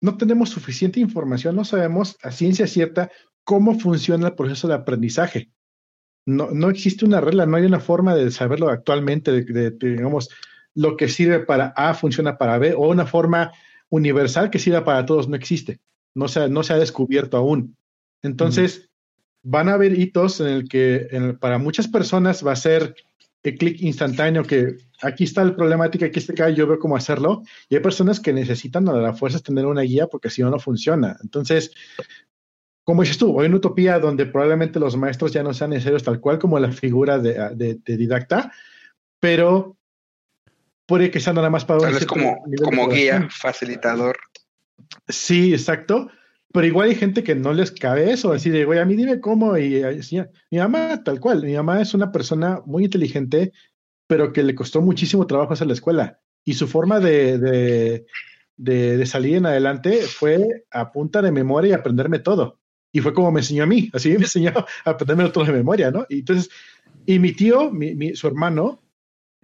no 0.01 0.17
tenemos 0.17 0.51
suficiente 0.51 0.99
información, 0.99 1.55
no 1.55 1.65
sabemos 1.65 2.17
a 2.23 2.33
ciencia 2.33 2.67
cierta 2.67 3.11
cómo 3.45 3.79
funciona 3.79 4.29
el 4.29 4.35
proceso 4.35 4.67
de 4.67 4.75
aprendizaje. 4.75 5.53
No, 6.27 6.51
no 6.51 6.69
existe 6.69 7.05
una 7.05 7.21
regla, 7.21 7.47
no 7.47 7.57
hay 7.57 7.65
una 7.65 7.81
forma 7.81 8.15
de 8.15 8.31
saberlo 8.31 8.71
actualmente, 8.71 9.31
de, 9.31 9.71
digamos, 9.71 10.31
lo 10.75 10.97
que 10.97 11.09
sirve 11.09 11.41
para 11.41 11.69
A 11.77 11.95
funciona 11.95 12.37
para 12.39 12.59
B, 12.59 12.75
o 12.75 12.89
una 12.89 13.07
forma 13.07 13.53
universal 13.89 14.51
que 14.51 14.59
sirva 14.59 14.85
para 14.85 15.07
todos 15.07 15.29
no 15.29 15.37
existe. 15.37 15.81
No 16.15 16.29
se, 16.29 16.49
no 16.49 16.63
se 16.63 16.73
ha 16.73 16.79
descubierto 16.79 17.37
aún. 17.37 17.77
Entonces, 18.23 18.91
van 19.43 19.69
a 19.69 19.75
haber 19.75 19.99
hitos 19.99 20.41
en 20.41 20.49
el 20.49 20.69
que 20.69 21.37
para 21.41 21.59
muchas 21.59 21.89
personas 21.89 22.45
va 22.45 22.53
a 22.53 22.57
ser 22.57 22.95
el 23.43 23.59
clic 23.59 23.83
instantáneo 23.83 24.43
que 24.43 24.79
aquí 25.03 25.25
está 25.25 25.43
el 25.43 25.55
problemática, 25.55 26.07
aquí 26.07 26.19
está 26.19 26.33
acá, 26.33 26.51
yo 26.51 26.67
veo 26.67 26.79
cómo 26.79 26.97
hacerlo. 26.97 27.43
Y 27.69 27.77
hay 27.77 27.83
personas 27.83 28.19
que 28.19 28.33
necesitan 28.33 28.89
a 28.89 28.95
la 28.95 29.13
fuerza 29.13 29.39
tener 29.39 29.67
una 29.67 29.83
guía 29.83 30.07
porque 30.07 30.31
si 30.31 30.43
no, 30.43 30.51
no 30.51 30.59
funciona. 30.59 31.17
Entonces, 31.23 31.73
como 32.85 33.03
dices 33.03 33.19
tú, 33.19 33.39
hay 33.41 33.47
una 33.49 33.57
utopía 33.57 33.99
donde 33.99 34.27
probablemente 34.27 34.81
los 34.81 34.97
maestros 34.97 35.33
ya 35.33 35.43
no 35.43 35.53
sean 35.53 35.71
necesarios 35.71 36.03
tal 36.03 36.21
cual 36.21 36.39
como 36.39 36.59
la 36.59 36.73
figura 36.73 37.19
de, 37.19 37.81
didacta, 37.85 38.51
pero 39.21 39.77
puede 40.87 41.11
que 41.11 41.21
sea 41.21 41.33
nada 41.33 41.51
más 41.51 41.65
para... 41.65 41.81
Tal 41.81 41.95
vez 41.95 42.07
como, 42.07 42.45
como 42.63 42.89
guía, 42.89 43.29
facilitador. 43.31 44.17
Sí, 45.09 45.53
exacto 45.53 46.09
pero 46.55 46.69
igual 46.69 46.89
hay 46.89 46.95
gente 46.95 47.25
que 47.25 47.35
no 47.35 47.53
les 47.53 47.73
cabe 47.73 48.13
eso, 48.13 48.33
así 48.33 48.49
de, 48.49 48.65
güey, 48.65 48.79
a 48.79 48.85
mí 48.85 48.95
dime 48.95 49.19
cómo, 49.19 49.59
y, 49.59 49.83
mi 50.53 50.59
mamá, 50.59 51.03
tal 51.03 51.19
cual, 51.19 51.43
mi 51.43 51.53
mamá 51.55 51.83
es 51.83 51.95
una 51.95 52.13
persona 52.13 52.63
muy 52.65 52.85
inteligente, 52.85 53.53
pero 54.07 54.33
que 54.33 54.45
le 54.45 54.55
costó 54.55 54.81
muchísimo 54.81 55.27
trabajo 55.27 55.53
hacer 55.53 55.67
la 55.67 55.73
escuela, 55.73 56.21
y 56.45 56.55
su 56.55 56.69
forma 56.69 57.01
de, 57.01 57.39
de, 57.39 58.07
de, 58.57 59.07
salir 59.07 59.39
en 59.39 59.47
adelante 59.47 60.03
fue 60.03 60.65
a 60.71 60.93
punta 60.93 61.23
de 61.23 61.33
memoria 61.33 61.71
y 61.71 61.73
aprenderme 61.73 62.21
todo, 62.21 62.61
y 62.93 63.01
fue 63.01 63.13
como 63.13 63.33
me 63.33 63.41
enseñó 63.41 63.65
a 63.65 63.67
mí, 63.67 63.91
así 63.93 64.11
me 64.11 64.19
enseñó 64.19 64.53
a 64.85 64.91
aprenderme 64.91 65.29
todo 65.31 65.47
de 65.47 65.53
memoria, 65.53 65.91
¿no? 65.91 66.07
Y 66.09 66.21
entonces, 66.21 66.51
y 67.05 67.19
mi 67.19 67.33
tío, 67.33 67.73
mi, 67.73 68.15
su 68.15 68.29
hermano, 68.29 68.81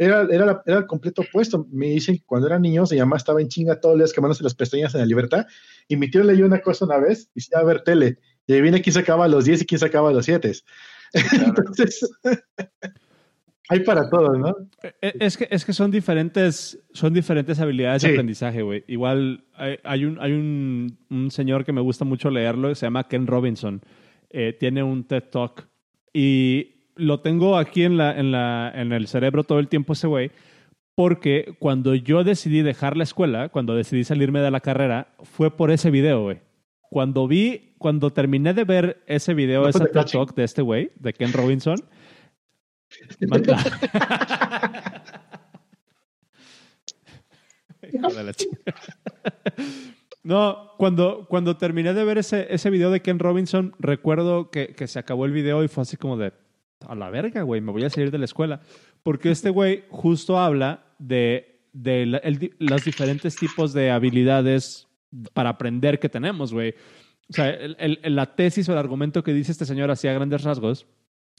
era, 0.01 0.23
era, 0.31 0.63
era, 0.65 0.79
el 0.79 0.87
completo 0.87 1.21
opuesto. 1.21 1.67
Me 1.71 1.89
dicen 1.89 2.17
que 2.17 2.25
cuando 2.25 2.47
era 2.47 2.59
niño, 2.59 2.87
se 2.87 2.97
llamaba 2.97 3.19
estaba 3.19 3.43
en 3.43 3.49
chinga 3.49 3.79
todos 3.79 3.99
los 3.99 4.09
días 4.09 4.15
quemándose 4.15 4.43
las 4.43 4.55
pestañas 4.55 4.95
en 4.95 5.01
la 5.01 5.07
libertad. 5.07 5.47
Y 5.89 5.97
mi 5.97 6.11
tío 6.11 6.25
leyó 6.25 6.47
una 6.47 6.63
cosa 6.63 6.87
una 6.87 6.97
vez 6.97 7.29
y 7.35 7.43
se 7.43 7.51
iba 7.53 7.61
a 7.61 7.65
ver 7.65 7.83
tele. 7.83 8.19
Y 8.47 8.55
ahí 8.55 8.63
viene 8.63 8.81
quién 8.81 8.95
sacaba 8.95 9.29
los 9.29 9.45
10 9.45 9.61
y 9.61 9.67
quién 9.67 9.79
sacaba 9.79 10.11
los 10.11 10.25
7. 10.25 10.53
Entonces, 11.45 12.11
hay 13.69 13.81
para 13.81 14.09
todos, 14.09 14.39
¿no? 14.39 14.57
E, 14.83 14.95
e, 15.03 15.13
es 15.21 15.37
que, 15.37 15.47
es 15.51 15.67
que 15.67 15.75
son 15.75 15.91
diferentes, 15.91 16.79
son 16.95 17.13
diferentes 17.13 17.61
habilidades 17.61 18.01
de 18.01 18.13
aprendizaje, 18.13 18.63
güey. 18.63 18.85
Igual 18.89 19.45
hay, 19.85 20.07
un, 20.07 20.19
hay 20.19 20.33
un, 20.33 20.99
un, 21.11 21.31
señor 21.31 21.67
que 21.67 21.75
me 21.75 21.83
gusta 21.83 22.07
mucho 22.07 22.31
leerlo, 22.31 22.75
se 22.75 22.87
llama 22.87 23.07
Ken 23.07 23.27
Robinson. 23.27 23.83
Eh, 24.31 24.57
tiene 24.59 24.83
un 24.83 25.05
TED 25.05 25.25
Talk. 25.25 25.69
Y 26.15 26.80
lo 27.01 27.21
tengo 27.21 27.57
aquí 27.57 27.85
en, 27.85 27.97
la, 27.97 28.19
en, 28.19 28.31
la, 28.31 28.71
en 28.75 28.93
el 28.93 29.09
cerebro 29.09 29.45
todo 29.45 29.59
el 29.59 29.69
tiempo 29.69 29.95
ese 29.95 30.07
güey, 30.07 30.31
porque 30.95 31.55
cuando 31.59 31.95
yo 31.95 32.25
decidí 32.25 32.63
dejar 32.63 32.97
la 32.97 33.05
escuela, 33.05 33.49
cuando 33.49 33.75
decidí 33.75 34.05
salirme 34.05 34.41
de 34.41 34.51
la 34.51 34.61
carrera, 34.61 35.15
fue 35.23 35.57
por 35.57 35.71
ese 35.71 35.91
video, 35.91 36.23
güey. 36.23 36.41
Cuando 36.91 37.27
vi, 37.27 37.75
cuando 37.79 38.13
terminé 38.13 38.53
de 38.53 38.65
ver 38.65 39.03
ese 39.07 39.33
video, 39.33 39.69
ese 39.69 39.87
TikTok 39.87 40.35
de 40.35 40.45
este 40.45 40.63
güey, 40.63 40.91
de 40.97 41.13
Ken 41.13 41.33
Robinson, 41.33 41.77
No, 50.23 50.73
cuando, 50.77 51.27
cuando 51.29 51.57
terminé 51.57 51.95
de 51.95 52.05
ver 52.05 52.19
ese, 52.19 52.47
ese 52.51 52.69
video 52.69 52.91
de 52.91 53.01
Ken 53.01 53.19
Robinson, 53.19 53.75
recuerdo 53.79 54.51
que, 54.51 54.75
que 54.75 54.87
se 54.87 54.99
acabó 54.99 55.25
el 55.25 55.33
video 55.33 55.65
y 55.65 55.69
fue 55.69 55.83
así 55.83 55.97
como 55.97 56.19
de, 56.19 56.35
a 56.87 56.95
la 56.95 57.11
verga, 57.11 57.43
güey, 57.43 57.61
me 57.61 57.73
voy 57.73 57.85
a 57.85 57.91
salir 57.91 58.11
de 58.11 58.19
la 58.19 58.25
escuela. 58.25 58.61
Porque 59.03 59.31
este 59.31 59.51
güey 59.51 59.85
justo 59.91 60.39
habla 60.39 60.85
de, 60.99 61.61
de 61.73 62.07
los 62.59 62.85
diferentes 62.85 63.37
tipos 63.37 63.73
de 63.73 63.91
habilidades 63.91 64.89
para 65.33 65.51
aprender 65.51 65.99
que 65.99 66.09
tenemos, 66.09 66.53
güey. 66.53 66.75
O 67.29 67.33
sea, 67.33 67.57
la 68.05 68.35
tesis 68.35 68.69
o 68.69 68.73
el 68.73 68.79
argumento 68.79 69.23
que 69.23 69.33
dice 69.33 69.53
este 69.53 69.65
señor 69.65 69.91
así 69.91 70.09
a 70.09 70.13
grandes 70.13 70.43
rasgos 70.43 70.87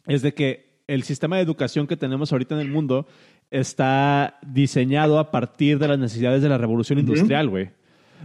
es 0.07 0.21
de 0.21 0.33
que 0.33 0.81
el 0.87 1.03
sistema 1.03 1.35
de 1.35 1.43
educación 1.43 1.87
que 1.87 1.97
tenemos 1.97 2.31
ahorita 2.31 2.55
en 2.55 2.61
el 2.61 2.69
mundo 2.69 3.07
está 3.49 4.39
diseñado 4.45 5.19
a 5.19 5.31
partir 5.31 5.79
de 5.79 5.87
las 5.87 5.99
necesidades 5.99 6.41
de 6.41 6.49
la 6.49 6.57
revolución 6.57 6.99
industrial, 6.99 7.49
güey. 7.49 7.71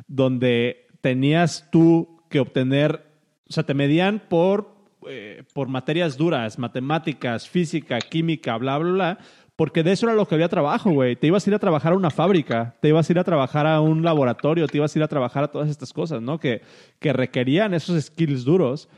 Donde 0.07 0.87
tenías 1.01 1.69
tú 1.71 2.23
que 2.31 2.41
obtener, 2.41 3.05
o 3.49 3.53
sea, 3.53 3.65
te 3.65 3.75
medían 3.75 4.23
por 4.29 4.76
eh, 5.09 5.45
por 5.55 5.69
materias 5.69 6.17
duras, 6.17 6.59
matemáticas, 6.59 7.49
física, 7.49 7.99
química, 7.99 8.57
bla, 8.57 8.79
bla, 8.79 8.93
bla, 8.93 9.19
porque 9.57 9.83
de 9.83 9.93
eso 9.93 10.07
era 10.07 10.15
lo 10.15 10.29
que 10.29 10.35
había 10.35 10.49
trabajo, 10.49 10.91
güey. 10.91 11.17
Te 11.17 11.27
ibas 11.27 11.47
a 11.47 11.51
ir 11.51 11.55
a 11.55 11.59
trabajar 11.59 11.95
a 11.95 11.97
una 11.97 12.11
fábrica, 12.11 12.77
te 12.81 12.89
ibas 12.89 13.09
a 13.09 13.13
ir 13.13 13.19
a 13.19 13.25
trabajar 13.25 13.67
a 13.67 13.81
un 13.81 14.03
laboratorio, 14.03 14.67
te 14.67 14.77
ibas 14.77 14.95
a 14.95 14.99
ir 14.99 15.03
a 15.03 15.09
trabajar 15.09 15.45
a 15.45 15.49
todas 15.49 15.71
estas 15.71 15.93
cosas, 15.93 16.21
¿no? 16.21 16.39
Que, 16.39 16.61
que 16.99 17.13
requerían 17.13 17.73
esos 17.73 18.05
skills 18.05 18.45
duros. 18.45 18.89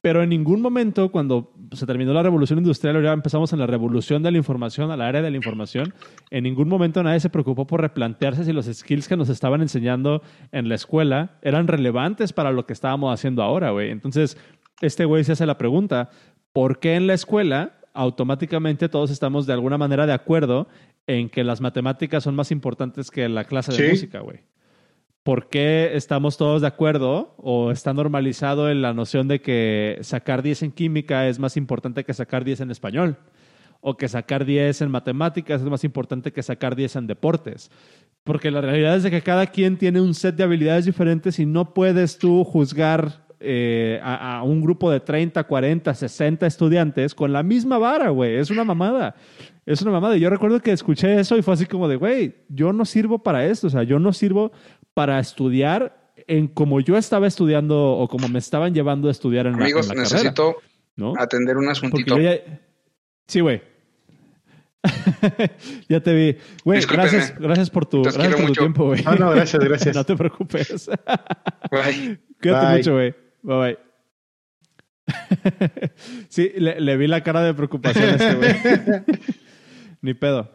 Pero 0.00 0.22
en 0.22 0.30
ningún 0.30 0.62
momento, 0.62 1.12
cuando 1.12 1.52
se 1.72 1.86
terminó 1.86 2.12
la 2.12 2.22
revolución 2.22 2.58
industrial, 2.58 3.02
ya 3.02 3.12
empezamos 3.12 3.52
en 3.52 3.58
la 3.60 3.66
revolución 3.66 4.22
de 4.22 4.32
la 4.32 4.38
información, 4.38 4.90
a 4.90 4.96
la 4.96 5.06
área 5.06 5.22
de 5.22 5.30
la 5.30 5.36
información, 5.36 5.94
en 6.30 6.42
ningún 6.42 6.68
momento 6.68 7.02
nadie 7.02 7.20
se 7.20 7.30
preocupó 7.30 7.66
por 7.66 7.82
replantearse 7.82 8.44
si 8.44 8.52
los 8.52 8.66
skills 8.66 9.06
que 9.06 9.16
nos 9.16 9.28
estaban 9.28 9.60
enseñando 9.60 10.22
en 10.50 10.68
la 10.68 10.74
escuela 10.74 11.38
eran 11.42 11.68
relevantes 11.68 12.32
para 12.32 12.50
lo 12.50 12.66
que 12.66 12.72
estábamos 12.72 13.14
haciendo 13.14 13.42
ahora, 13.42 13.70
güey. 13.70 13.90
Entonces, 13.90 14.36
este 14.82 15.06
güey 15.06 15.24
se 15.24 15.32
hace 15.32 15.46
la 15.46 15.56
pregunta, 15.56 16.10
¿por 16.52 16.78
qué 16.78 16.96
en 16.96 17.06
la 17.06 17.14
escuela 17.14 17.78
automáticamente 17.94 18.88
todos 18.88 19.10
estamos 19.10 19.46
de 19.46 19.52
alguna 19.52 19.78
manera 19.78 20.06
de 20.06 20.12
acuerdo 20.12 20.68
en 21.06 21.30
que 21.30 21.44
las 21.44 21.60
matemáticas 21.60 22.24
son 22.24 22.34
más 22.34 22.50
importantes 22.50 23.10
que 23.10 23.28
la 23.28 23.44
clase 23.44 23.72
de 23.72 23.90
música, 23.90 24.20
güey? 24.20 24.40
¿Por 25.22 25.48
qué 25.48 25.92
estamos 25.94 26.36
todos 26.36 26.62
de 26.62 26.66
acuerdo 26.66 27.34
o 27.38 27.70
está 27.70 27.94
normalizado 27.94 28.68
en 28.70 28.82
la 28.82 28.92
noción 28.92 29.28
de 29.28 29.40
que 29.40 29.98
sacar 30.00 30.42
10 30.42 30.64
en 30.64 30.72
química 30.72 31.28
es 31.28 31.38
más 31.38 31.56
importante 31.56 32.04
que 32.04 32.12
sacar 32.12 32.44
10 32.44 32.62
en 32.62 32.70
español? 32.72 33.16
O 33.80 33.96
que 33.96 34.08
sacar 34.08 34.44
10 34.44 34.82
en 34.82 34.90
matemáticas 34.90 35.60
es 35.60 35.68
más 35.68 35.84
importante 35.84 36.32
que 36.32 36.42
sacar 36.42 36.74
10 36.74 36.96
en 36.96 37.06
deportes. 37.06 37.70
Porque 38.24 38.50
la 38.50 38.60
realidad 38.60 38.96
es 38.96 39.04
de 39.04 39.10
que 39.12 39.22
cada 39.22 39.46
quien 39.46 39.76
tiene 39.76 40.00
un 40.00 40.14
set 40.14 40.34
de 40.34 40.42
habilidades 40.42 40.86
diferentes 40.86 41.38
y 41.38 41.46
no 41.46 41.72
puedes 41.72 42.18
tú 42.18 42.42
juzgar 42.44 43.21
eh, 43.42 44.00
a, 44.02 44.42
un 44.42 44.60
grupo 44.60 44.90
de 44.90 45.00
30, 45.00 45.44
40, 45.44 45.94
60 45.94 46.46
estudiantes 46.46 47.14
con 47.14 47.32
la 47.32 47.42
misma 47.42 47.78
vara, 47.78 48.10
güey. 48.10 48.36
Es 48.36 48.50
una 48.50 48.64
mamada. 48.64 49.14
Es 49.66 49.82
una 49.82 49.90
mamada. 49.90 50.16
Yo 50.16 50.30
recuerdo 50.30 50.60
que 50.60 50.72
escuché 50.72 51.18
eso 51.18 51.36
y 51.36 51.42
fue 51.42 51.54
así 51.54 51.66
como 51.66 51.88
de, 51.88 51.96
güey, 51.96 52.34
yo 52.48 52.72
no 52.72 52.84
sirvo 52.84 53.22
para 53.22 53.46
esto. 53.46 53.66
O 53.66 53.70
sea, 53.70 53.82
yo 53.82 53.98
no 53.98 54.12
sirvo 54.12 54.52
para 54.94 55.18
estudiar 55.18 56.12
en 56.26 56.48
como 56.48 56.80
yo 56.80 56.96
estaba 56.96 57.26
estudiando 57.26 57.92
o 57.92 58.08
como 58.08 58.28
me 58.28 58.38
estaban 58.38 58.74
llevando 58.74 59.08
a 59.08 59.10
estudiar 59.10 59.46
en 59.46 59.54
Amigos, 59.54 59.88
la, 59.88 59.94
en 59.94 60.00
necesito 60.00 60.56
atender 61.18 61.56
un 61.56 61.68
asuntito. 61.68 62.16
Sí, 63.26 63.40
güey. 63.40 63.62
ya 65.88 66.00
te 66.00 66.12
vi. 66.12 66.36
Güey, 66.64 66.80
gracias, 66.84 67.38
gracias 67.38 67.70
por 67.70 67.86
tu, 67.86 68.02
gracias 68.02 68.34
por 68.34 68.46
tu 68.46 68.52
tiempo, 68.52 68.86
güey. 68.86 69.02
No, 69.04 69.14
no, 69.14 69.30
gracias, 69.30 69.62
gracias. 69.62 69.96
no 69.96 70.04
te 70.04 70.16
preocupes. 70.16 70.90
Bye. 71.70 72.18
Cuídate 72.40 72.76
mucho, 72.76 72.92
güey. 72.94 73.14
Bye 73.42 73.56
bye. 73.56 73.78
sí, 76.28 76.52
le, 76.56 76.96
vi 76.96 77.06
la 77.06 77.22
cara 77.22 77.42
de 77.42 77.54
preocupación 77.54 78.04
a 78.04 78.12
este 78.12 78.34
güey. 78.34 78.52
Ni 80.00 80.14
pedo. 80.14 80.50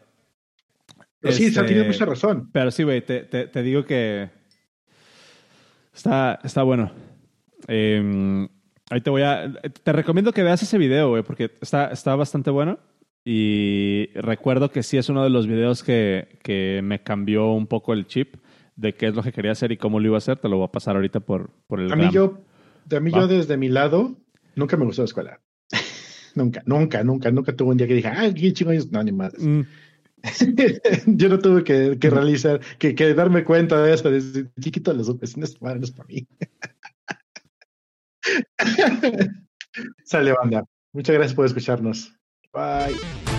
Pero 1.19 1.33
sí, 1.33 1.45
este, 1.45 1.63
tiene 1.63 1.83
mucha 1.83 2.05
razón. 2.05 2.49
Pero 2.51 2.71
sí, 2.71 2.83
güey, 2.83 3.01
te, 3.01 3.23
te, 3.23 3.47
te, 3.47 3.63
digo 3.63 3.85
que 3.85 4.29
está, 5.93 6.39
está 6.43 6.63
bueno. 6.63 6.91
Eh, 7.67 8.47
ahí 8.89 9.01
te 9.01 9.09
voy 9.09 9.23
a... 9.23 9.51
Te 9.83 9.91
recomiendo 9.91 10.31
que 10.31 10.43
veas 10.43 10.61
ese 10.61 10.77
video, 10.77 11.09
güey, 11.09 11.23
porque 11.23 11.51
está, 11.61 11.87
está 11.87 12.15
bastante 12.15 12.49
bueno. 12.49 12.79
Y 13.25 14.07
recuerdo 14.13 14.71
que 14.71 14.83
sí 14.83 14.97
es 14.97 15.09
uno 15.09 15.23
de 15.23 15.29
los 15.29 15.47
videos 15.47 15.83
que, 15.83 16.39
que 16.43 16.81
me 16.83 17.03
cambió 17.03 17.51
un 17.51 17.67
poco 17.67 17.93
el 17.93 18.07
chip 18.07 18.35
de 18.77 18.93
qué 18.93 19.07
es 19.07 19.15
lo 19.15 19.23
que 19.23 19.33
quería 19.33 19.51
hacer 19.51 19.71
y 19.71 19.77
cómo 19.77 19.99
lo 19.99 20.05
iba 20.05 20.15
a 20.15 20.19
hacer. 20.19 20.37
Te 20.37 20.47
lo 20.47 20.57
voy 20.57 20.65
a 20.65 20.71
pasar 20.71 20.95
ahorita 20.95 21.19
por, 21.19 21.49
por 21.67 21.81
el... 21.81 21.91
A 21.91 21.95
mí, 21.95 22.09
yo, 22.11 22.39
a 22.91 22.99
mí 22.99 23.11
yo 23.11 23.27
desde 23.27 23.57
mi 23.57 23.69
lado 23.69 24.17
Nunca 24.57 24.75
me 24.75 24.85
gustó 24.85 25.03
la 25.03 25.05
escuela. 25.05 25.39
nunca, 26.35 26.63
nunca, 26.65 27.03
nunca, 27.03 27.31
nunca 27.31 27.55
tuve 27.55 27.69
un 27.71 27.77
día 27.77 27.87
que 27.87 27.93
dije, 27.93 28.07
ay, 28.09 28.33
qué 28.33 28.51
chingón. 28.51 28.77
No, 28.91 29.03
ni 29.03 29.11
más. 29.11 29.33
Mm. 29.37 29.61
Yo 31.05 31.29
no 31.29 31.37
tuve 31.37 31.63
que, 31.63 31.97
que 31.99 32.09
realizar, 32.09 32.59
que, 32.79 32.95
que, 32.95 33.13
darme 33.13 33.43
cuenta 33.43 33.81
de 33.81 33.93
eso. 33.93 34.09
Desde 34.09 34.49
chiquito 34.59 34.91
lo 34.93 35.03
supe, 35.03 35.27
no 35.37 35.45
es, 35.45 35.61
no 35.61 35.73
es 35.75 35.91
para 35.91 36.07
mí. 36.07 36.27
Sale, 40.03 40.33
banda. 40.33 40.65
Muchas 40.91 41.15
gracias 41.15 41.35
por 41.35 41.45
escucharnos. 41.45 42.11
Bye. 42.51 43.36